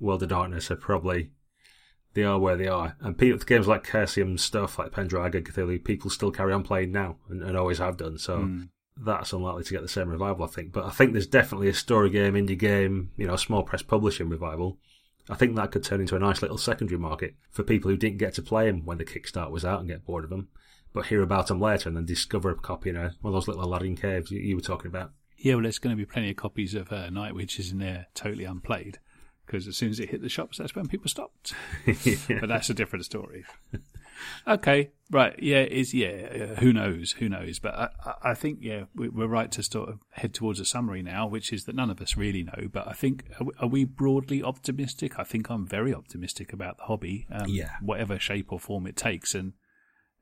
World 0.00 0.24
of 0.24 0.30
Darkness 0.30 0.70
are 0.70 0.76
probably 0.76 1.30
they 2.14 2.22
are 2.22 2.38
where 2.38 2.56
they 2.56 2.68
are, 2.68 2.96
and 3.00 3.18
people, 3.18 3.38
games 3.44 3.66
like 3.66 3.86
Chaosium 3.86 4.38
stuff 4.38 4.78
like 4.78 4.92
Pendragon, 4.92 5.44
Cthulhu, 5.44 5.82
people 5.82 6.10
still 6.10 6.30
carry 6.30 6.52
on 6.52 6.62
playing 6.62 6.92
now 6.92 7.16
and, 7.28 7.42
and 7.42 7.56
always 7.56 7.78
have 7.78 7.96
done. 7.96 8.18
So 8.18 8.38
mm. 8.38 8.68
that's 8.96 9.32
unlikely 9.32 9.64
to 9.64 9.72
get 9.72 9.82
the 9.82 9.88
same 9.88 10.08
revival, 10.08 10.44
I 10.44 10.48
think. 10.48 10.72
But 10.72 10.84
I 10.84 10.90
think 10.90 11.12
there's 11.12 11.26
definitely 11.26 11.68
a 11.68 11.74
story 11.74 12.10
game, 12.10 12.34
indie 12.34 12.58
game, 12.58 13.10
you 13.16 13.26
know, 13.26 13.36
small 13.36 13.62
press 13.62 13.82
publishing 13.82 14.28
revival. 14.28 14.78
I 15.28 15.34
think 15.34 15.56
that 15.56 15.70
could 15.70 15.84
turn 15.84 16.00
into 16.00 16.16
a 16.16 16.20
nice 16.20 16.42
little 16.42 16.58
secondary 16.58 16.98
market 16.98 17.34
for 17.50 17.62
people 17.62 17.90
who 17.90 17.96
didn't 17.96 18.18
get 18.18 18.34
to 18.34 18.42
play 18.42 18.66
them 18.66 18.84
when 18.84 18.98
the 18.98 19.04
Kickstart 19.04 19.50
was 19.50 19.64
out 19.64 19.80
and 19.80 19.88
get 19.88 20.04
bored 20.04 20.24
of 20.24 20.30
them, 20.30 20.48
but 20.92 21.06
hear 21.06 21.22
about 21.22 21.46
them 21.46 21.60
later 21.60 21.88
and 21.88 21.96
then 21.96 22.04
discover 22.04 22.50
a 22.50 22.54
copy 22.54 22.90
in 22.90 22.96
a, 22.96 23.14
one 23.22 23.32
of 23.32 23.32
those 23.32 23.48
little 23.48 23.64
Aladdin 23.64 23.96
caves 23.96 24.30
you, 24.30 24.40
you 24.40 24.54
were 24.54 24.62
talking 24.62 24.88
about. 24.88 25.12
Yeah, 25.38 25.54
well, 25.54 25.62
there's 25.62 25.78
going 25.78 25.96
to 25.96 26.00
be 26.00 26.06
plenty 26.06 26.30
of 26.30 26.36
copies 26.36 26.74
of 26.74 26.92
uh, 26.92 27.10
Night 27.10 27.34
Witches 27.34 27.72
in 27.72 27.78
there, 27.78 28.06
totally 28.14 28.44
unplayed, 28.44 28.98
because 29.46 29.66
as 29.68 29.76
soon 29.76 29.90
as 29.90 30.00
it 30.00 30.10
hit 30.10 30.22
the 30.22 30.28
shops, 30.28 30.58
that's 30.58 30.74
when 30.74 30.88
people 30.88 31.08
stopped. 31.08 31.54
yeah. 31.86 32.16
But 32.40 32.48
that's 32.48 32.70
a 32.70 32.74
different 32.74 33.04
story. 33.04 33.44
okay, 34.48 34.90
right, 35.10 35.34
yeah, 35.42 35.62
is 35.62 35.92
yeah. 35.94 36.08
Uh, 36.08 36.60
who 36.60 36.72
knows? 36.72 37.12
Who 37.12 37.28
knows? 37.28 37.58
But 37.58 37.74
I, 37.74 38.30
I 38.30 38.34
think 38.34 38.58
yeah, 38.62 38.84
we, 38.94 39.08
are 39.08 39.28
right 39.28 39.50
to 39.52 39.62
sort 39.62 39.88
of 39.88 40.00
head 40.12 40.34
towards 40.34 40.60
a 40.60 40.64
summary 40.64 41.02
now, 41.02 41.26
which 41.26 41.52
is 41.52 41.64
that 41.64 41.74
none 41.74 41.90
of 41.90 42.00
us 42.00 42.16
really 42.16 42.42
know. 42.42 42.68
But 42.72 42.88
I 42.88 42.92
think 42.92 43.24
are 43.40 43.44
we, 43.44 43.52
are 43.60 43.68
we 43.68 43.84
broadly 43.84 44.42
optimistic? 44.42 45.18
I 45.18 45.24
think 45.24 45.48
I'm 45.50 45.66
very 45.66 45.94
optimistic 45.94 46.52
about 46.52 46.78
the 46.78 46.84
hobby, 46.84 47.26
um, 47.30 47.48
yeah, 47.48 47.72
whatever 47.80 48.18
shape 48.18 48.52
or 48.52 48.58
form 48.58 48.86
it 48.86 48.96
takes, 48.96 49.34
and 49.34 49.52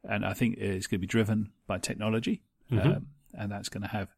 and 0.04 0.24
I 0.24 0.32
think 0.32 0.58
it's 0.58 0.86
going 0.86 0.98
to 0.98 1.02
be 1.02 1.06
driven 1.06 1.52
by 1.66 1.78
technology, 1.78 2.42
mm-hmm. 2.70 2.86
um, 2.86 3.06
and 3.34 3.52
that's 3.52 3.68
going 3.68 3.82
to 3.82 3.88
have 3.88 4.08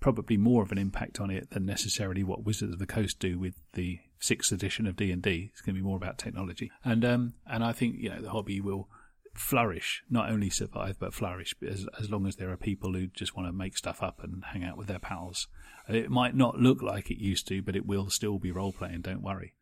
probably 0.00 0.36
more 0.36 0.62
of 0.62 0.70
an 0.70 0.76
impact 0.76 1.18
on 1.18 1.30
it 1.30 1.48
than 1.50 1.64
necessarily 1.64 2.22
what 2.22 2.44
Wizards 2.44 2.74
of 2.74 2.78
the 2.78 2.86
Coast 2.86 3.18
do 3.18 3.38
with 3.38 3.54
the 3.72 3.98
sixth 4.24 4.52
edition 4.52 4.86
of 4.86 4.96
D 4.96 5.10
and 5.10 5.22
D. 5.22 5.50
It's 5.52 5.60
going 5.60 5.74
to 5.74 5.80
be 5.80 5.86
more 5.86 5.96
about 5.96 6.18
technology, 6.18 6.70
and 6.84 7.04
um, 7.04 7.34
and 7.46 7.62
I 7.64 7.72
think 7.72 7.96
you 7.98 8.10
know 8.10 8.20
the 8.20 8.30
hobby 8.30 8.60
will 8.60 8.88
flourish, 9.34 10.02
not 10.08 10.30
only 10.30 10.48
survive 10.48 10.96
but 10.98 11.12
flourish 11.12 11.54
as 11.66 11.86
as 11.98 12.10
long 12.10 12.26
as 12.26 12.36
there 12.36 12.50
are 12.50 12.56
people 12.56 12.94
who 12.94 13.08
just 13.08 13.36
want 13.36 13.48
to 13.48 13.52
make 13.52 13.76
stuff 13.76 14.02
up 14.02 14.22
and 14.22 14.44
hang 14.46 14.64
out 14.64 14.76
with 14.76 14.86
their 14.86 14.98
pals. 14.98 15.48
It 15.88 16.10
might 16.10 16.34
not 16.34 16.58
look 16.58 16.82
like 16.82 17.10
it 17.10 17.22
used 17.22 17.46
to, 17.48 17.62
but 17.62 17.76
it 17.76 17.86
will 17.86 18.10
still 18.10 18.38
be 18.38 18.50
role 18.50 18.72
playing. 18.72 19.02
Don't 19.02 19.22
worry. 19.22 19.54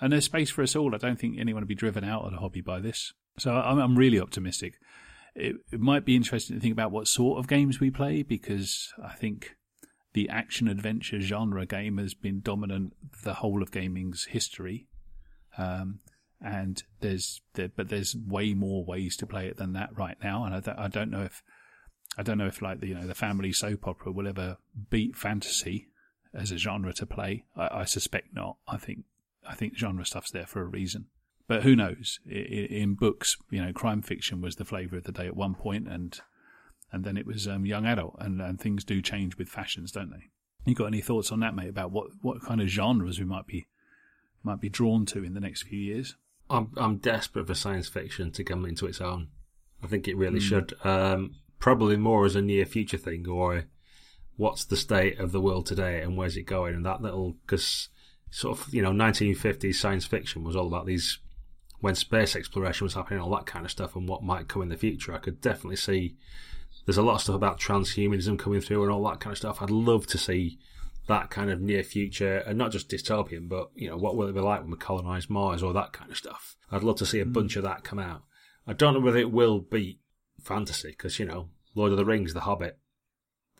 And 0.00 0.12
there's 0.12 0.24
space 0.24 0.50
for 0.50 0.62
us 0.62 0.76
all. 0.76 0.94
I 0.94 0.98
don't 0.98 1.18
think 1.18 1.38
anyone 1.38 1.62
will 1.62 1.68
be 1.68 1.74
driven 1.74 2.04
out 2.04 2.24
of 2.24 2.32
the 2.32 2.38
hobby 2.38 2.60
by 2.60 2.80
this. 2.80 3.12
So 3.38 3.52
I'm, 3.52 3.78
I'm 3.78 3.96
really 3.96 4.20
optimistic. 4.20 4.74
It, 5.34 5.56
it 5.72 5.80
might 5.80 6.04
be 6.04 6.14
interesting 6.14 6.56
to 6.56 6.60
think 6.60 6.72
about 6.72 6.92
what 6.92 7.08
sort 7.08 7.38
of 7.38 7.48
games 7.48 7.80
we 7.80 7.90
play 7.90 8.22
because 8.22 8.92
I 9.02 9.14
think 9.14 9.56
the 10.14 10.28
action 10.28 10.68
adventure 10.68 11.20
genre 11.20 11.66
game 11.66 11.98
has 11.98 12.14
been 12.14 12.40
dominant 12.40 12.94
the 13.22 13.34
whole 13.34 13.62
of 13.62 13.70
gaming's 13.70 14.26
history. 14.26 14.86
Um, 15.58 16.00
and 16.40 16.82
there's 17.00 17.40
there, 17.54 17.70
but 17.74 17.88
there's 17.88 18.16
way 18.16 18.54
more 18.54 18.84
ways 18.84 19.16
to 19.18 19.26
play 19.26 19.46
it 19.46 19.56
than 19.56 19.72
that 19.74 19.96
right 19.96 20.16
now. 20.22 20.44
And 20.44 20.54
I, 20.54 20.60
th- 20.60 20.76
I 20.78 20.88
don't 20.88 21.10
know 21.10 21.22
if 21.22 21.42
I 22.16 22.22
don't 22.22 22.38
know 22.38 22.46
if 22.46 22.62
like 22.62 22.80
the, 22.80 22.88
you 22.88 22.94
know 22.94 23.06
the 23.06 23.14
family 23.14 23.52
soap 23.52 23.86
opera 23.86 24.12
will 24.12 24.28
ever 24.28 24.58
beat 24.90 25.16
fantasy 25.16 25.88
as 26.32 26.50
a 26.50 26.58
genre 26.58 26.92
to 26.94 27.06
play. 27.06 27.44
I, 27.56 27.80
I 27.80 27.84
suspect 27.84 28.34
not. 28.34 28.56
I 28.68 28.76
think 28.76 29.04
I 29.48 29.54
think 29.54 29.76
genre 29.76 30.04
stuff's 30.04 30.30
there 30.30 30.46
for 30.46 30.60
a 30.60 30.66
reason. 30.66 31.06
But 31.46 31.62
who 31.62 31.76
knows? 31.76 32.20
In, 32.26 32.94
books, 32.94 33.36
you 33.50 33.62
know, 33.62 33.72
crime 33.72 34.00
fiction 34.00 34.40
was 34.40 34.56
the 34.56 34.64
flavour 34.64 34.96
of 34.96 35.04
the 35.04 35.12
day 35.12 35.26
at 35.26 35.36
one 35.36 35.54
point, 35.54 35.86
and 35.86 36.18
and 36.92 37.04
then 37.04 37.16
it 37.16 37.26
was 37.26 37.48
um, 37.48 37.66
young 37.66 37.86
adult, 37.86 38.16
and, 38.18 38.40
and 38.40 38.60
things 38.60 38.84
do 38.84 39.02
change 39.02 39.36
with 39.36 39.48
fashions, 39.48 39.92
don't 39.92 40.10
they? 40.10 40.30
You 40.64 40.74
got 40.74 40.86
any 40.86 41.00
thoughts 41.00 41.30
on 41.30 41.40
that, 41.40 41.54
mate? 41.54 41.68
About 41.68 41.90
what, 41.90 42.08
what 42.22 42.42
kind 42.42 42.60
of 42.60 42.68
genres 42.68 43.18
we 43.18 43.24
might 43.24 43.46
be 43.46 43.66
might 44.42 44.60
be 44.60 44.68
drawn 44.68 45.06
to 45.06 45.24
in 45.24 45.34
the 45.34 45.40
next 45.40 45.62
few 45.62 45.78
years? 45.78 46.16
I'm 46.50 46.70
I'm 46.76 46.98
desperate 46.98 47.46
for 47.46 47.54
science 47.54 47.88
fiction 47.88 48.30
to 48.32 48.44
come 48.44 48.64
into 48.64 48.86
its 48.86 49.00
own. 49.00 49.28
I 49.82 49.86
think 49.86 50.08
it 50.08 50.16
really 50.16 50.40
mm. 50.40 50.42
should. 50.42 50.74
Um, 50.84 51.36
probably 51.58 51.96
more 51.96 52.26
as 52.26 52.36
a 52.36 52.42
near 52.42 52.66
future 52.66 52.98
thing, 52.98 53.26
or 53.26 53.64
what's 54.36 54.64
the 54.64 54.76
state 54.76 55.18
of 55.18 55.32
the 55.32 55.40
world 55.40 55.66
today 55.66 56.02
and 56.02 56.16
where's 56.16 56.36
it 56.36 56.42
going, 56.42 56.74
and 56.74 56.86
that 56.86 57.02
little 57.02 57.36
because 57.46 57.88
sort 58.30 58.58
of 58.58 58.74
you 58.74 58.82
know 58.82 58.90
1950s 58.90 59.74
science 59.74 60.04
fiction 60.04 60.44
was 60.44 60.56
all 60.56 60.66
about 60.66 60.86
these 60.86 61.18
when 61.80 61.94
space 61.94 62.34
exploration 62.34 62.84
was 62.84 62.94
happening, 62.94 63.20
all 63.20 63.34
that 63.34 63.46
kind 63.46 63.64
of 63.64 63.70
stuff, 63.70 63.94
and 63.94 64.08
what 64.08 64.22
might 64.22 64.48
come 64.48 64.62
in 64.62 64.70
the 64.70 64.76
future. 64.76 65.14
I 65.14 65.18
could 65.18 65.40
definitely 65.40 65.76
see 65.76 66.16
there's 66.86 66.98
a 66.98 67.02
lot 67.02 67.16
of 67.16 67.20
stuff 67.22 67.36
about 67.36 67.60
transhumanism 67.60 68.38
coming 68.38 68.60
through 68.60 68.82
and 68.82 68.92
all 68.92 69.04
that 69.08 69.20
kind 69.20 69.32
of 69.32 69.38
stuff. 69.38 69.62
I'd 69.62 69.70
love 69.70 70.06
to 70.08 70.18
see 70.18 70.58
that 71.06 71.30
kind 71.30 71.50
of 71.50 71.60
near 71.60 71.82
future, 71.82 72.38
and 72.38 72.56
not 72.56 72.72
just 72.72 72.88
dystopian, 72.88 73.48
but 73.48 73.70
you 73.74 73.88
know, 73.88 73.96
what 73.96 74.16
will 74.16 74.28
it 74.28 74.32
be 74.32 74.40
like 74.40 74.62
when 74.62 74.70
we 74.70 74.76
colonize 74.76 75.28
Mars 75.28 75.62
or 75.62 75.72
that 75.74 75.92
kind 75.92 76.10
of 76.10 76.16
stuff. 76.16 76.56
I'd 76.70 76.82
love 76.82 76.96
to 76.96 77.06
see 77.06 77.20
a 77.20 77.26
mm. 77.26 77.32
bunch 77.32 77.56
of 77.56 77.62
that 77.64 77.84
come 77.84 77.98
out. 77.98 78.22
I 78.66 78.72
don't 78.72 78.94
know 78.94 79.00
whether 79.00 79.18
it 79.18 79.30
will 79.30 79.60
beat 79.60 80.00
fantasy 80.42 80.90
because 80.90 81.18
you 81.18 81.26
know, 81.26 81.50
Lord 81.74 81.92
of 81.92 81.98
the 81.98 82.04
Rings, 82.04 82.32
The 82.32 82.40
Hobbit, 82.40 82.78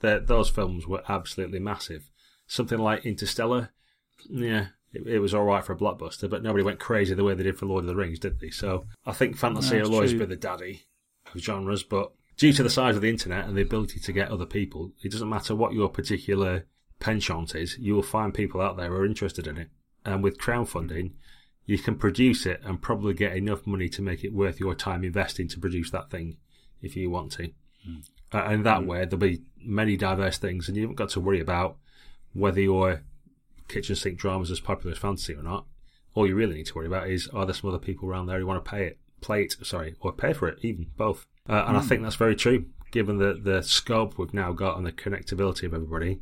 those 0.01 0.49
films 0.51 0.87
were 0.87 1.03
absolutely 1.09 1.59
massive. 1.59 2.11
Something 2.47 2.79
like 2.79 3.05
Interstellar, 3.05 3.71
yeah, 4.29 4.69
it, 4.93 5.07
it 5.07 5.19
was 5.19 5.35
all 5.35 5.45
right 5.45 5.65
for 5.65 5.73
a 5.73 5.79
blockbuster, 5.79 6.29
but 6.29 6.43
nobody 6.43 6.65
went 6.65 6.79
crazy 6.79 7.15
the 7.15 7.25
way 7.25 7.35
they 7.35 7.43
did 7.43 7.59
for 7.59 7.67
Lord 7.67 7.85
of 7.85 7.89
the 7.89 7.97
Rings, 7.97 8.19
did 8.19 8.41
they? 8.41 8.51
So 8.51 8.87
I 9.05 9.13
think 9.13 9.37
fantasy 9.37 9.81
will 9.81 9.95
always 9.95 10.15
be 10.15 10.25
the 10.25 10.37
daddy 10.37 10.85
of 11.35 11.41
genres, 11.41 11.83
but 11.83 12.13
due 12.37 12.53
to 12.53 12.63
the 12.63 12.71
size 12.71 12.97
of 12.97 13.03
the 13.03 13.11
internet 13.11 13.47
and 13.47 13.57
the 13.57 13.63
ability 13.63 14.01
to 14.01 14.13
get 14.13 14.31
other 14.31 14.47
people, 14.47 14.93
it 15.03 15.13
doesn't 15.13 15.29
matter 15.29 15.55
what 15.55 15.73
your 15.73 15.89
particular 15.89 16.67
penchant 17.01 17.55
is, 17.55 17.77
you 17.79 17.95
will 17.95 18.03
find 18.03 18.33
people 18.33 18.61
out 18.61 18.77
there 18.77 18.89
who 18.89 18.95
are 18.95 19.07
interested 19.07 19.47
in 19.47 19.59
it. 19.59 19.69
And 20.05 20.23
with 20.23 20.39
crowdfunding, 20.39 21.13
you 21.67 21.79
can 21.79 21.97
produce 21.97 22.47
it 22.47 22.61
and 22.65 22.83
probably 22.83 23.15
get 23.15 23.37
enough 23.37 23.67
money 23.67 23.89
to 23.91 24.03
make 24.03 24.25
it 24.25 24.35
worth 24.35 24.61
your 24.61 24.75
time 24.75 25.05
investing 25.05 25.49
to 25.49 25.61
produce 25.61 25.91
that 25.91 26.11
thing 26.11 26.37
if 26.83 26.97
you 26.97 27.11
want 27.11 27.33
to. 27.33 27.51
Mm. 27.89 28.09
Uh, 28.33 28.45
and 28.47 28.67
that 28.67 28.81
mm. 28.81 28.87
way, 28.87 29.05
there'll 29.05 29.19
be 29.19 29.43
many 29.63 29.97
diverse 29.97 30.39
things, 30.39 30.69
and 30.69 30.77
you 30.77 30.83
haven't 30.83 30.97
got 30.97 31.11
to 31.11 31.21
worry 31.21 31.41
about 31.41 31.77
whether 32.33 32.61
your 32.61 33.03
kitchen 33.69 33.97
sink 33.97 34.19
drama 34.19 34.43
is 34.43 34.51
as 34.51 34.61
popular 34.61 34.93
as 34.93 34.99
fantasy 34.99 35.35
or 35.35 35.43
not. 35.43 35.67
All 36.15 36.27
you 36.27 36.35
really 36.35 36.55
need 36.55 36.67
to 36.67 36.75
worry 36.75 36.87
about 36.87 37.09
is 37.09 37.29
are 37.29 37.47
there 37.47 37.55
some 37.55 37.71
other 37.71 37.79
people 37.79 38.09
around 38.09 38.27
there 38.27 38.39
who 38.39 38.47
want 38.47 38.65
to 38.65 38.71
pay 38.71 38.87
it, 38.87 38.99
play 39.21 39.45
it, 39.45 39.55
sorry, 39.63 39.95
or 40.01 40.13
pay 40.13 40.33
for 40.33 40.49
it, 40.49 40.59
even 40.63 40.87
both. 40.97 41.27
Uh, 41.49 41.65
and 41.67 41.77
mm. 41.77 41.79
I 41.79 41.83
hmm. 41.83 41.89
think 41.89 42.03
that's 42.03 42.17
very 42.17 42.37
true, 42.37 42.67
given 42.91 43.19
the, 43.19 43.35
the 43.35 43.63
scope 43.63 44.19
we've 44.19 44.33
now 44.33 44.53
got 44.53 44.77
and 44.77 44.87
the 44.87 44.93
connectability 44.93 45.65
of 45.65 45.75
everybody. 45.75 46.21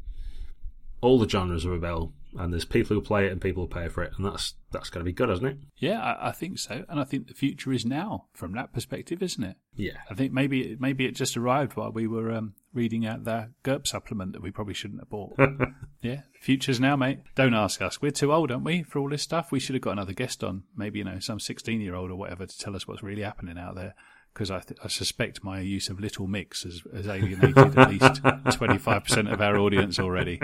All 1.00 1.18
the 1.18 1.28
genres 1.28 1.66
are 1.66 1.74
available, 1.74 2.12
and 2.38 2.52
there's 2.52 2.64
people 2.64 2.94
who 2.94 3.02
play 3.02 3.26
it 3.26 3.32
and 3.32 3.40
people 3.40 3.64
who 3.64 3.68
pay 3.68 3.88
for 3.88 4.02
it, 4.02 4.12
and 4.16 4.24
that's 4.24 4.54
that's 4.70 4.88
going 4.88 5.04
to 5.04 5.08
be 5.08 5.12
good, 5.12 5.30
isn't 5.30 5.44
it? 5.44 5.58
Yeah, 5.76 6.00
I, 6.00 6.28
I, 6.28 6.32
think 6.32 6.58
so, 6.58 6.84
and 6.88 7.00
I 7.00 7.04
think 7.04 7.26
the 7.26 7.34
future 7.34 7.72
is 7.72 7.84
now 7.84 8.26
from 8.32 8.52
that 8.52 8.72
perspective, 8.72 9.20
isn't 9.20 9.42
it? 9.42 9.56
Yeah, 9.74 9.98
I 10.08 10.14
think 10.14 10.32
maybe 10.32 10.76
maybe 10.78 11.06
it 11.06 11.16
just 11.16 11.36
arrived 11.36 11.74
while 11.74 11.90
we 11.90 12.06
were 12.06 12.30
um, 12.30 12.54
reading 12.72 13.04
out 13.04 13.24
the 13.24 13.50
GURP 13.64 13.86
supplement 13.88 14.32
that 14.32 14.42
we 14.42 14.52
probably 14.52 14.74
shouldn't 14.74 15.00
have 15.00 15.10
bought. 15.10 15.36
yeah, 16.02 16.22
future's 16.40 16.78
now, 16.78 16.94
mate. 16.94 17.20
Don't 17.34 17.54
ask 17.54 17.82
us; 17.82 18.00
we're 18.00 18.12
too 18.12 18.32
old, 18.32 18.52
aren't 18.52 18.64
we, 18.64 18.84
for 18.84 19.00
all 19.00 19.10
this 19.10 19.22
stuff? 19.22 19.50
We 19.50 19.60
should 19.60 19.74
have 19.74 19.82
got 19.82 19.92
another 19.92 20.14
guest 20.14 20.44
on, 20.44 20.62
maybe 20.76 21.00
you 21.00 21.04
know 21.04 21.18
some 21.18 21.40
sixteen-year-old 21.40 22.12
or 22.12 22.16
whatever, 22.16 22.46
to 22.46 22.58
tell 22.58 22.76
us 22.76 22.86
what's 22.86 23.02
really 23.02 23.22
happening 23.22 23.58
out 23.58 23.74
there 23.74 23.94
because 24.32 24.50
I, 24.50 24.60
th- 24.60 24.78
I, 24.82 24.88
suspect 24.88 25.44
my 25.44 25.60
use 25.60 25.88
of 25.88 26.00
Little 26.00 26.26
Mix 26.26 26.62
has, 26.62 26.82
has 26.94 27.06
alienated 27.06 27.78
at 27.78 27.90
least 27.90 28.02
25% 28.22 29.32
of 29.32 29.40
our 29.40 29.56
audience 29.56 29.98
already. 29.98 30.40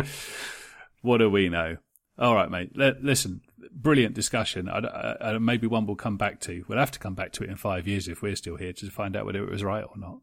What 1.02 1.18
do 1.18 1.30
we 1.30 1.48
know? 1.48 1.78
All 2.18 2.34
right, 2.34 2.50
mate. 2.50 2.72
listen, 2.76 3.42
brilliant 3.72 4.14
discussion. 4.14 4.68
I, 4.68 5.16
I, 5.20 5.38
maybe 5.38 5.66
one 5.66 5.86
we'll 5.86 5.96
come 5.96 6.16
back 6.16 6.40
to. 6.40 6.64
We'll 6.66 6.78
have 6.78 6.90
to 6.92 6.98
come 6.98 7.14
back 7.14 7.32
to 7.34 7.44
it 7.44 7.50
in 7.50 7.56
five 7.56 7.86
years 7.86 8.08
if 8.08 8.22
we're 8.22 8.36
still 8.36 8.56
here 8.56 8.72
to 8.72 8.90
find 8.90 9.16
out 9.16 9.24
whether 9.24 9.42
it 9.42 9.50
was 9.50 9.62
right 9.62 9.84
or 9.84 9.96
not. 9.96 10.18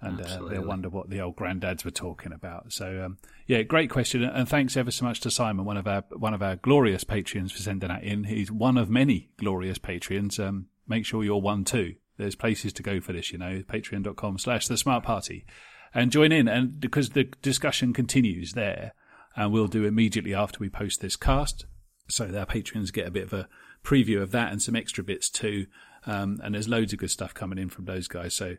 and 0.00 0.20
uh, 0.20 0.48
they'll 0.48 0.66
wonder 0.66 0.88
what 0.88 1.10
the 1.10 1.20
old 1.20 1.36
granddads 1.36 1.84
were 1.84 1.92
talking 1.92 2.32
about. 2.32 2.72
So, 2.72 3.04
um, 3.04 3.18
yeah, 3.46 3.62
great 3.62 3.90
question, 3.90 4.22
and 4.22 4.48
thanks 4.48 4.76
ever 4.76 4.90
so 4.90 5.04
much 5.04 5.20
to 5.20 5.30
Simon, 5.30 5.64
one 5.64 5.76
of 5.76 5.86
our 5.86 6.04
one 6.10 6.34
of 6.34 6.42
our 6.42 6.56
glorious 6.56 7.04
patrons, 7.04 7.52
for 7.52 7.58
sending 7.58 7.88
that 7.88 8.02
in. 8.02 8.24
He's 8.24 8.50
one 8.50 8.76
of 8.76 8.90
many 8.90 9.30
glorious 9.38 9.78
patrons. 9.78 10.38
Um, 10.38 10.66
make 10.86 11.06
sure 11.06 11.22
you're 11.22 11.40
one 11.40 11.64
too. 11.64 11.94
There's 12.18 12.34
places 12.34 12.72
to 12.74 12.82
go 12.82 13.00
for 13.00 13.12
this, 13.12 13.32
you 13.32 13.38
know. 13.38 13.62
Patreon.com 13.62 14.38
slash 14.38 14.66
The 14.66 14.76
Smart 14.76 15.04
Party, 15.04 15.46
and 15.94 16.12
join 16.12 16.32
in, 16.32 16.48
and 16.48 16.80
because 16.80 17.10
the 17.10 17.24
discussion 17.42 17.92
continues 17.92 18.52
there, 18.52 18.92
and 19.36 19.52
we'll 19.52 19.68
do 19.68 19.84
immediately 19.84 20.34
after 20.34 20.58
we 20.58 20.68
post 20.68 21.00
this 21.00 21.16
cast, 21.16 21.66
so 22.08 22.30
our 22.36 22.46
patrons 22.46 22.90
get 22.90 23.06
a 23.06 23.10
bit 23.10 23.24
of 23.24 23.32
a 23.32 23.48
preview 23.84 24.20
of 24.20 24.32
that 24.32 24.52
and 24.52 24.60
some 24.60 24.76
extra 24.76 25.04
bits 25.04 25.30
too. 25.30 25.66
Um, 26.06 26.40
and 26.42 26.54
there's 26.54 26.68
loads 26.68 26.92
of 26.92 26.98
good 26.98 27.10
stuff 27.10 27.34
coming 27.34 27.58
in 27.58 27.68
from 27.68 27.84
those 27.84 28.08
guys. 28.08 28.34
So 28.34 28.56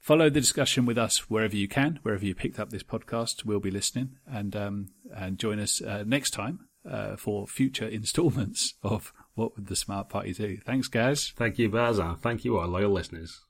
follow 0.00 0.30
the 0.30 0.40
discussion 0.40 0.86
with 0.86 0.98
us 0.98 1.30
wherever 1.30 1.56
you 1.56 1.68
can, 1.68 1.98
wherever 2.02 2.24
you 2.24 2.34
picked 2.34 2.58
up 2.58 2.70
this 2.70 2.82
podcast. 2.82 3.44
We'll 3.44 3.60
be 3.60 3.70
listening 3.70 4.16
and 4.26 4.54
um, 4.54 4.88
and 5.14 5.38
join 5.38 5.58
us 5.58 5.80
uh, 5.80 6.04
next 6.06 6.30
time 6.30 6.68
uh, 6.88 7.16
for 7.16 7.46
future 7.46 7.88
instalments 7.88 8.74
of 8.82 9.12
what 9.34 9.56
would 9.56 9.66
the 9.66 9.76
smart 9.76 10.08
party 10.08 10.32
do. 10.32 10.58
Thanks, 10.58 10.88
guys. 10.88 11.32
Thank 11.36 11.58
you, 11.58 11.68
Baza. 11.68 12.16
Thank 12.20 12.44
you, 12.44 12.56
our 12.58 12.66
loyal 12.66 12.90
listeners. 12.90 13.40